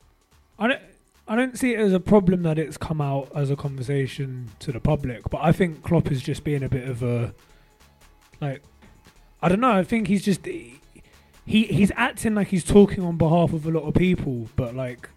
[0.59, 0.83] I don't.
[1.29, 4.73] I don't see it as a problem that it's come out as a conversation to
[4.73, 7.33] the public, but I think Klopp is just being a bit of a
[8.41, 8.63] like
[9.41, 9.71] I don't know.
[9.71, 10.81] I think he's just he
[11.45, 15.09] he's acting like he's talking on behalf of a lot of people, but like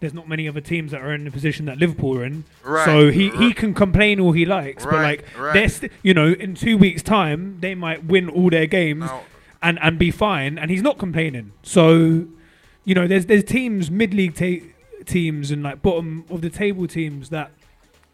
[0.00, 2.44] there's not many other teams that are in the position that Liverpool are in.
[2.62, 5.54] Right, So he, he can complain all he likes, but like right.
[5.54, 9.08] they're st- you know in two weeks' time they might win all their games
[9.62, 11.52] and and be fine, and he's not complaining.
[11.62, 12.26] So
[12.84, 14.66] you know there's there's teams mid league ta-
[15.06, 17.50] teams and like bottom of the table teams that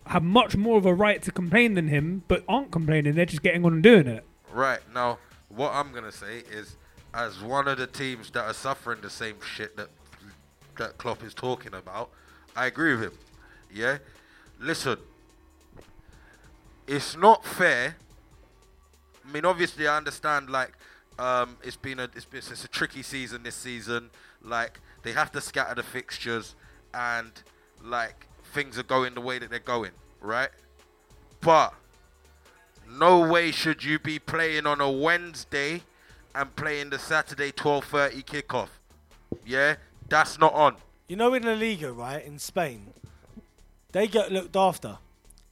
[0.06, 3.14] have much more of a right to complain than him, but aren't complaining.
[3.14, 4.24] They're just getting on and doing it.
[4.52, 6.76] Right now, what I'm gonna say is,
[7.14, 9.88] as one of the teams that are suffering the same shit that
[10.80, 12.10] that Klopp is talking about,
[12.56, 13.12] I agree with him.
[13.72, 13.98] Yeah,
[14.58, 14.98] listen,
[16.86, 17.96] it's not fair.
[19.24, 20.50] I mean, obviously, I understand.
[20.50, 20.72] Like,
[21.18, 24.10] um, it's been a it's been it's a tricky season this season.
[24.42, 26.56] Like, they have to scatter the fixtures,
[26.92, 27.30] and
[27.84, 30.50] like things are going the way that they're going, right?
[31.40, 31.74] But
[32.88, 35.82] no way should you be playing on a Wednesday
[36.34, 38.68] and playing the Saturday 12:30 kickoff.
[39.44, 39.76] Yeah,
[40.10, 40.76] that's not on.
[41.08, 42.92] You know, in La Liga, right, in Spain,
[43.92, 44.98] they get looked after.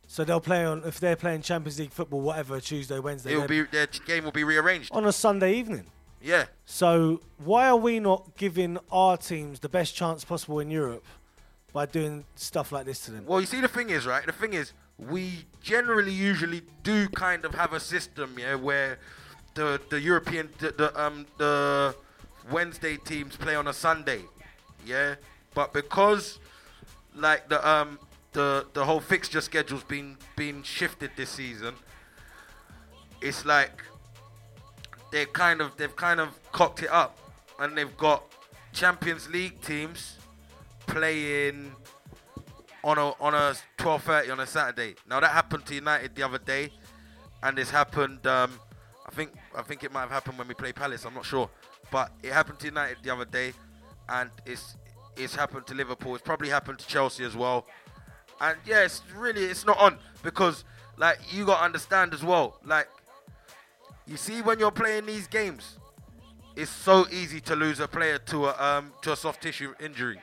[0.06, 3.62] So they'll play on if they're playing Champions League football, whatever Tuesday, Wednesday, It'll be
[3.62, 4.90] their game will be rearranged.
[4.92, 5.86] on a Sunday evening.
[6.20, 11.04] Yeah, So why are we not giving our teams the best chance possible in Europe
[11.72, 13.24] by doing stuff like this to them?
[13.24, 14.26] Well, you see, the thing is, right?
[14.26, 18.98] The thing is, we generally usually do kind of have a system, yeah, where
[19.54, 21.94] the the European the, the um the
[22.50, 24.22] Wednesday teams play on a Sunday,
[24.88, 25.14] yeah.
[25.54, 26.38] But because
[27.14, 27.98] like the um
[28.32, 31.74] the the whole fixture schedule's been been shifted this season,
[33.20, 33.82] it's like
[35.12, 37.18] they kind of they've kind of cocked it up,
[37.60, 38.24] and they've got
[38.72, 40.16] Champions League teams
[40.86, 41.72] playing
[42.84, 44.94] on a on a 12:30 on a Saturday.
[45.08, 46.72] Now that happened to United the other day,
[47.42, 48.26] and this happened.
[48.26, 48.52] Um,
[49.06, 51.04] I think I think it might have happened when we play Palace.
[51.04, 51.48] I'm not sure,
[51.90, 53.52] but it happened to United the other day,
[54.08, 54.76] and it's
[55.16, 56.14] it's happened to Liverpool.
[56.14, 57.66] It's probably happened to Chelsea as well.
[58.40, 60.64] And yeah, it's really it's not on because
[60.96, 62.58] like you got to understand as well.
[62.64, 62.88] Like
[64.06, 65.78] you see when you're playing these games,
[66.56, 70.20] it's so easy to lose a player to a um to a soft tissue injury.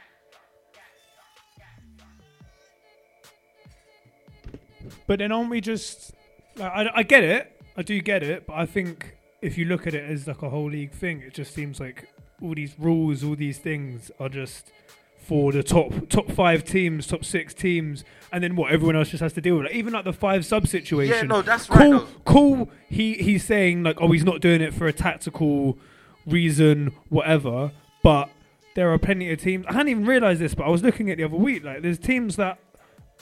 [5.08, 6.14] But then aren't we just?
[6.60, 7.62] I, I get it.
[7.76, 8.48] I do get it.
[8.48, 11.34] But I think if you look at it as like a whole league thing, it
[11.34, 12.08] just seems like
[12.42, 14.72] all these rules, all these things are just
[15.18, 19.22] for the top top five teams, top six teams, and then what everyone else just
[19.22, 19.66] has to deal with.
[19.66, 21.14] Like, even like the five sub situation.
[21.14, 22.00] Yeah, no, that's right, cool.
[22.00, 22.08] though.
[22.26, 22.70] Cool.
[22.90, 25.78] He he's saying like, oh, he's not doing it for a tactical
[26.26, 27.72] reason, whatever.
[28.04, 28.30] But
[28.76, 29.66] there are plenty of teams.
[29.68, 31.64] I hadn't even realised this, but I was looking at the other week.
[31.64, 32.60] Like, there's teams that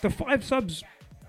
[0.02, 0.84] the five subs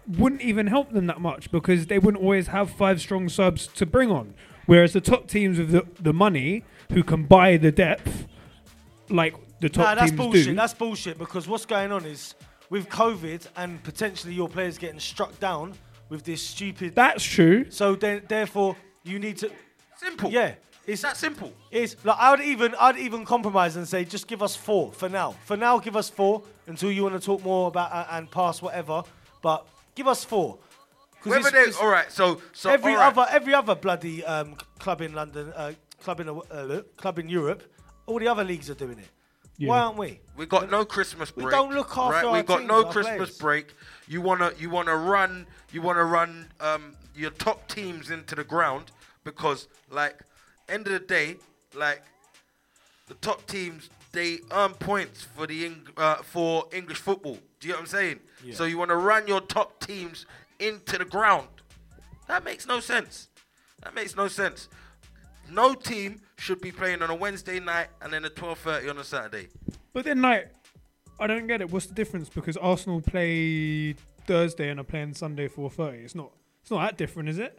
[0.09, 3.87] wouldn't even help them that much because they wouldn't always have five strong subs to
[3.87, 4.35] bring on.
[4.67, 8.27] Whereas the top teams with the, the money who can buy the depth,
[9.09, 9.89] like the top teams.
[9.89, 10.45] Nah, that's teams bullshit.
[10.47, 10.55] do.
[10.55, 12.35] That's bullshit because what's going on is
[12.71, 15.75] with COVID and potentially your players getting struck down
[16.09, 16.95] with this stupid.
[16.95, 17.71] That's true.
[17.71, 19.51] So then, therefore, you need to.
[19.97, 20.31] Simple.
[20.31, 20.55] Yeah,
[20.87, 21.53] it's that simple.
[21.71, 25.35] It's like I'd even I'd even compromise and say just give us four for now.
[25.45, 28.61] For now, give us four until you want to talk more about uh, and pass
[28.61, 29.03] whatever.
[29.41, 30.59] But give us four.
[31.25, 33.07] 'Cause Whether it's- they it's- all right, so so every all right.
[33.17, 35.73] other every other bloody um, club in London, uh,
[36.03, 37.63] club in uh, club in Europe,
[38.07, 39.09] all the other leagues are doing it.
[39.67, 40.21] Why aren't we?
[40.37, 41.47] We got no Christmas break.
[41.47, 41.53] We break.
[41.55, 42.25] don't look after right?
[42.27, 43.39] our We got teams, no Christmas players.
[43.39, 43.75] break.
[44.07, 48.91] You wanna you wanna run you wanna run um, your top teams into the ground
[49.25, 50.19] because like
[50.69, 51.37] end of the day
[51.75, 52.03] like
[53.09, 57.39] the top teams they earn points for the Eng- uh, for English football.
[57.61, 58.21] Do you know what I'm saying?
[58.45, 58.55] Yeah.
[58.55, 60.27] So you want to run your top teams
[60.59, 61.49] into the ground.
[62.29, 63.29] That makes no sense.
[63.83, 64.69] That makes no sense.
[65.51, 69.05] No team should be playing on a Wednesday night and then a 12:30 on a
[69.05, 69.49] Saturday.
[69.93, 70.51] But then, like,
[71.21, 71.71] I don't get it.
[71.71, 72.29] What's the difference?
[72.29, 73.95] Because Arsenal play
[74.27, 76.05] Thursday and are playing Sunday 4:30.
[76.05, 76.33] It's not.
[76.63, 77.59] It's not that different, is it?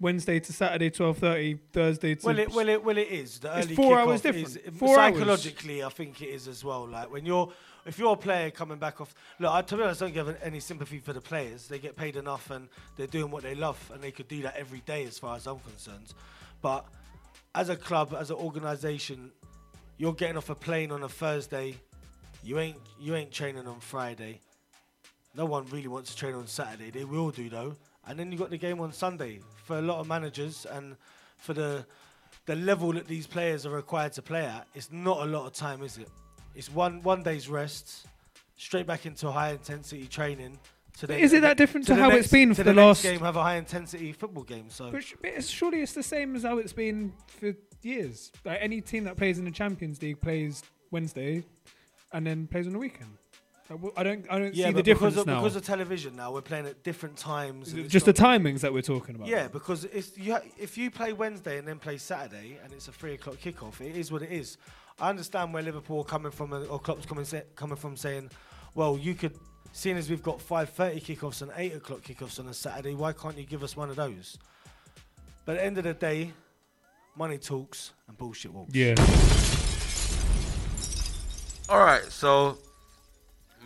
[0.00, 1.58] Wednesday to Saturday 12:30.
[1.72, 2.26] Thursday to.
[2.26, 3.40] Well, it well it well it is.
[3.40, 4.46] The It's early four kickoff hours different.
[4.46, 5.14] Is, Four hours.
[5.14, 6.86] psychologically, I think it is as well.
[6.86, 7.52] Like when you're
[7.88, 9.14] if you're a player coming back off.
[9.40, 11.66] Look, I, to be honest, I don't give any sympathy for the players.
[11.68, 14.56] They get paid enough and they're doing what they love, and they could do that
[14.56, 16.12] every day, as far as I'm concerned.
[16.60, 16.84] But
[17.54, 19.32] as a club, as an organisation,
[19.96, 21.76] you're getting off a plane on a Thursday.
[22.44, 24.40] You ain't you ain't training on Friday.
[25.34, 26.90] No one really wants to train on Saturday.
[26.90, 27.74] They will do though.
[28.06, 30.94] And then you've got the game on Sunday for a lot of managers and
[31.38, 31.86] for the
[32.46, 34.66] the level that these players are required to play at.
[34.74, 36.08] It's not a lot of time, is it?
[36.58, 38.04] It's one one day's rest,
[38.56, 40.58] straight back into high intensity training.
[40.98, 43.04] To But is it that different to how next, it's been for the, the last-
[43.04, 43.20] game?
[43.20, 44.64] Have a high intensity football game.
[44.68, 48.32] So But it's, surely it's the same as how it's been for years.
[48.44, 51.44] Like any team that plays in the Champions League plays Wednesday,
[52.12, 53.16] and then plays on the weekend.
[53.96, 54.26] I don't.
[54.28, 55.40] I don't yeah, see the difference because of, now.
[55.40, 57.68] because of television now, we're playing at different times.
[57.68, 59.28] Is and it it's just the timings that we're talking about.
[59.28, 62.88] Yeah, because it's you ha- if you play Wednesday and then play Saturday and it's
[62.88, 64.56] a three o'clock kickoff, it is what it is.
[65.00, 68.30] I understand where Liverpool are coming from uh, or Klopp's coming sa- coming from saying,
[68.74, 69.32] well, you could,
[69.72, 73.12] seeing as we've got five thirty kickoffs and eight o'clock kickoffs on a Saturday, why
[73.12, 74.38] can't you give us one of those?
[75.44, 76.32] But at the end of the day,
[77.16, 78.74] money talks, and bullshit walks.
[78.74, 78.94] Yeah.
[81.68, 82.58] All right, so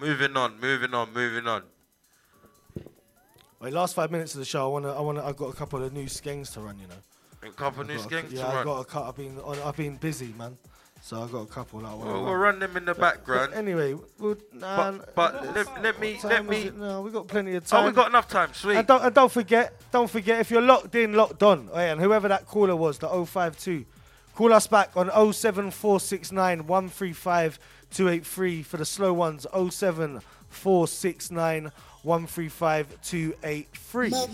[0.00, 1.62] moving on, moving on, moving on.
[3.60, 5.82] Wait, last five minutes of the show, I wanna, I wanna, I've got a couple
[5.82, 6.78] of new skanks to run.
[6.78, 7.48] You know.
[7.48, 9.04] A couple new I've got a- skanks Yeah, to I've got a cut.
[9.08, 10.58] I've been, I've been busy, man.
[11.04, 12.24] So I've got a couple that I We'll, run.
[12.24, 13.54] we'll run them in the background.
[13.54, 16.58] Anyway, we'll, nah, But, but let, let me what let me.
[16.62, 17.00] it now?
[17.00, 17.82] we got plenty of time.
[17.82, 18.54] Oh, we got enough time.
[18.54, 18.76] Sweet.
[18.76, 21.90] And don't, and don't forget, don't forget, if you're locked in, locked on, oh, yeah,
[21.90, 23.84] and whoever that caller was, the 052,
[24.36, 27.58] call us back on 07469 135
[27.90, 31.72] 283 for the slow ones, 07469
[32.04, 34.10] 135 283.
[34.10, 34.26] How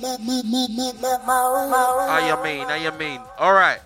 [2.27, 2.69] you mean?
[2.69, 3.23] How you mean?
[3.39, 3.81] All right.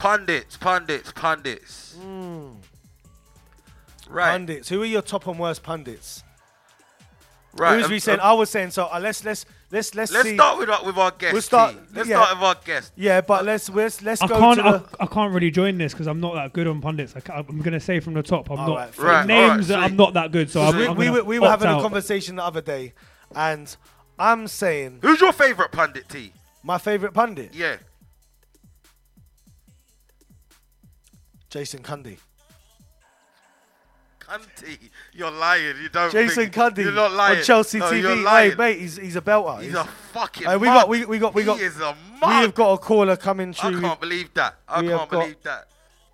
[0.00, 1.94] Pundits, pundits, pundits.
[4.08, 4.30] Right.
[4.32, 4.68] Pundits.
[4.70, 6.24] Who are your top and worst pundits?
[7.54, 7.76] Right.
[7.76, 8.20] Who's um, we saying?
[8.20, 8.70] um, I was saying.
[8.70, 10.36] So uh, let's let's let's let's Let's see.
[10.36, 11.32] start with our- with our guest.
[11.34, 11.72] We'll start.
[11.74, 11.78] T.
[11.94, 12.22] Let's yeah.
[12.24, 12.92] start with our guest.
[12.96, 14.56] Yeah, but let's let's let's I go can't.
[14.56, 14.84] to the.
[15.00, 17.14] I, I can't really join this because I'm not that good on pundits.
[17.14, 18.76] I am going to say from the top, I'm All not.
[18.76, 19.26] right, for fair enough.
[19.26, 20.50] names, All right, I'm not that good.
[20.50, 22.94] So I'm, we, I'm we, were, we were opt having a conversation the other day,
[23.34, 23.76] and
[24.18, 26.32] I'm saying Who's your favorite pundit, T?
[26.62, 27.76] my favorite pundit, Yeah.
[31.50, 32.16] Jason Cundy.
[34.20, 34.78] Cunty.
[35.12, 35.76] You're lying.
[35.82, 36.12] You don't.
[36.12, 37.38] Jason think, Cundy You're not lying.
[37.38, 38.00] on Chelsea no, TV.
[38.02, 39.60] You're Hey, mate, he's he's a belter.
[39.60, 40.46] He's He's- a fucking.
[40.46, 40.76] Hey, we mug.
[40.82, 43.52] got we, we got we got He is a we have got a caller coming
[43.52, 43.78] through.
[43.78, 44.56] I can't believe that.
[44.68, 45.66] I we can't have got- believe that.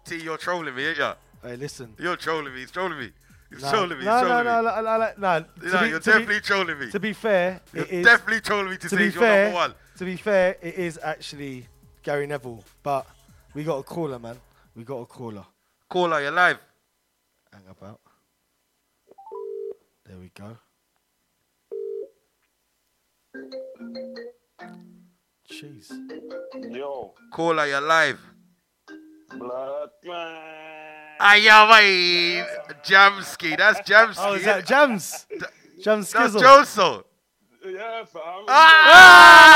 [0.07, 1.13] T, you're trolling me, ain't you?
[1.43, 1.95] Hey, listen.
[1.99, 2.61] You're trolling me.
[2.61, 3.11] He's trolling me.
[3.51, 4.05] He's Nah, trolling me.
[4.05, 4.65] No, no, trolling no, me.
[4.67, 5.45] no, no, no, no.
[5.73, 6.91] No, be- you're to be- definitely trolling me.
[6.93, 9.23] To be fair, You're it is definitely trolling me to, to say be he's your
[9.25, 9.75] fair, number one.
[9.99, 11.67] to be fair, it is actually
[12.03, 12.65] Gary Neville.
[12.83, 13.07] But
[13.53, 14.37] we got a caller, man.
[14.77, 15.47] We got a caller.
[15.89, 16.59] Caller, you're live.
[17.51, 17.99] Hang about.
[20.05, 20.59] There we go.
[25.51, 25.91] Jeez.
[26.71, 28.21] Yo, Caller, you're live.
[29.39, 29.91] blood.
[31.21, 31.41] Aye,
[31.71, 32.45] mate.
[32.85, 33.57] Jamski.
[33.57, 34.19] That's Jamski.
[34.19, 35.27] Oh, is that Jams?
[35.83, 36.43] Jams That's Skizzle.
[36.43, 37.05] Joso.
[37.65, 38.45] Yeah, fam.
[38.49, 39.47] Ah!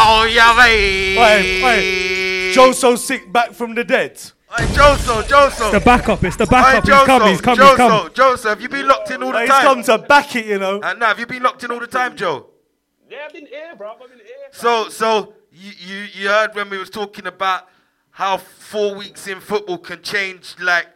[0.00, 1.16] Oh, yeah, mate.
[1.16, 2.07] Wait, wait.
[2.52, 4.20] Joe so sick back from the dead.
[4.56, 5.70] Hey, Joso, Joso.
[5.72, 6.24] The backup.
[6.24, 6.84] It's the Hey, backup.
[6.84, 7.28] he's come.
[7.28, 7.58] He's come.
[7.58, 8.08] Joso, He's come.
[8.10, 9.62] Joso, have you been locked in all the He's time?
[9.62, 10.80] come to back it, you know.
[10.80, 12.46] Uh, no, have you been locked in all the time, Joe?
[13.10, 13.90] Yeah, I've been here, bro.
[13.92, 14.24] I've been here.
[14.52, 17.68] So, so you, you you heard when we was talking about
[18.10, 20.86] how four weeks in football can change like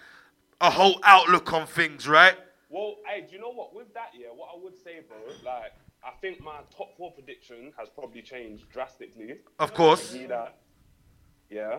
[0.61, 2.35] a whole outlook on things, right?
[2.71, 3.75] Well, hey, do you know what?
[3.75, 5.73] With that, yeah, what I would say, bro, like,
[6.03, 9.35] I think my top four prediction has probably changed drastically.
[9.59, 10.09] Of course.
[10.09, 10.57] See that?
[11.53, 11.79] Yeah.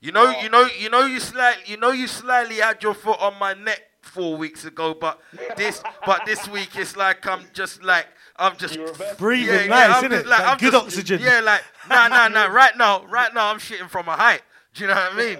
[0.00, 3.20] You know, you know, you know, you slightly, you know, you slightly had your foot
[3.20, 5.20] on my neck four weeks ago, but
[5.58, 8.06] this, but this week it's like I'm just like
[8.36, 8.78] I'm just
[9.18, 10.10] Breathing yeah, nice, yeah, I'm innit?
[10.10, 11.20] just like That I'm good just, oxygen.
[11.20, 12.46] Yeah, like nah, nah, nah.
[12.60, 14.40] Right now, right now, I'm shitting from a height.
[14.72, 15.38] Do you know what I mean?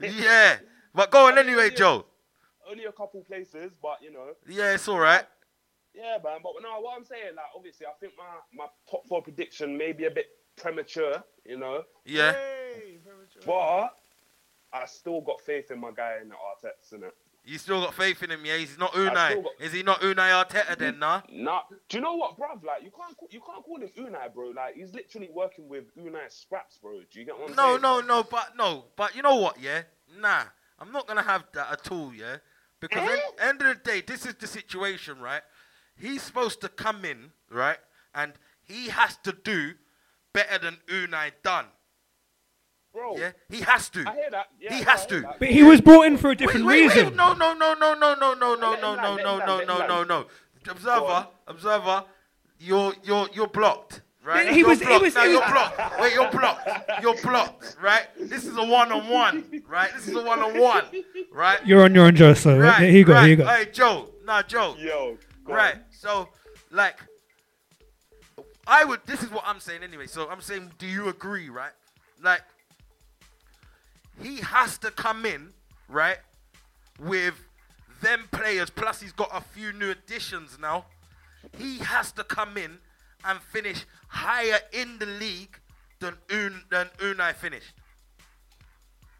[0.00, 0.56] Yeah.
[0.94, 2.04] But go on anyway, Joe.
[2.70, 4.32] Only a couple places, but you know.
[4.46, 5.24] Yeah, it's all right.
[5.94, 6.40] Yeah, man.
[6.42, 9.92] But no, what I'm saying, like, obviously, I think my my top four prediction may
[9.92, 10.26] be a bit
[10.56, 11.82] premature, you know.
[12.04, 12.34] Yeah.
[13.46, 13.88] But
[14.72, 17.12] I still got faith in my guy in the Arteta, innit?
[17.44, 18.56] You still got faith in him, yeah?
[18.56, 19.42] He's not Unai.
[19.42, 21.22] got- Is he not Unai Arteta then, nah?
[21.28, 22.62] Nah, do you know what, bruv?
[22.62, 24.50] Like, you can't call, you can't call him Unai, bro.
[24.50, 27.00] Like, he's literally working with Unai scraps, bro.
[27.10, 27.80] Do you get what I'm No, saying?
[27.82, 29.82] no, no, but no, but you know what, yeah?
[30.18, 30.44] Nah,
[30.78, 32.36] I'm not gonna have that at all, yeah?
[32.78, 33.12] Because Eh?
[33.12, 35.42] end, end of the day, this is the situation, right?
[35.96, 37.78] He's supposed to come in, right?
[38.14, 39.74] And he has to do
[40.32, 41.66] better than Unai done.
[42.92, 44.04] Bro, Yeah, he has to.
[44.06, 44.48] I hear that.
[44.60, 45.26] Yeah, he has hear to.
[45.26, 45.38] that.
[45.38, 47.06] But he was brought in for a different wait, wait, reason.
[47.06, 50.04] Wait, no, no, no, no, no, no, no, no, no, no, no, no, no, no,
[50.04, 50.26] no.
[50.68, 52.04] Observer, observer,
[52.60, 54.02] you're you're you're blocked.
[54.24, 54.48] Right?
[54.50, 56.00] He you're was- he was- No, he you're blocked.
[56.00, 56.68] Wait, you're blocked.
[57.02, 57.76] You're blocked.
[57.82, 58.06] Right?
[58.20, 59.62] This is a one-on-one.
[59.66, 59.90] Right?
[59.94, 60.84] This is a one-on-one.
[61.32, 61.66] Right?
[61.66, 62.34] You're on your own, Joe.
[62.34, 62.82] So Right.
[62.82, 63.14] here you go.
[63.14, 63.22] Right.
[63.22, 63.46] Here you go.
[63.46, 64.10] Hey, Joe.
[64.24, 64.76] Nah, Joe.
[64.78, 65.74] Yo, Right.
[65.74, 65.80] on.
[65.90, 66.28] So,
[66.70, 66.98] like,
[68.66, 69.00] I would.
[69.06, 70.06] This is what I'm saying anyway.
[70.06, 71.48] So I'm saying, do you agree?
[71.48, 71.72] Right?
[72.22, 72.42] Like,
[74.20, 75.52] he has to come in,
[75.88, 76.18] right,
[77.00, 77.34] with
[78.00, 78.70] them players.
[78.70, 80.84] Plus, he's got a few new additions now.
[81.56, 82.78] He has to come in
[83.24, 85.58] and finish higher in the league
[86.00, 87.72] than Un, than Unai finished.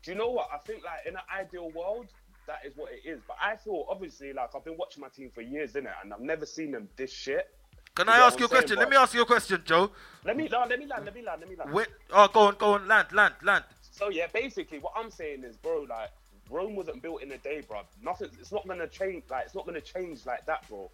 [0.03, 0.49] Do you know what?
[0.53, 2.07] I think like in an ideal world,
[2.47, 3.21] that is what it is.
[3.27, 5.93] But I feel obviously like I've been watching my team for years, innit?
[6.03, 7.49] And I've never seen them this shit.
[7.95, 8.79] Can I ask you a saying, question?
[8.79, 9.91] Let me ask you a question, Joe.
[10.25, 11.73] Let me no, let me land, let me land, let me land.
[11.73, 13.65] When, oh, go on, go on, land, land, land.
[13.93, 16.11] So yeah, basically what I'm saying is, bro, like
[16.51, 17.83] Rome wasn't built in a day, bro.
[18.03, 18.31] Nothing.
[18.41, 19.25] It's not gonna change.
[19.31, 20.91] Like it's not gonna change like that, bro.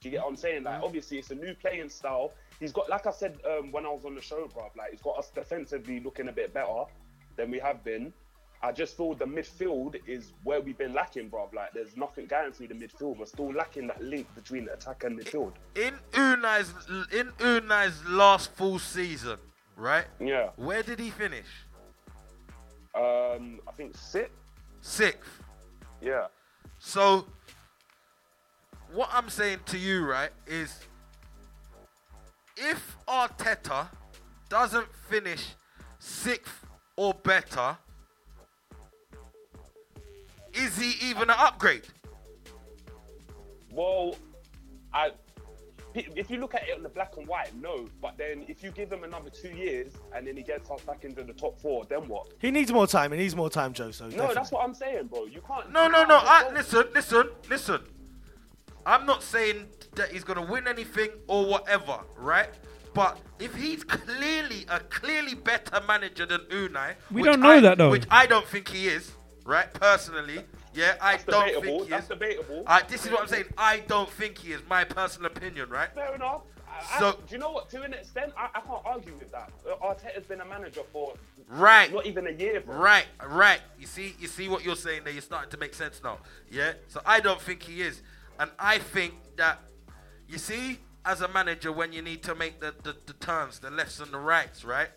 [0.00, 0.62] Do you get what I'm saying?
[0.62, 2.32] Like, obviously, it's a new playing style.
[2.60, 4.70] He's got, like I said um, when I was on the show, bro.
[4.76, 6.84] like he's got us defensively looking a bit better
[7.36, 8.12] than we have been.
[8.62, 11.54] I just feel the midfield is where we've been lacking, bruv.
[11.54, 13.18] Like, there's nothing going through the midfield.
[13.18, 15.52] We're still lacking that link between the attack and midfield.
[15.76, 16.72] In Unai's
[17.12, 19.38] in Unai's last full season,
[19.76, 20.06] right?
[20.20, 20.50] Yeah.
[20.56, 21.46] Where did he finish?
[22.98, 24.32] Um, I think sixth.
[24.80, 25.42] Sixth.
[26.00, 26.26] Yeah.
[26.80, 27.26] So,
[28.92, 30.80] what I'm saying to you, right, is
[32.56, 33.86] if Arteta
[34.48, 35.54] doesn't finish
[36.00, 36.66] sixth
[36.96, 37.76] or better,
[40.54, 41.86] is he even an upgrade?
[43.70, 44.16] Well,
[44.92, 45.12] I
[45.94, 47.88] if you look at it on the black and white, no.
[48.00, 51.04] But then if you give him another two years and then he gets us back
[51.04, 52.28] into the top four, then what?
[52.38, 53.12] He needs more time.
[53.12, 53.90] He needs more time, Joe.
[53.90, 54.34] So No, definitely.
[54.34, 55.26] that's what I'm saying, bro.
[55.26, 55.72] You can't.
[55.72, 56.18] No, no, no.
[56.22, 57.80] I, listen, listen, listen.
[58.86, 59.66] I'm not saying
[59.96, 62.48] that he's gonna win anything or whatever, right?
[62.94, 67.78] But if he's clearly a clearly better manager than Unai, We don't know I- that,
[67.78, 67.90] though.
[67.90, 69.12] Which I don't think he is,
[69.44, 69.72] right?
[69.74, 70.42] Personally,
[70.74, 71.62] yeah, I That's don't debatable.
[71.62, 72.08] think he That's is.
[72.08, 72.62] debatable.
[72.66, 73.44] I, this is what I'm saying.
[73.56, 74.60] I don't think he is.
[74.68, 75.88] My personal opinion, right?
[75.94, 76.42] Fair enough.
[76.68, 77.68] I, I- So- do you know what?
[77.70, 79.50] To an extent, I, I can't argue with that.
[79.82, 81.14] Arteta's been a manager for
[81.50, 81.92] Right.
[81.92, 82.76] not even a year, bro.
[82.76, 83.60] Right, right.
[83.80, 85.12] You see, you see what you're saying there.
[85.12, 86.18] You're starting to make sense now.
[86.50, 86.72] Yeah.
[86.88, 88.02] So I don't think he is,
[88.38, 89.60] and I think that
[90.28, 93.70] you see, as a manager, when you need to make the the, the turns, the
[93.70, 94.90] lefts and the rights, right?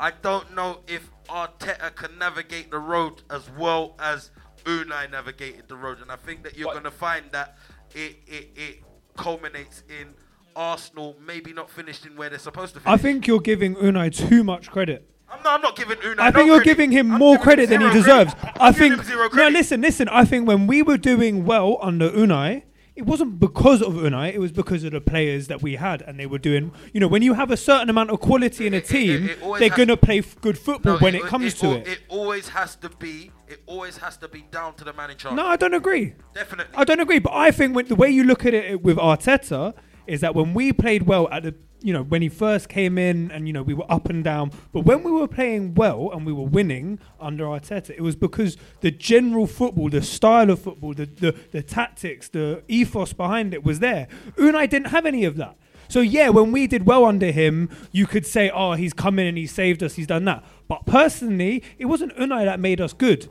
[0.00, 4.30] I don't know if Arteta can navigate the road as well as
[4.66, 7.56] Unai navigated the road, and I think that you're going to find that
[7.94, 8.82] it, it it
[9.16, 10.08] culminates in
[10.54, 12.98] Arsenal maybe not finishing where they're supposed to finish.
[12.98, 15.08] I think you're giving Unai too much credit.
[15.28, 16.18] I'm not, I'm not giving Unai.
[16.20, 16.64] I no think you're credit.
[16.70, 18.34] giving him I'm more giving credit than he deserves.
[18.34, 18.56] credit.
[18.60, 19.04] I I'm giving think.
[19.04, 19.52] zero No, credit.
[19.52, 20.08] listen, listen.
[20.08, 22.62] I think when we were doing well under Unai,
[22.96, 24.32] it wasn't because of Unai.
[24.34, 26.72] It was because of the players that we had, and they were doing.
[26.92, 29.28] You know, when you have a certain amount of quality in a It- it- team,
[29.28, 31.86] it they're gonna play f- good football No, when it, comes to al- it.
[31.88, 33.30] It always has to be.
[33.48, 35.30] It always has to be down to the manager.
[35.30, 36.14] No, I don't agree.
[36.34, 36.74] Definitely.
[36.76, 37.20] I don't agree.
[37.20, 39.72] But I think when, the way you look at it with Arteta
[40.06, 43.30] is that when we played well at the, you know, when he first came in
[43.30, 44.50] and, you know, we were up and down.
[44.72, 48.56] But when we were playing well and we were winning under Arteta, it was because
[48.80, 53.62] the general football, the style of football, the, the, the tactics, the ethos behind it
[53.62, 54.08] was there.
[54.36, 55.56] Unai didn't have any of that.
[55.88, 59.26] So yeah, when we did well under him, you could say, "Oh, he's come in
[59.26, 59.94] and he saved us.
[59.94, 63.28] He's done that." But personally, it wasn't Unai that made us good.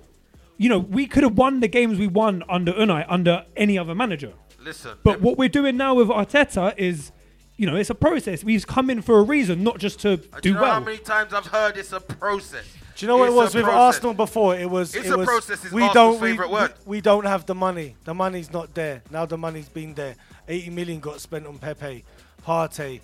[0.57, 3.93] You know, we could have won the games we won under Unai under any other
[3.93, 4.33] manager.
[4.65, 7.11] Listen, But what we're doing now with Arteta is,
[7.55, 8.43] you know, it's a process.
[8.43, 10.79] We've come in for a reason, not just to uh, do do you know how
[10.79, 12.65] many times I've heard it's a process?
[12.97, 13.79] Do you know what It's it was with process.
[13.95, 14.55] Arsenal before?
[14.57, 14.95] It was.
[14.95, 16.21] It's it a process is we Arsenal's don't.
[16.21, 16.73] We, favourite word.
[16.85, 17.95] we, we don't have the money.
[18.05, 19.03] The money's not there.
[19.11, 20.15] Now the money's been there.
[20.47, 22.03] 80 million got spent on Pepe,
[22.43, 23.01] Partey,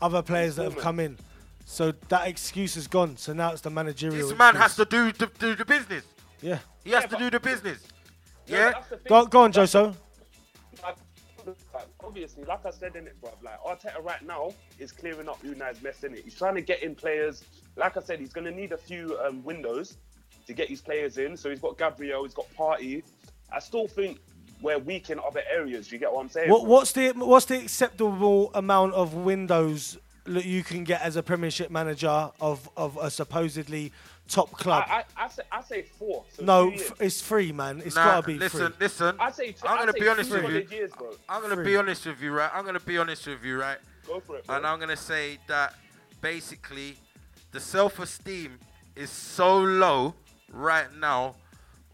[0.00, 1.18] other players that have come in.
[1.66, 3.18] So that excuse is gone.
[3.18, 4.28] So now it's the managerial.
[4.28, 4.62] This man excuse.
[4.62, 6.04] has to do the, do the business.
[6.40, 6.58] Yeah.
[6.84, 7.80] He has to do the business.
[8.46, 8.82] Yeah, Yeah.
[8.88, 9.08] the.
[9.08, 9.94] Go, go on, Joso.
[12.06, 15.82] Obviously, like I said in it, bro, like Arteta right now is clearing up Unai's
[15.82, 16.22] mess in it.
[16.24, 17.44] He's trying to get in players.
[17.76, 19.96] Like I said, he's going to need a few um, windows
[20.46, 21.36] to get his players in.
[21.36, 23.02] So he's got Gabriel, he's got Partey.
[23.52, 24.20] I still think
[24.62, 25.88] we're weak in other areas.
[25.88, 26.50] Do You get what I'm saying?
[26.50, 31.70] What, what's the what's the acceptable amount of windows you can get as a Premiership
[31.70, 33.92] manager of of a supposedly
[34.28, 34.84] top club?
[34.88, 36.24] I, I, I say I say four.
[36.32, 37.82] So no, f- it's free, man.
[37.84, 38.76] It's Nah, gotta be listen, free.
[38.80, 39.16] listen.
[39.18, 40.76] I say I'm gonna say be honest with you.
[40.76, 40.90] Years.
[41.28, 41.64] I'm gonna Free.
[41.64, 42.50] be honest with you, right?
[42.52, 43.78] I'm gonna be honest with you, right?
[44.06, 44.46] Go for it.
[44.46, 44.56] Bro.
[44.56, 45.74] And I'm gonna say that
[46.20, 46.96] basically
[47.52, 48.58] the self-esteem
[48.96, 50.14] is so low
[50.52, 51.36] right now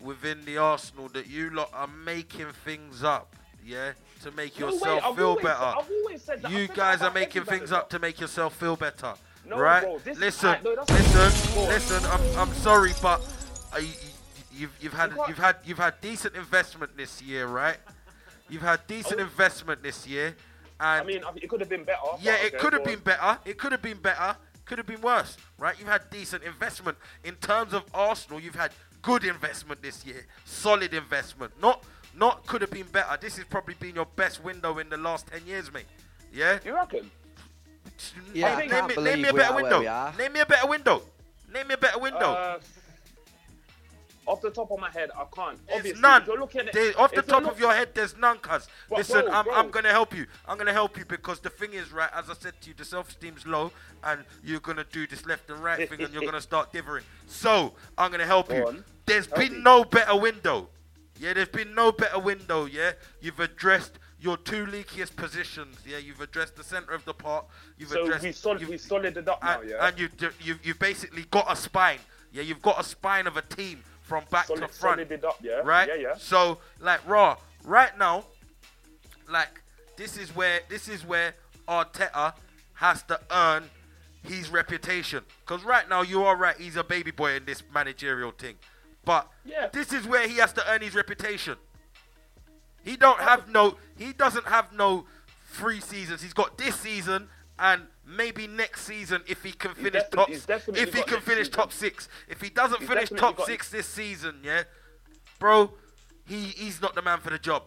[0.01, 3.93] within the Arsenal that you lot are making things up, yeah,
[4.23, 5.63] to make No yourself I've feel always- better.
[5.63, 6.49] I've always said that.
[6.49, 9.83] I've You guys are making things up to make yourself feel better, No, right?
[9.83, 11.65] bro, this- listen, no, listen, Bro.
[11.67, 12.05] listen.
[12.11, 13.21] I'm, I'm sorry, but
[13.75, 13.89] uh, you,
[14.53, 17.77] you've you've had you you've had you've had decent investment this year, right?
[18.49, 19.25] You've had decent Oh.
[19.25, 20.35] investment this year,
[20.81, 21.99] and I mean, it could have been better.
[22.21, 23.39] yeah, it okay, could have been better.
[23.45, 24.37] It could have been better.
[24.65, 25.75] Could have been worse, right?
[25.79, 28.39] You've had decent investment in terms of Arsenal.
[28.41, 28.71] You've had
[29.03, 31.53] good investment this year, solid investment.
[31.61, 31.83] Not
[32.15, 33.17] not could have been better.
[33.21, 35.87] This has probably been your best window in the last ten years, mate.
[36.33, 36.59] Yeah.
[36.65, 37.11] You reckon?
[38.35, 40.13] Yeah, I name, me, name me a better window.
[40.19, 41.03] Name me a better window.
[41.53, 42.33] Name me a better window.
[42.33, 42.59] Uh,
[44.25, 45.59] off the top of my head, I can't.
[45.67, 46.23] There's Obviously, none.
[46.27, 48.69] you're looking at There- off the top look- of your head, there's none, cuz.
[48.91, 49.55] Listen, bro, I'm, bro.
[49.55, 50.27] I'm going to help you.
[50.47, 52.75] I'm going to help you because the thing is, right, as I said to you,
[52.77, 53.73] the self esteem's low
[54.05, 56.73] and you're going to do this left and right thing and you're going to start
[56.73, 57.05] dithering.
[57.27, 58.67] So, I'm going to help Go you.
[58.69, 58.85] on.
[59.07, 59.61] There's Help been me.
[59.63, 60.69] no better window.
[61.19, 62.93] Yeah, there's been no better window, yeah?
[63.21, 65.77] You've addressed your two leakiest positions.
[65.87, 67.47] Yeah, you've addressed the center of the park.
[67.79, 68.25] You've So addressed.
[68.25, 69.87] we sol- you've- we solid it up now, and, yeah.
[69.89, 71.99] and you've, you've you've basically got a spine.
[72.33, 74.73] Yeah, you've got a spine of a team from back to front.
[74.73, 75.61] solid up, yeah.
[75.65, 75.89] Right.
[75.89, 76.15] Yeah, yeah.
[76.17, 78.25] So like raw right now,
[79.29, 79.61] like
[79.97, 81.35] this is where this is where
[81.69, 82.35] Arteta
[82.75, 83.71] has to earn
[84.27, 85.25] his reputation.
[85.47, 88.55] Because right now you are right, he's a baby boy in this managerial thing.
[89.05, 89.69] But Yeah.
[89.73, 91.57] this is where he has to earn his reputation.
[92.85, 95.07] He don't have no he doesn't have no
[95.53, 96.23] three seasons.
[96.23, 101.03] He's got this season and maybe next season if he can finish top if he
[101.03, 101.53] can finish season.
[101.53, 102.09] top six.
[102.29, 104.65] If he doesn't He's finish top six this season, yeah,
[105.39, 105.73] bro,
[106.27, 107.63] he he's not the man for the job.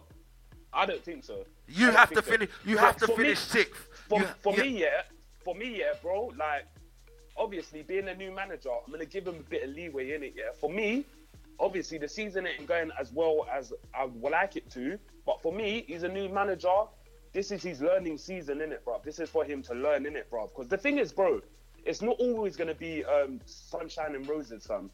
[0.72, 1.46] I don't think so.
[1.68, 2.30] You have to think so.
[2.32, 2.50] finish.
[2.64, 3.88] You have to finish sixth.
[4.08, 5.02] For, You- for you- me, yeah.
[5.42, 6.32] For me, yeah, bro.
[6.36, 6.66] Like,
[7.36, 10.34] obviously, being a new manager, I'm gonna give him a bit of leeway in it.
[10.36, 10.50] Yeah.
[10.60, 11.06] For me,
[11.60, 14.98] obviously, the season ain't going as well as I would like it to.
[15.24, 16.84] But for me, he's a new manager.
[17.32, 19.00] This is his learning season, in it, bro.
[19.04, 20.46] This is for him to learn, in it, bro.
[20.46, 21.40] Because the thing is, bro,
[21.84, 24.90] it's not always gonna be um, sunshine and roses, son.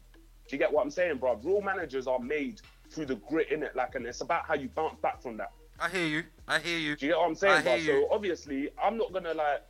[0.47, 1.35] Do you get what I'm saying, bro?
[1.43, 4.67] Real managers are made through the grit, in it, like, and it's about how you
[4.69, 5.51] bounce back from that.
[5.79, 6.23] I hear you.
[6.47, 6.95] I hear you.
[6.95, 7.63] Do you get what I'm I saying?
[7.63, 7.83] hear bruv?
[7.83, 8.07] you.
[8.09, 9.63] So obviously, I'm not gonna like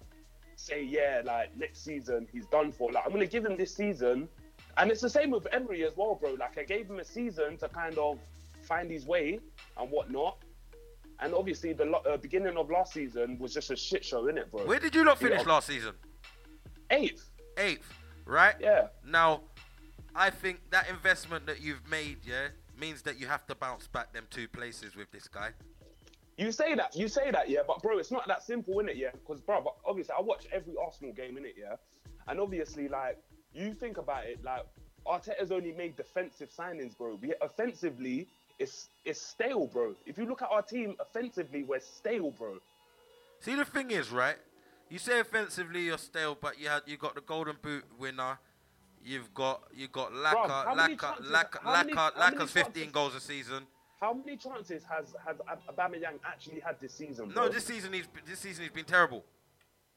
[0.56, 2.92] say yeah, like next season he's done for.
[2.92, 4.28] Like I'm gonna give him this season,
[4.78, 6.34] and it's the same with Emery as well, bro.
[6.34, 8.20] Like I gave him a season to kind of
[8.64, 9.40] find his way
[9.78, 10.38] and whatnot.
[11.20, 14.50] And obviously, the lo- uh, beginning of last season was just a shit show, innit,
[14.52, 14.66] bro?
[14.66, 15.94] Where did you not finish get- last season?
[16.90, 17.30] Eighth.
[17.58, 17.94] Eighth,
[18.26, 18.56] right?
[18.60, 18.88] Yeah.
[19.06, 19.42] Now,
[20.16, 22.48] I think that investment that you've made, yeah,
[22.78, 25.52] means that you have to bounce back them two places with this guy.
[26.38, 29.12] You say that, you say that, yeah, but bro, it's not that simple, innit, yeah?
[29.12, 31.76] Because, bro, obviously, I watch every Arsenal game, innit, yeah?
[32.28, 33.20] And obviously, like,
[33.54, 34.66] you think about it, like,
[35.06, 37.18] Arteta's only made defensive signings, bro.
[37.22, 38.28] We offensively,
[38.60, 39.96] it's it's stale, bro.
[40.06, 42.60] If you look at our team offensively, we're stale, bro.
[43.40, 44.38] See, the thing is, right?
[44.90, 48.40] You say offensively you're stale, but you had you got the Golden Boot winner.
[49.04, 53.64] You've got you got Laca, Laca, Laca, Laca, Laca's 15 goals a season.
[54.00, 55.38] How many chances has has
[55.70, 57.34] Aubameyang actually had this season?
[57.36, 59.26] No, this season he's this season he's been terrible.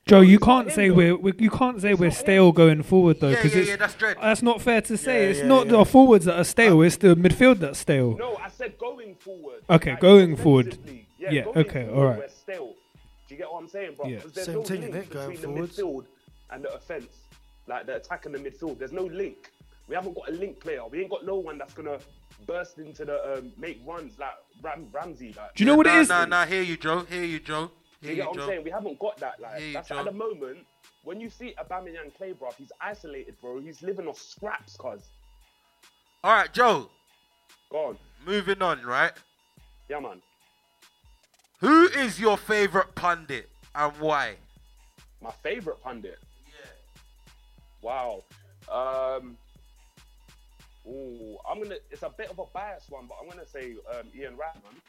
[0.07, 3.53] Joe, you can't say we're we, you can't say we're stale going forward though because
[3.55, 5.25] yeah, it's yeah, that's that's not fair to say.
[5.25, 5.73] Yeah, it's yeah, not yeah.
[5.79, 6.81] the forwards that are stale.
[6.83, 8.17] It's the midfield that's stale.
[8.17, 9.63] No, I said going forward.
[9.69, 10.79] Okay, going forward.
[11.19, 12.19] Yeah, Yeah, going okay, forward, alright.
[12.21, 12.75] We're still.
[13.29, 14.07] Do you get what I'm saying, bro?
[14.07, 14.21] Yeah.
[14.21, 15.77] 'Cause there's Same no thing, link innit, going between forwards.
[15.77, 16.05] the midfield
[16.51, 17.17] and the offense,
[17.67, 18.79] like the attack and the midfield.
[18.79, 19.51] There's no link.
[19.89, 20.83] We haven't got a link player.
[20.89, 21.99] We ain't got no one that's gonna
[22.47, 24.31] burst into the um, make runs like
[24.63, 25.35] Ram- Ramsey.
[25.37, 26.09] Like, Do you know what it is?
[26.11, 26.27] nah.
[26.27, 27.01] Nah, nah, hear you, Joe.
[27.11, 27.73] Hear you, Joe.
[28.03, 28.47] Do Hear you you, get what I'm Joe.
[28.53, 28.65] saying?
[28.65, 29.41] We haven't got that.
[29.41, 29.99] Like Hear you, that's Joe.
[29.99, 30.59] at the moment.
[31.05, 33.61] When you see Aubameyang play, bro, he's isolated, bro.
[33.61, 35.03] He's living off scraps, cuz.
[36.25, 36.91] All right, Joe.
[37.71, 37.99] Go on.
[38.27, 39.13] Moving on, right?
[39.89, 40.21] Yeah, man.
[41.61, 44.35] Who is your favorite pundit and why?
[45.23, 46.19] My favorite pundit.
[46.49, 46.71] Yeah.
[47.83, 48.25] Wow.
[48.71, 49.39] Um.
[50.87, 51.77] Ooh, I'm gonna.
[51.91, 54.81] It's a bit of a biased one, but I'm gonna say um, Ian Wright, man.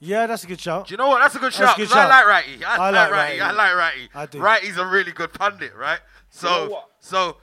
[0.00, 0.88] Yeah, that's a good shout.
[0.88, 1.20] Do you know what?
[1.20, 1.76] That's a good That's shout.
[1.76, 2.64] a good 'cause I like Righty.
[2.64, 3.40] I, I like like Righty.
[3.40, 4.08] I like Righty.
[4.14, 4.40] I do.
[4.40, 6.00] Righty's a really good pundit, right?
[6.30, 6.88] So, know what?
[7.00, 7.36] so.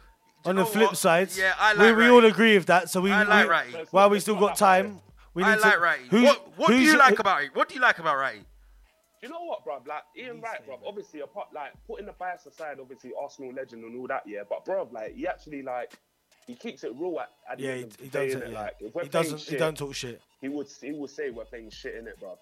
[0.45, 0.97] On the flip what?
[0.97, 2.11] side, yeah, I we, like we Righty.
[2.13, 2.89] all agree with that.
[2.89, 3.71] So we, I like we- Righty.
[3.73, 5.03] So while we still got time, biased.
[5.35, 5.79] we I like to.
[5.79, 6.03] Righty.
[6.09, 7.49] who's- What, what do you your- like about Righty?
[7.53, 8.39] What do you like about Righty?
[8.39, 9.85] Do you know what, bruv?
[9.87, 10.79] Like Ian Wright, bruv.
[10.87, 14.41] Obviously, apart like putting the bias aside, obviously Arsenal legend and all that, yeah.
[14.49, 15.91] But bruv, like he actually like
[16.45, 18.43] he keeps it real at, at Yeah, he, he does it.
[18.43, 18.51] innit?
[18.53, 18.59] Yeah.
[18.61, 19.41] Like if we're He doesn't.
[19.41, 20.21] He don't talk shit.
[20.39, 22.37] he would he would say we're playing shit in it, bruv.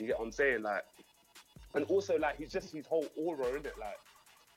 [0.00, 0.62] You get what I'm saying?
[0.62, 0.84] Like,
[1.74, 3.98] and also like he's just his whole aura in it, like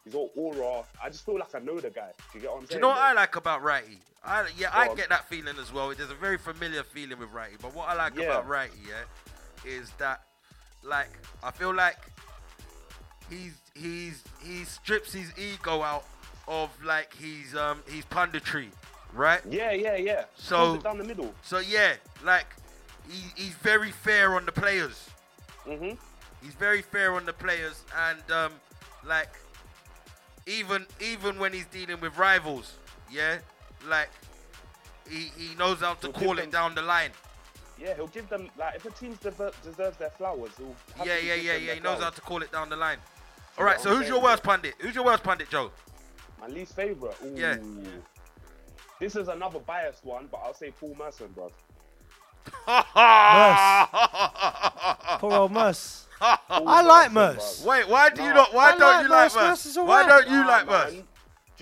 [0.05, 0.83] his whole aura.
[1.03, 2.11] I just feel like I know the guy.
[2.31, 2.67] Do you get what I'm saying?
[2.69, 2.97] Do you know what?
[2.97, 3.99] I like about Righty?
[4.25, 4.95] I, yeah, I on.
[4.95, 5.93] get that feeling as well.
[5.93, 7.57] There's a very familiar feeling with Righty.
[7.61, 8.23] But what I like Yeah.
[8.25, 10.21] about Righty, yeah, is that,
[10.81, 11.09] like,
[11.43, 11.97] I feel like
[13.29, 16.05] he's he's he strips his ego out
[16.47, 18.69] of like his um his punditry,
[19.13, 19.41] right?
[19.49, 20.23] Yeah, yeah, yeah.
[20.35, 21.33] So- down the middle.
[21.43, 22.47] So yeah, like
[23.09, 25.09] he, he's very fair on the players.
[25.65, 25.97] Mhm.
[26.41, 28.53] He's very fair on the players, and um,
[29.05, 29.29] like
[30.45, 32.73] even even when he's dealing with rivals,
[33.09, 33.37] yeah,
[33.87, 34.09] like
[35.09, 37.11] he, he knows how to He'll call it them- down the line.
[37.79, 41.27] Yeah, he'll give them like if a team dever- deserves their flowers, he'll Yeah, happily
[41.27, 41.73] yeah, give yeah, them yeah.
[41.75, 42.97] He knows how to call it down the line.
[43.57, 44.75] All right, so I'm who's your worst pundit?
[44.79, 45.71] Who's your worst pundit, Joe?
[46.39, 47.15] My least favorite.
[47.23, 47.33] Ooh.
[47.35, 47.57] Yeah.
[48.99, 51.51] This is another biased one, but I'll say Paul Merson, bro.
[55.19, 56.07] Poor old Mus.
[56.21, 57.63] I like Mus.
[57.65, 58.53] Wait, why do you not?
[58.53, 59.43] Why I don't like you like Merce, Merce?
[59.49, 60.25] Merce is Why alright.
[60.25, 60.83] don't you Nah, like man.
[60.83, 60.93] Merce?
[60.93, 61.03] Do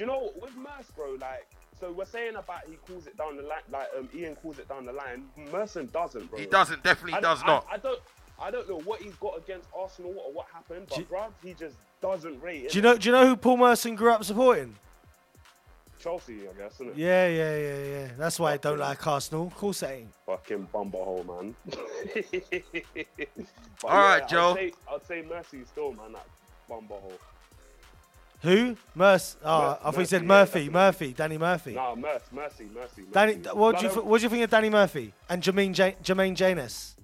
[0.01, 1.17] you know with Merce, bro?
[1.19, 1.47] Like,
[1.79, 4.69] so we're saying about he calls it down the line, like um, Ian calls it
[4.69, 5.25] down the line.
[5.51, 6.39] Merson doesn't, bro.
[6.39, 6.83] He doesn't.
[6.83, 7.67] Definitely I, does I- not.
[7.71, 7.99] I, don't.
[8.41, 11.53] I don't know what he's got against Arsenal or what happened, but Do bruv, he
[11.53, 12.69] just doesn't rate.
[12.69, 12.97] Do you know?
[12.97, 14.75] Do you know who Paul Merson grew up supporting?
[16.01, 16.97] Chelsea, I guess, isn't it?
[16.97, 18.07] Yeah, yeah, yeah, yeah.
[18.17, 19.47] That's why I don't like Arsenal.
[19.47, 20.13] Of course, it ain't.
[20.25, 21.55] Fucking bumblehole, man.
[23.81, 24.51] But All right, Joe.
[24.51, 26.25] I'd say, I'd say Mercy still, man, that
[26.69, 27.13] bumblehole.
[28.43, 28.75] Who?
[28.95, 29.37] Merce.
[29.43, 30.51] Oh, Mer- I thought you Murphy, said yeah, Murphy.
[30.51, 30.69] definitely.
[30.73, 31.13] Murphy.
[31.13, 31.73] Danny Murphy.
[31.73, 33.03] Nah, Mercy, Mercy, Mercy.
[33.11, 33.49] Danny, Mercy.
[33.55, 36.95] what do you what do you think of Danny Murphy and Jermaine J- Jermaine Jenas?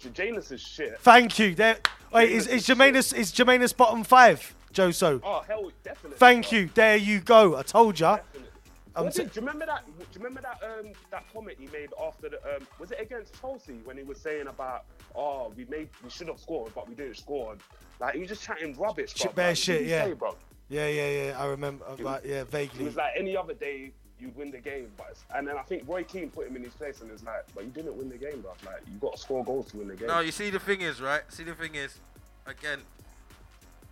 [0.00, 0.98] J- Jenas is shit.
[1.00, 1.54] Thank you.
[1.56, 1.78] There.
[2.12, 4.54] Wait, is is Jermaine is Jermaine bottom five?
[4.72, 5.20] Joe So.
[5.24, 6.18] Oh hell, definitely.
[6.18, 6.52] Thank bruv.
[6.52, 6.70] you.
[6.74, 7.56] There you go.
[7.56, 8.16] I told ya.
[8.16, 8.48] Definitely.
[8.94, 9.84] I'm What sa- did- do you remember that?
[9.86, 13.40] Do you remember that um that comment he made after the um was it against
[13.40, 14.84] Chelsea when he was saying about
[15.14, 17.56] oh we made we should have scored but we didn't score
[18.00, 19.14] like he was just chatting rubbish.
[19.16, 19.34] Shit, bruv.
[19.34, 20.04] bare Like, shit, yeah.
[20.04, 20.36] say, bro?
[20.68, 21.42] Yeah, yeah, yeah.
[21.42, 21.84] I remember.
[21.98, 25.08] It Right, was- yeah, It was like any other day you'd win the game, but
[25.10, 27.44] it's, and then I think Roy Keane put him in his place and it's like,
[27.56, 28.52] but you didn't win the game, bro.
[28.64, 30.06] Like you got to score goals to win the game.
[30.08, 31.22] No, you see the thing is right.
[31.28, 31.98] See the thing is,
[32.46, 32.80] again,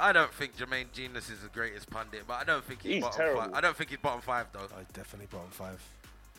[0.00, 3.02] I don't think Jermaine Jenas is the greatest pundit, but I don't think he's, He's
[3.02, 3.40] bottom terrible.
[3.42, 3.50] five.
[3.54, 4.60] I don't think he's bottom five though.
[4.74, 5.80] I definitely bottom five.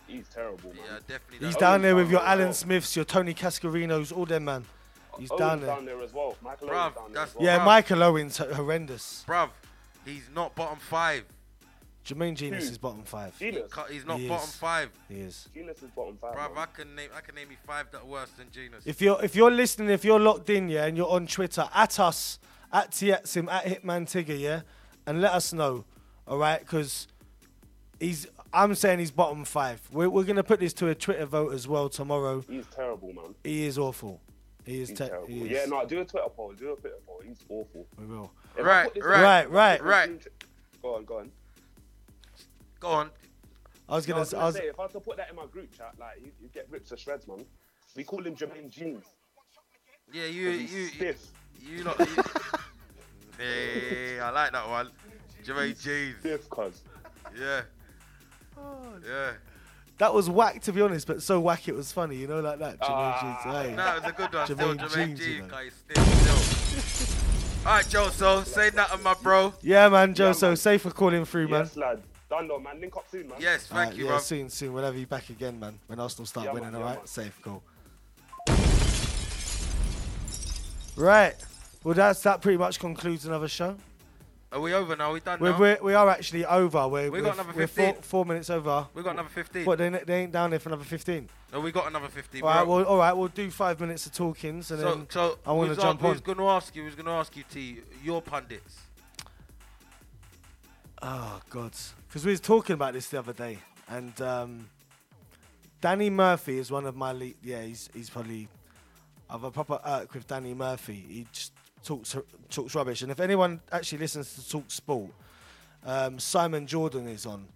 [0.08, 0.80] He's terrible, man.
[0.86, 1.48] Yeah, definitely.
[1.48, 2.54] He's down there with your Alan well.
[2.54, 4.66] Smiths, your Tony Cascarinos, all them man.
[5.20, 5.76] He's Owen's down there.
[5.76, 6.36] down there as well.
[6.42, 7.46] Michael Bruv, Owen's down there that's- as well.
[7.46, 7.66] Yeah, Bruv.
[7.66, 9.24] Michael Owen's horrendous.
[9.28, 9.50] Bruv,
[10.06, 11.24] he's not bottom five.
[12.04, 13.38] Jermaine Jenas is bottom five.
[13.38, 13.70] Jenas.
[13.72, 14.90] Cu- He's not He bottom five.
[15.08, 15.48] He is.
[15.54, 16.34] Jenas is bottom five.
[16.36, 18.88] Bruv, I can name I can name you five that are worse than Jenas.
[18.88, 22.00] If you're if you're listening, if you're locked in, yeah, and you're on Twitter, at
[22.00, 22.40] us,
[22.72, 24.62] at Tiatsim, at Hitman Tigger, yeah,
[25.06, 25.86] and let us know,
[26.28, 26.60] all right?
[26.60, 27.08] Because
[28.00, 29.82] he's, I'm saying he's bottom five.
[29.92, 32.44] We're, we're gonna put this to a Twitter vote as well tomorrow.
[32.48, 33.36] He's terrible, man.
[33.44, 34.22] He is awful.
[34.66, 34.90] He is.
[34.90, 35.28] He's Te- terrible.
[35.28, 35.50] he is.
[35.52, 36.54] Yeah, no, do a Twitter poll.
[36.54, 37.22] Do a Twitter poll.
[37.26, 37.88] He's awful.
[37.98, 38.32] We will.
[38.56, 39.84] If I Right, right, Right, right.
[39.84, 40.28] right.
[40.82, 41.32] Go on, go on.
[42.80, 43.10] Go on.
[43.90, 44.20] I was No, gonna.
[44.22, 45.94] was I gonna was, say, if I was to put that in my group chat,
[46.00, 47.44] like you, you get ripped to shreds, man.
[47.96, 49.04] We call him Jermaine Jeans.
[50.14, 51.28] Yeah, you 'cause he's you you, stiff.
[51.62, 52.00] You lot.
[52.00, 52.06] You,
[53.38, 54.90] hey, I like that one.
[55.46, 56.16] Jermaine Jeans.
[56.20, 56.82] Stiff, cuz.
[57.40, 57.62] Yeah.
[59.08, 59.32] Yeah.
[59.98, 62.16] that was whack to be honest, but so whack it was funny.
[62.18, 62.80] You know, like that.
[62.80, 63.42] Jermaine Ah.
[63.44, 63.76] Jeans, hey.
[63.76, 64.46] No, it was a good one.
[64.46, 65.48] Still, Jermaine Jermaine Jeans, you Jeans, know.
[65.58, 65.74] guys.
[65.90, 67.68] Still, still.
[67.68, 68.10] All right, Joe.
[68.10, 69.54] So say nothing, my bro.
[69.62, 70.28] Yeah, man, Joe.
[70.28, 70.58] Yeah, so man.
[70.58, 71.62] safe for calling through, man.
[71.62, 72.02] Yes, lad.
[72.30, 72.80] Done though, man.
[72.80, 73.38] Link up soon, man.
[73.40, 74.20] Yes, thank Alright, you, yeah, bro.
[74.20, 74.74] soon, soon.
[74.74, 75.78] Whenever you back again, man.
[75.88, 76.98] When Arsenal start Yeah, winning, man, all yeah, right?
[77.00, 77.08] man.
[77.08, 77.62] Safe, cool.
[80.96, 81.36] Right.
[81.84, 82.42] Well, that's that.
[82.42, 83.76] Pretty much concludes another show.
[84.52, 85.14] Are we over now?
[85.14, 85.60] We done We're, now?
[85.60, 86.86] we're, we are actually over.
[86.88, 88.02] We're, We we're, got another we're four, 15.
[88.02, 88.86] four minutes over.
[88.94, 89.64] we got another 15.
[89.64, 91.30] But they, they ain't down there for another 15.
[91.54, 92.44] No, we got another 15.
[92.44, 95.40] All right, well, all right, we'll do five minutes of talkings and so, then so
[95.46, 96.12] I want to who's jump on.
[96.12, 96.84] Who's going to ask you?
[96.84, 97.78] Who's going to ask you, T?
[98.04, 98.78] Your pundits.
[101.02, 101.72] Oh God,
[102.08, 104.70] because we was talking about this the other day, and um,
[105.80, 107.36] Danny Murphy is one of my lead.
[107.42, 108.48] Yeah, he's he's probably
[109.28, 111.04] I've a proper irk with Danny Murphy.
[111.08, 111.54] He just
[111.84, 112.16] talks
[112.50, 113.02] talks rubbish.
[113.02, 115.12] And if anyone actually listens to Talk Sport,
[115.86, 117.48] um, Simon Jordan is on.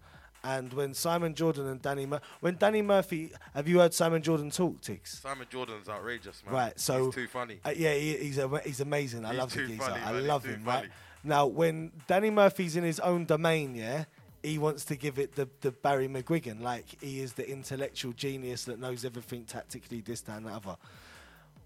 [0.44, 4.52] And when Simon Jordan and Danny Mur- when Danny Murphy, have you heard Simon Jordan
[4.52, 5.20] talk, Tiggs?
[5.24, 6.54] Simon Jordan's outrageous, man.
[6.54, 7.60] Right, so He's too funny.
[7.66, 9.26] Uh, yeah, he, he's a, he's amazing.
[9.26, 9.82] I He's love the geezer.
[9.82, 10.62] funny, I love him.
[10.64, 10.82] funny.
[10.82, 10.90] Right
[11.24, 14.06] now, when Danny Murphy's in his own domain, yeah,
[14.44, 18.66] he wants to give it the, the Barry McGuigan, like he is the intellectual genius
[18.66, 20.76] that knows everything tactically, this, that, and the other.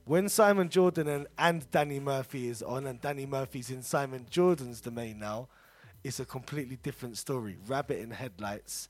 [0.10, 4.82] When Simon Jordan and, and Danny Murphy is on, and Danny Murphy's in Simon Jordan's
[4.82, 5.50] domain now,
[6.04, 7.58] it's a completely different story.
[7.68, 8.90] Rabbit in headlights,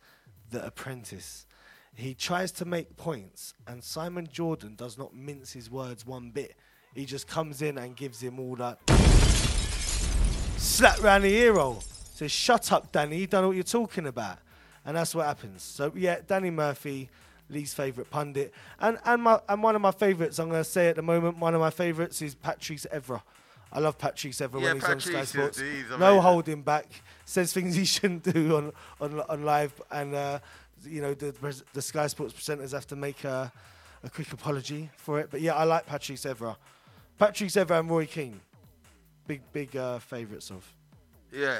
[0.49, 1.45] The Apprentice.
[1.93, 6.55] He tries to make points, and Simon Jordan does not mince his words one bit.
[6.95, 8.79] He just comes in and gives him all that
[10.55, 11.83] slap round the ear roll.
[12.13, 13.17] Says, "Shut up, Danny.
[13.17, 14.37] You don't know what you're talking about,"
[14.85, 15.63] and that's what happens.
[15.63, 17.09] So yeah, Danny Murphy,
[17.49, 20.39] Lee's favourite pundit, and and my and one of my favourites.
[20.39, 23.21] I'm going to say at the moment, one of my favourites is Patrice Evra.
[23.71, 25.61] I love Patrice Evra Yeah, when he's on Sky Sports.
[25.99, 26.87] No holding back.
[27.25, 28.71] Says things he shouldn't do on
[29.01, 30.39] on, on live, and uh,
[30.83, 31.33] you know the
[31.73, 33.51] the Sky Sports presenters have to make a,
[34.03, 35.29] a quick apology for it.
[35.31, 36.55] But yeah, I like Patrice Evra.
[37.17, 38.39] Patrice Evra and Roy Keane,
[39.27, 40.73] big big uh, favourites of.
[41.31, 41.59] Yeah.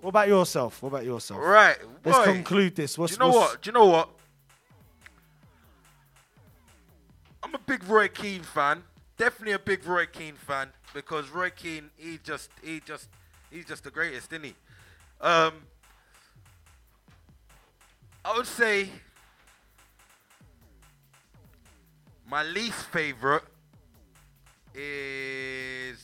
[0.00, 0.82] What about yourself?
[0.82, 1.40] What about yourself?
[1.40, 1.76] Right.
[2.04, 2.96] Let's conclude this.
[2.96, 3.62] What's, Do you know what?
[3.62, 4.08] Do you know what?
[7.44, 8.82] I'm a big Roy Keane fan.
[9.18, 13.08] Definitely a big Roy Keane fan because Roy Keane, he just, he just,
[13.50, 14.54] he's just the greatest, isn't he?
[15.20, 15.52] Um,
[18.24, 18.88] I would say
[22.26, 23.44] my least favorite
[24.74, 26.02] is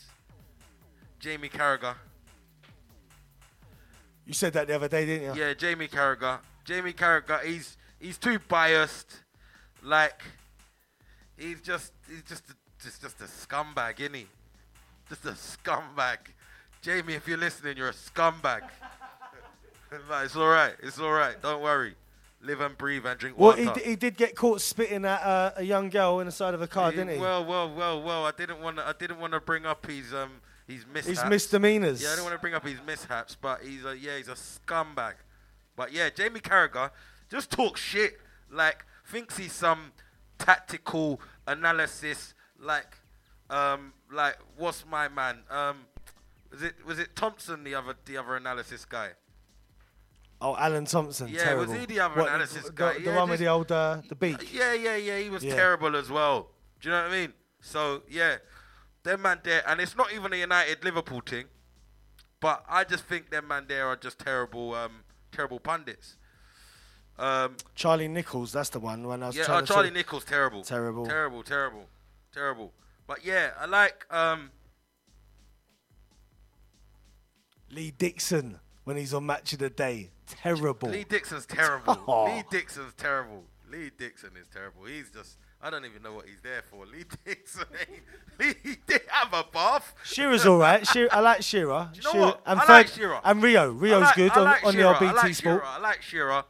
[1.18, 1.94] Jamie Carragher.
[4.26, 5.42] You said that the other day, didn't you?
[5.42, 6.38] Yeah, Jamie Carragher.
[6.64, 9.22] Jamie Carragher, he's he's too biased.
[9.82, 10.22] Like
[11.40, 12.44] he's just he's just
[12.82, 14.26] just just a scumbag, isn't he?
[15.08, 16.18] Just a scumbag.
[16.82, 18.62] Jamie, if you're listening, you're a scumbag.
[20.08, 20.74] like, it's all right.
[20.82, 21.40] It's all right.
[21.42, 21.94] Don't worry.
[22.42, 23.64] Live and breathe and drink Well, water.
[23.64, 26.32] Well, he, d- he did get caught spitting at uh, a young girl in the
[26.32, 27.20] side of a car, He- didn't he?
[27.20, 28.24] Well, well, well, well.
[28.24, 28.86] I didn't want to.
[28.86, 30.30] I didn't want to bring up his um
[30.66, 31.20] his mishaps.
[31.20, 32.02] His misdemeanors.
[32.02, 34.34] Yeah, I don't want to bring up his mishaps, but he's a yeah, he's a
[34.34, 35.14] scumbag.
[35.76, 36.90] But yeah, Jamie Carragher
[37.30, 38.18] just talks shit.
[38.50, 39.92] Like thinks he's some
[40.44, 42.34] tactical analysis.
[42.58, 42.98] Like
[43.48, 45.86] um like what's my man um
[46.50, 49.10] was it was it Thompson the other the other analysis guy?
[50.42, 51.28] Oh, Alan Thompson.
[51.28, 52.94] Yeah, was he the other What, analysis the, guy?
[52.94, 54.54] The, Yeah, one with the old uh, the beak.
[54.54, 55.18] Yeah, yeah, yeah.
[55.18, 55.54] He was Yeah.
[55.54, 56.48] terrible as well.
[56.80, 57.34] Do you know what I mean?
[57.60, 58.38] So yeah,
[59.02, 61.44] them man there, and it's not even a United Liverpool thing,
[62.40, 66.16] but I just think them man there are just terrible, um, terrible pundits.
[67.20, 69.06] Um, Charlie Nicholas, that's the one.
[69.06, 71.04] When I was yeah, oh, Charlie Nicholas, terrible, Terrible.
[71.06, 71.86] terrible, terrible,
[72.32, 72.72] terrible.
[73.06, 74.50] But yeah, I like um,
[77.70, 80.10] Lee Dixon when he's on Match of the Day.
[80.26, 80.88] Terrible.
[80.88, 81.98] Lee Dixon's terrible.
[82.08, 82.24] Oh.
[82.24, 83.44] Lee Dixon's terrible.
[83.70, 84.84] Lee Dixon is terrible.
[84.86, 85.36] He's just.
[85.62, 86.86] I don't even know what he's there for.
[86.86, 87.64] Lee Dixon.
[88.38, 88.54] Lee
[88.86, 89.94] did have a bath.
[90.04, 90.86] Shearer's all right.
[90.86, 91.90] Shearer, I like Shearer.
[91.92, 92.40] Do you know Shearer- what?
[92.46, 93.20] And I like Shearer.
[93.22, 93.70] And Rio.
[93.72, 94.82] Rio's like, good on, like on the.
[94.82, 95.36] LBT I like Sport.
[95.36, 95.64] Shearer.
[95.64, 96.44] I like Shearer.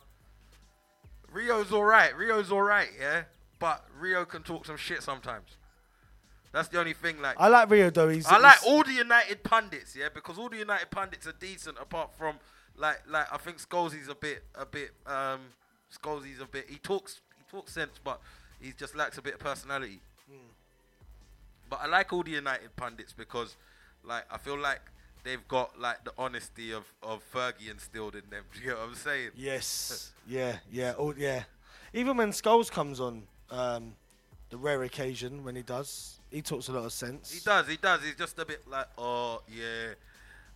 [1.33, 2.17] Rio's all right.
[2.17, 3.23] Rio's all right, yeah.
[3.59, 5.57] But Rio can talk some shit sometimes.
[6.53, 7.21] That's the only thing.
[7.21, 8.09] Like I like Rio though.
[8.09, 11.79] He's, I like all the United pundits, yeah, because all the United pundits are decent.
[11.81, 12.37] Apart from
[12.77, 15.41] like, like I think Scholes's a bit, a bit, um,
[15.97, 16.67] Scholes's a bit.
[16.69, 18.21] He talks, he talks sense, but
[18.61, 20.01] he just lacks a bit of personality.
[21.69, 23.57] But I like all the United pundits because,
[24.03, 24.81] like, I feel like
[25.25, 28.45] they've got like the honesty of of Fergie instilled in them.
[28.55, 29.31] Do you know what I'm saying?
[29.37, 30.13] Yes.
[30.29, 30.57] yeah.
[30.71, 30.95] Yeah.
[30.99, 31.45] Oh, yeah.
[31.93, 33.95] Even when Scholes comes on, um,
[34.51, 37.33] the rare occasion when he does, he talks a lot of sense.
[37.33, 37.67] He does.
[37.67, 38.03] He does.
[38.05, 39.95] He's just a bit like, oh yeah,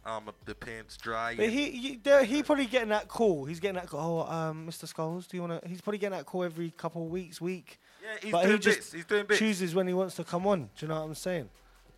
[0.05, 1.35] um, the pants dry.
[1.37, 3.45] But he, he, he probably getting that call.
[3.45, 4.27] He's getting that call.
[4.29, 4.93] Oh, um, Mr.
[4.93, 5.69] Scholes, do you want to?
[5.69, 7.81] He's probably getting that call every couple of weeks, week.
[8.03, 8.93] Yeah, he's but doing he just bits.
[8.93, 9.39] He's doing bits.
[9.39, 10.63] chooses when he wants to come on.
[10.63, 11.49] Do you know what I'm saying?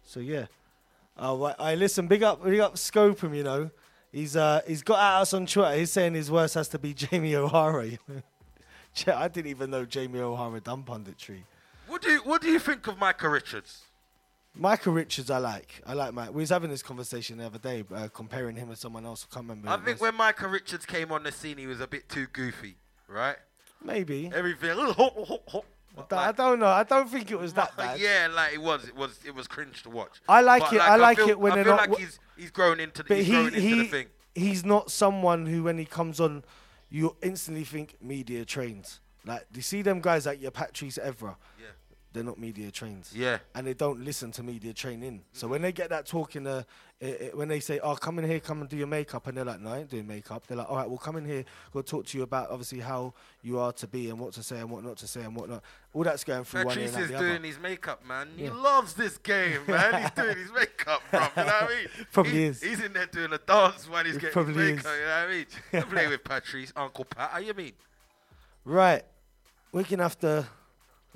[0.05, 0.47] So yeah.
[1.19, 1.55] Oh, right.
[1.59, 2.07] I listen.
[2.07, 3.35] Big up, big up, scope him.
[3.35, 3.71] You know,
[4.13, 5.75] he's uh, he's got at us on Twitter.
[5.77, 7.87] He's saying his worst has to be Jamie O'Hara.
[7.87, 8.23] you know.
[8.95, 11.43] Ch- I didn't even know Jamie O'Hara done punditry.
[11.89, 13.83] What do you What do you think of Micah Richards?
[14.59, 15.83] Micah Richards, I like.
[15.87, 16.31] I like Mike.
[16.31, 19.27] We was having this conversation the other day, uh, comparing him with someone else.
[19.31, 19.69] I can't remember.
[19.69, 22.77] I think when Micah Richards came on the scene, he was a bit too goofy,
[23.07, 23.37] right?
[23.85, 24.31] maybe.
[24.35, 24.71] Everything.
[26.11, 26.67] I don't know.
[26.67, 27.99] I don't think it was that bad.
[27.99, 28.87] yeah, like it was.
[28.89, 29.19] It was.
[29.25, 30.21] It was cringe to watch.
[30.29, 32.07] I like But, it- I like feel, it when I they're feel not like w-
[32.07, 33.05] he's he's grown into.
[33.05, 34.07] But he's he, grown into he the thing.
[34.35, 36.45] he's not someone who, when he comes on,
[36.91, 39.01] you instantly think media trains.
[39.25, 41.37] Like, you see them guys like your Patrice Evra.
[41.59, 41.67] Yeah.
[42.17, 43.09] They're not media trained.
[43.15, 43.39] Yeah.
[43.55, 45.23] And they don't listen to media training.
[45.33, 46.67] So when they get that talk in the,
[47.03, 49.37] uh, uh, when they say, "Oh, come in here, come and do your makeup," and
[49.37, 51.45] they're like, "No, I ain't doing makeup." They're like, "All right, well, come in here.
[51.73, 53.13] We'll talk to you about obviously how
[53.43, 55.49] you are to be and what to say and what not to say and what
[55.51, 55.63] not."
[55.93, 57.47] All that's going through one ear Patrice and out is doing other.
[57.47, 58.29] his makeup, man.
[58.37, 60.03] He loves this game, man.
[60.03, 61.21] He's doing his makeup, bro.
[61.21, 61.89] You know what I mean?
[62.13, 62.63] Probably He- is.
[62.63, 64.57] He's in there doing a dance while he's He getting his is.
[64.57, 64.85] makeup.
[64.85, 65.47] You know what I mean?
[65.73, 67.31] Don't play with Patrice, Uncle Pat.
[67.31, 67.73] How you mean?
[68.65, 69.03] Right,
[69.71, 70.47] we're gonna have to,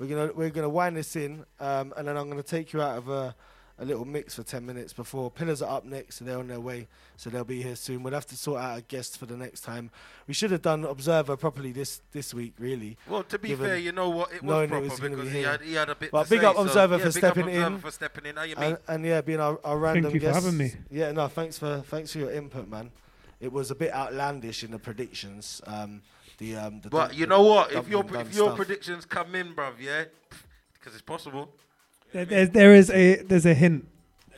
[0.01, 2.97] we're gonna we're gonna wind this in, um, and then I'm gonna take you out
[2.97, 3.35] of a,
[3.77, 6.59] a little mix for ten minutes before Pillars are up next, and they're on their
[6.59, 6.87] way,
[7.17, 8.01] so they'll be here soon.
[8.01, 9.91] We'll have to sort out a guest for the next time.
[10.27, 12.97] We should have done Observer properly this this week, really.
[13.07, 14.31] Well, to be fair, you know what?
[14.33, 16.23] It was knowing proper it was because be he had, he had a bit But
[16.23, 17.79] to big say, up so- Observer yeah, for big up stepping Observer in.
[17.79, 18.35] for stepping in.
[18.37, 18.63] How you mean?
[18.65, 20.13] And, and yeah, being our, our random guest.
[20.13, 20.71] Thank you for having me.
[20.89, 22.91] Yeah, no, thanks for thanks for your input, man.
[23.39, 25.61] It was a bit outlandish in the predictions.
[25.65, 26.01] Um,
[26.37, 27.71] the um, the But dun- you know what?
[27.71, 28.55] If your if your stuff.
[28.57, 30.05] predictions come in, bruv, yeah,
[30.73, 31.49] because it's possible.
[32.13, 33.87] There, there, there is a there's a hint.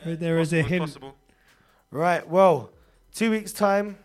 [0.04, 0.82] There, there is a hint.
[0.82, 1.16] possible.
[1.90, 2.70] Right, well,
[3.14, 3.98] two weeks' time,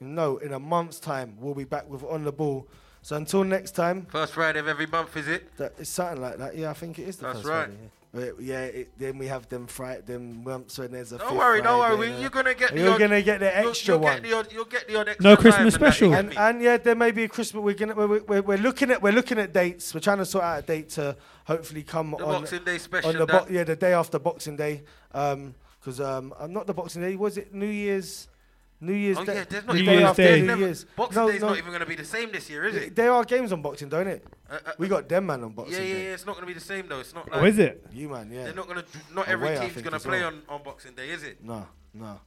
[0.00, 2.66] no, in a month's time, we'll be back with On the Ball.
[3.02, 5.56] So until next time, First Friday of every month, is it?
[5.58, 6.56] that it's something like that.
[6.56, 7.66] Yeah, I think it is the That's first right.
[7.66, 7.88] Friday, yeah.
[8.16, 11.18] But yeah, it, then we have them Friday, them months when there's a.
[11.18, 12.10] Don't fifth worry, don't Friday worry.
[12.12, 12.72] and You're gonna get.
[12.72, 14.14] the You're odd- gonna get the you'll- extra you'll one.
[14.14, 16.14] Get the odd, you'll get the odd extra No Christmas special.
[16.14, 17.62] and, and yeah, there may be a Christmas.
[17.62, 19.92] We're gonna we're, we're, we're looking at we're looking at dates.
[19.94, 21.14] We're trying to sort out a date to
[21.44, 23.10] hopefully come The on Boxing Day special.
[23.10, 24.82] on the bo- yeah the day after Boxing Day.
[25.12, 27.14] Um, because um, uh, not the Boxing Day.
[27.16, 28.26] Was it New Year's?
[28.80, 29.34] New Year's Oh Day.
[29.36, 30.40] yeah, there's not New even day Year's after Day.
[30.40, 30.84] New Never- Year's.
[30.96, 32.94] Boxing no, Day's no, not even going to be the same this year, is it?
[32.94, 34.26] There are games on Boxing, don't it?
[34.50, 35.82] Uh, uh, We got them man on Boxing Day.
[35.82, 36.04] yeah, yeah, Day.
[36.08, 36.14] yeah.
[36.14, 37.00] It's not going to be the same though.
[37.00, 37.86] It's not Oh, like is it?
[37.92, 38.44] You man, yeah.
[38.44, 39.14] they're not going to.
[39.14, 40.28] Not every Away, team's going to play well.
[40.28, 41.42] on, on Boxing Day, is it?
[41.42, 42.20] No, no.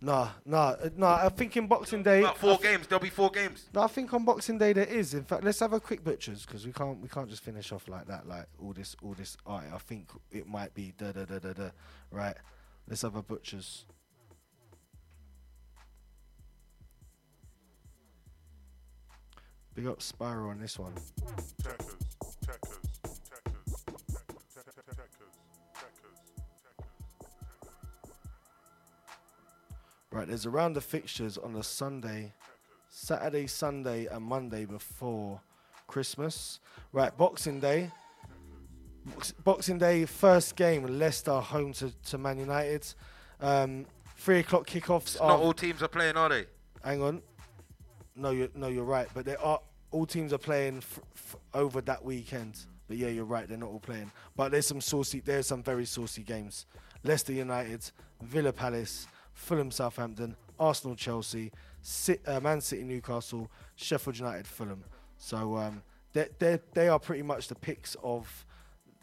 [0.00, 1.24] Nah, nah, uh, nah.
[1.24, 2.20] I think in Boxing Day.
[2.20, 2.86] About four I thi- games.
[2.88, 3.68] There'll be four games.
[3.72, 5.14] No, I think on Boxing Day there is.
[5.14, 7.88] In fact, let's have a quick butchers because we can't we can't just finish off
[7.88, 8.28] like that.
[8.28, 9.36] Like all this all this.
[9.46, 11.70] Alright, I think it might be da da da da da.
[12.10, 12.36] Right,
[12.86, 13.86] let's have a butchers.
[19.74, 20.92] Big up Spiral on this one.
[30.10, 32.32] Right, there's a round of fixtures on the Sunday,
[32.88, 35.40] Saturday, Sunday, and Monday before
[35.88, 36.60] Christmas.
[36.92, 37.90] Right, Boxing Day.
[39.42, 42.86] Boxing Day, first game, Leicester home to, to Man United.
[43.40, 43.86] Um,
[44.16, 45.18] three o'clock kickoffs.
[45.18, 46.46] Not are- all teams are playing, are they?
[46.84, 47.22] Hang on.
[48.16, 49.08] No, you're no, you're right.
[49.12, 49.60] But they are
[49.90, 52.58] all teams are playing f- f- over that weekend.
[52.88, 53.48] But yeah, you're right.
[53.48, 54.10] They're not all playing.
[54.36, 55.20] But there's some saucy.
[55.20, 56.66] There's some very saucy games.
[57.02, 57.90] Leicester United,
[58.22, 61.50] Villa Palace, Fulham Southampton, Arsenal Chelsea,
[62.26, 64.84] uh, Man City Newcastle, Sheffield United Fulham.
[65.18, 65.82] So um,
[66.12, 68.46] they they they are pretty much the picks of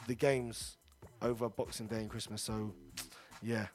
[0.08, 0.78] the games
[1.22, 2.42] over Boxing Day and Christmas.
[2.42, 2.74] So
[3.42, 3.68] yeah.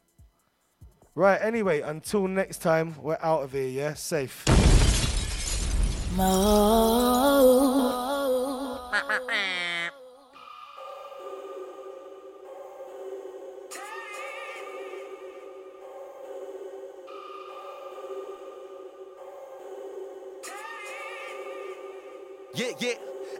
[1.14, 1.40] Right.
[1.40, 3.68] Anyway, until next time, we're out of here.
[3.68, 4.44] Yeah, safe.
[6.18, 6.24] Yeah,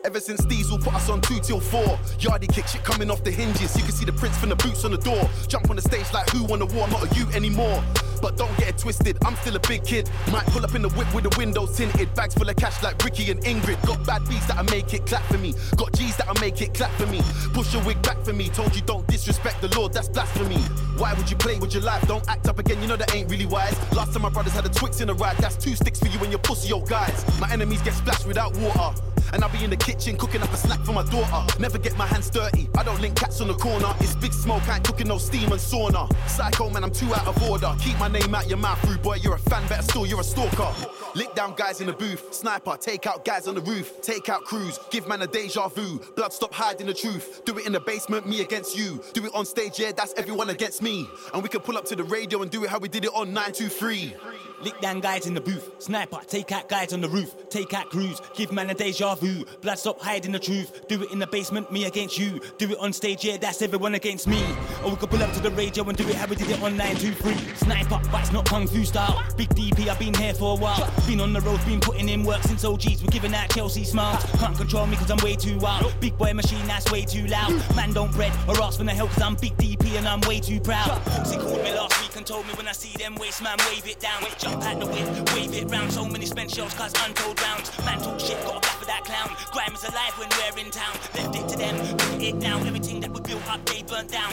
[0.06, 3.30] Ever since Diesel put us on two till four, Yardie kick shit coming off the
[3.32, 3.76] hinges.
[3.76, 5.28] You can see the prints from the boots on the door.
[5.48, 7.82] Jump on the stage like who won the war, not a you anymore.
[8.22, 10.08] But don't get it twisted, I'm still a big kid.
[10.30, 13.02] Might pull up in the whip with the windows tinted, bags full of cash like
[13.02, 13.84] Ricky and Ingrid.
[13.84, 15.54] Got bad beats that'll make it clap for me.
[15.76, 17.20] Got G's that'll make it clap for me.
[17.52, 18.48] Push your wig back for me.
[18.50, 20.62] Told you don't disrespect the Lord, that's blasphemy.
[20.98, 22.06] Why would you play with your life?
[22.06, 23.76] Don't act up again, you know that ain't really wise.
[23.92, 26.20] Last time my brothers had a Twix in a ride, that's two sticks for you
[26.20, 27.24] and your pussy old guys.
[27.40, 28.94] My enemies get splashed without water.
[29.32, 31.61] And I'll be in the kitchen cooking up a snack for my daughter.
[31.61, 32.69] Never get my hands dirty.
[32.77, 33.93] I don't link cats on the corner.
[34.01, 36.11] It's big smoke, I ain't cooking no steam and sauna.
[36.28, 37.74] Psycho man, I'm too out of order.
[37.81, 39.16] Keep my name out your mouth, rude boy.
[39.16, 40.73] You're a fan, better still, you're a stalker.
[41.15, 42.35] Lick down guys in the booth.
[42.35, 44.01] Sniper, take out guys on the roof.
[44.03, 44.78] Take out crews.
[44.90, 45.98] Give man a deja vu.
[46.15, 47.43] Blood stop hiding the truth.
[47.44, 49.03] Do it in the basement, me against you.
[49.12, 51.09] Do it on stage, yeah, that's everyone against me.
[51.32, 53.11] And we can pull up to the radio and do it how we did it
[53.15, 54.15] on 923.
[54.62, 55.70] Lick down guys in the booth.
[55.78, 57.34] Sniper, take out guys on the roof.
[57.50, 58.20] Take out crews.
[58.34, 59.44] Give man a deja vu.
[59.60, 60.88] Blood stop hiding the truth.
[60.88, 62.40] Do it in the basement, me against you.
[62.58, 64.42] Do it on stage, yeah, that's everyone against me.
[64.82, 66.62] Or we could pull up to the radio and do it how we did it
[66.62, 67.54] on 923.
[67.56, 69.22] Sniper, but it's not kung fu style.
[69.36, 70.90] Big DP, I've been here for a while.
[71.06, 73.02] Been on the road, been putting in work since OGs.
[73.02, 74.24] We're giving out Chelsea smiles.
[74.38, 75.92] Can't control me cause I'm way too wild.
[76.00, 77.52] Big boy machine, that's way too loud.
[77.76, 80.40] Man don't bread or ask for the help cause I'm big DP and I'm way
[80.40, 81.02] too proud.
[81.02, 83.86] Foxy called me last week and told me when I see them waste man, wave
[83.86, 84.16] it down.
[84.47, 85.90] Jump the whip, wave it round.
[85.90, 87.66] So many spent shells cause untold rounds.
[87.85, 89.35] Man talk shit, got a back for that clown.
[89.51, 90.94] Grime is alive when we're in town.
[91.18, 92.62] Left it to them, put it down.
[92.62, 94.31] Everything that we built up, they burnt down.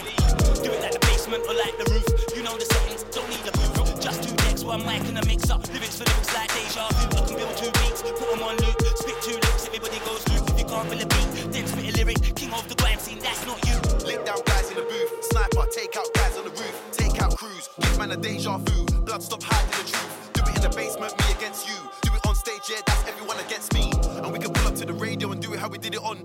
[0.62, 2.06] Do it like the basement or like the roof.
[2.38, 3.98] You know the settings, don't need a booth.
[4.06, 5.58] Just two decks, one mic and a mix mixer.
[5.74, 6.86] Lyrics for lyrics like deja.
[6.94, 8.78] I can build two beats, put them on loop.
[8.94, 10.46] Spit two loops, everybody goes loop.
[10.46, 12.22] If you can't feel a beat, then spit a lyric.
[12.38, 13.82] King of the grime scene, that's not you.
[14.06, 15.10] Lick down guys in the booth.
[15.26, 16.93] Sniper, take out guys on the roof.
[17.24, 17.70] Out crews.
[17.80, 18.86] Give man a deja vu.
[19.06, 20.34] Blood stop hiding the truth.
[20.34, 21.76] Do it in the basement, me against you.
[22.02, 23.94] Do it on stage, yeah, that's everyone against me.
[24.22, 26.02] And we can pull up to the radio and do it how we did it
[26.02, 26.18] on.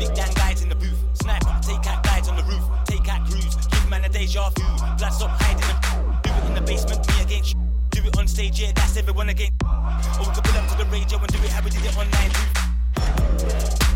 [0.00, 0.98] Lick down guys in the booth.
[1.20, 2.64] Sniper, take out guys on the roof.
[2.86, 3.56] Take out crews.
[3.56, 4.64] Give man a deja vu.
[4.96, 5.74] Blood stop hiding the
[6.22, 7.60] Do it in the basement, me against you.
[7.90, 9.52] Do it on stage, yeah, that's everyone against.
[9.62, 11.94] Or we could pull up to the radio and do it how we did it
[11.98, 13.87] on 9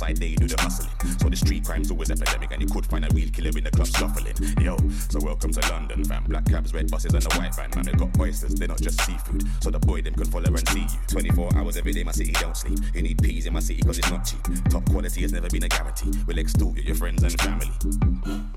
[0.00, 1.18] Youngers on the roadside, they do the hustling.
[1.18, 3.70] So the street crime's always epidemic, and you could find a real killer in the
[3.70, 4.34] club shuffling.
[4.60, 4.76] Yo,
[5.08, 6.24] so welcome to London, fam.
[6.24, 7.70] Black cabs, red buses, and the white van.
[7.74, 9.44] Man, they got oysters, they're not just seafood.
[9.62, 10.98] So the boy them can follow and see you.
[11.08, 12.78] 24 hours every day, my city don't sleep.
[12.94, 14.42] You need peas in my city cause it's not cheap.
[14.70, 16.12] Top quality has never been a guarantee.
[16.26, 17.70] We'll extort you, your friends and family.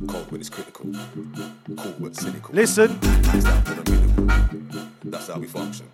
[0.07, 0.91] Cold when it's critical.
[1.77, 2.55] Cool but cynical.
[2.55, 2.89] Listen.
[2.99, 4.93] Maxed out to the minimum.
[5.03, 5.87] That's how we function.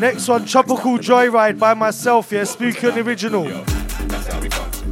[0.00, 3.42] Next one, Tropical Joyride by myself, yeah, Spooky on the original.
[3.42, 3.66] Listen,
[4.32, 4.90] how we function.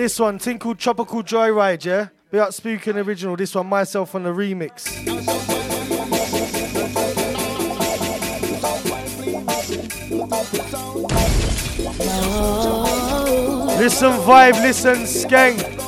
[0.00, 2.08] This one, called Tropical Joyride, yeah?
[2.30, 2.54] We got
[2.96, 4.86] original, this one, myself on the remix.
[13.78, 15.79] Listen, vibe, listen, skank.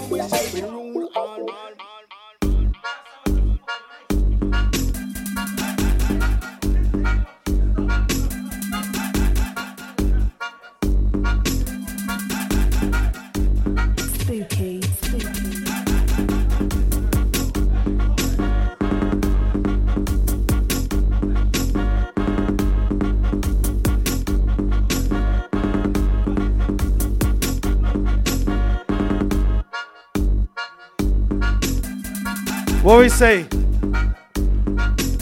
[32.83, 33.47] What we say?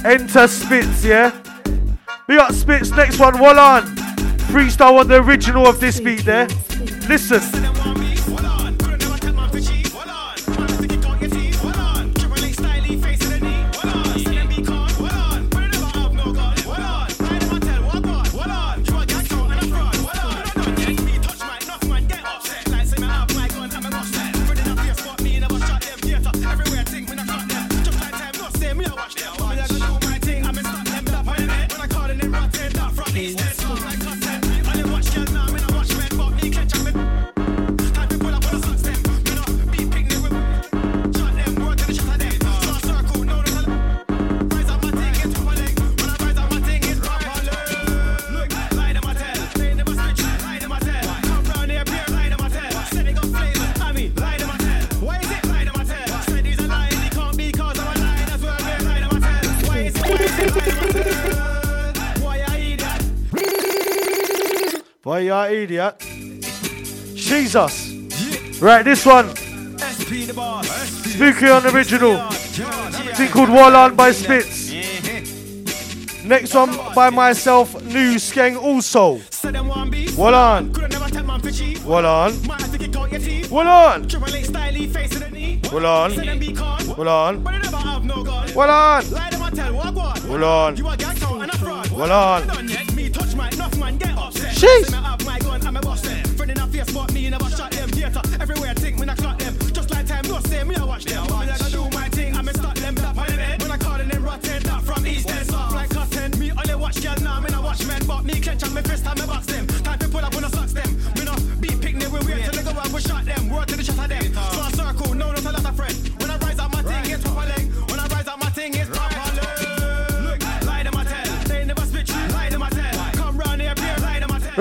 [0.02, 1.30] Enter Spitz, yeah?
[2.26, 3.82] We got Spitz, next one, Wall on.
[4.48, 6.48] Freestyle on the original of this beat there.
[7.06, 7.69] Listen.
[65.52, 65.98] Idiot.
[67.14, 67.92] Jesus.
[68.60, 69.34] Right, this one.
[69.36, 72.18] Spooky on original.
[72.30, 74.70] Thing called Wall On by Spitz.
[76.24, 79.20] Next one by myself, New Skeng also.
[80.16, 80.72] Wall On.
[81.84, 82.32] Wall On.
[83.54, 84.08] Wall On.
[88.54, 90.76] Wall On.
[91.90, 92.12] Wall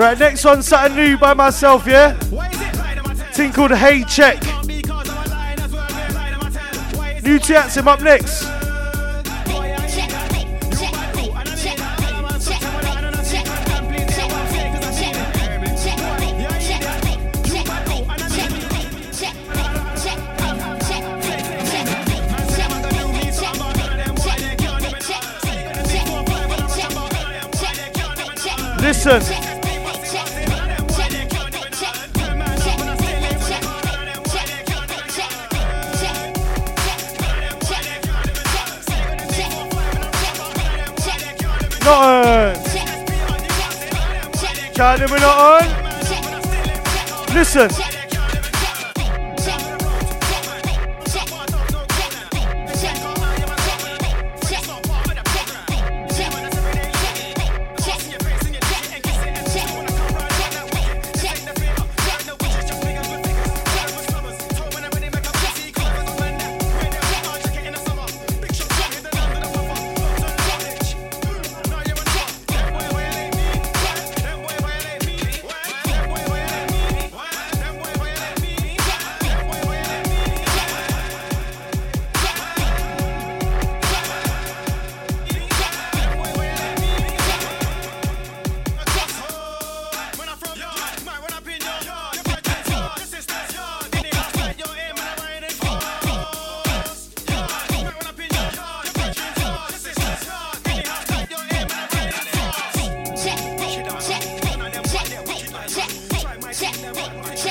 [0.00, 2.14] Right, next one, something new by myself, yeah?
[3.34, 4.42] Thing called Hey Check.
[7.22, 8.39] New Tiaxim up next.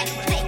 [0.05, 0.38] check, check.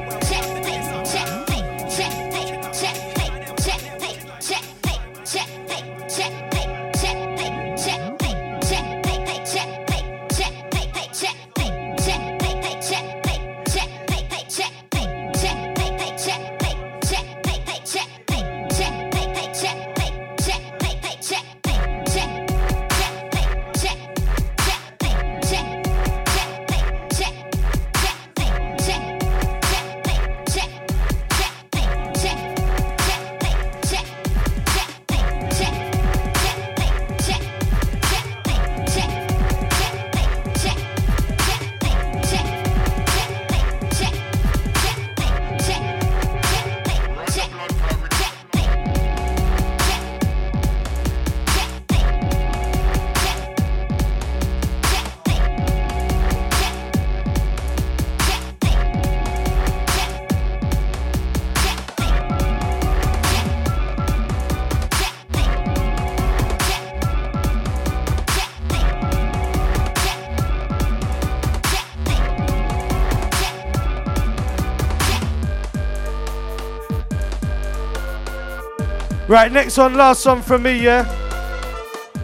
[79.32, 81.06] Right, next one, last one from me, yeah?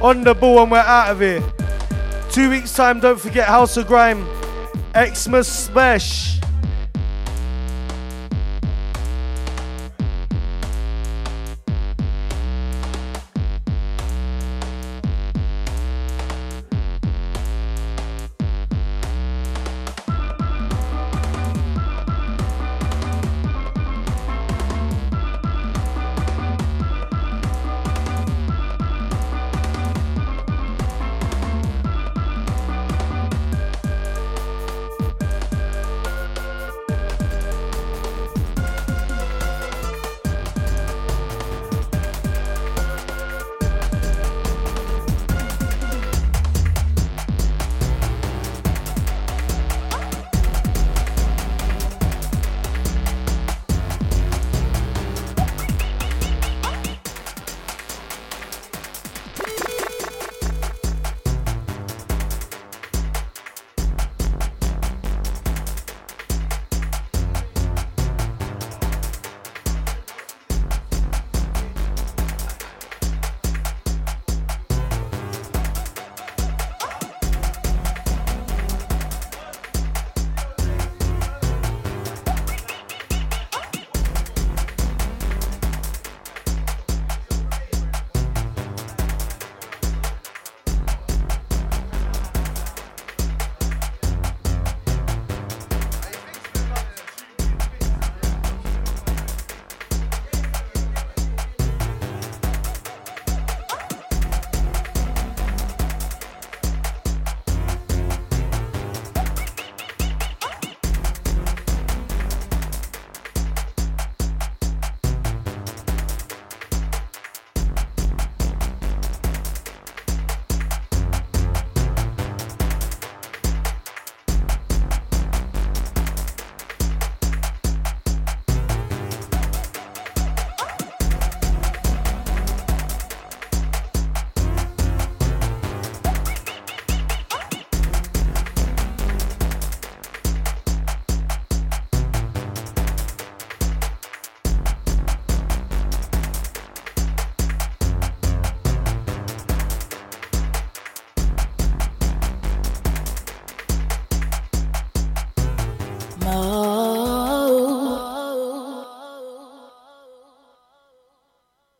[0.01, 1.41] On the ball and we're out of here.
[2.29, 4.27] Two weeks' time, don't forget House of Grime,
[4.93, 6.26] Xmas Smash.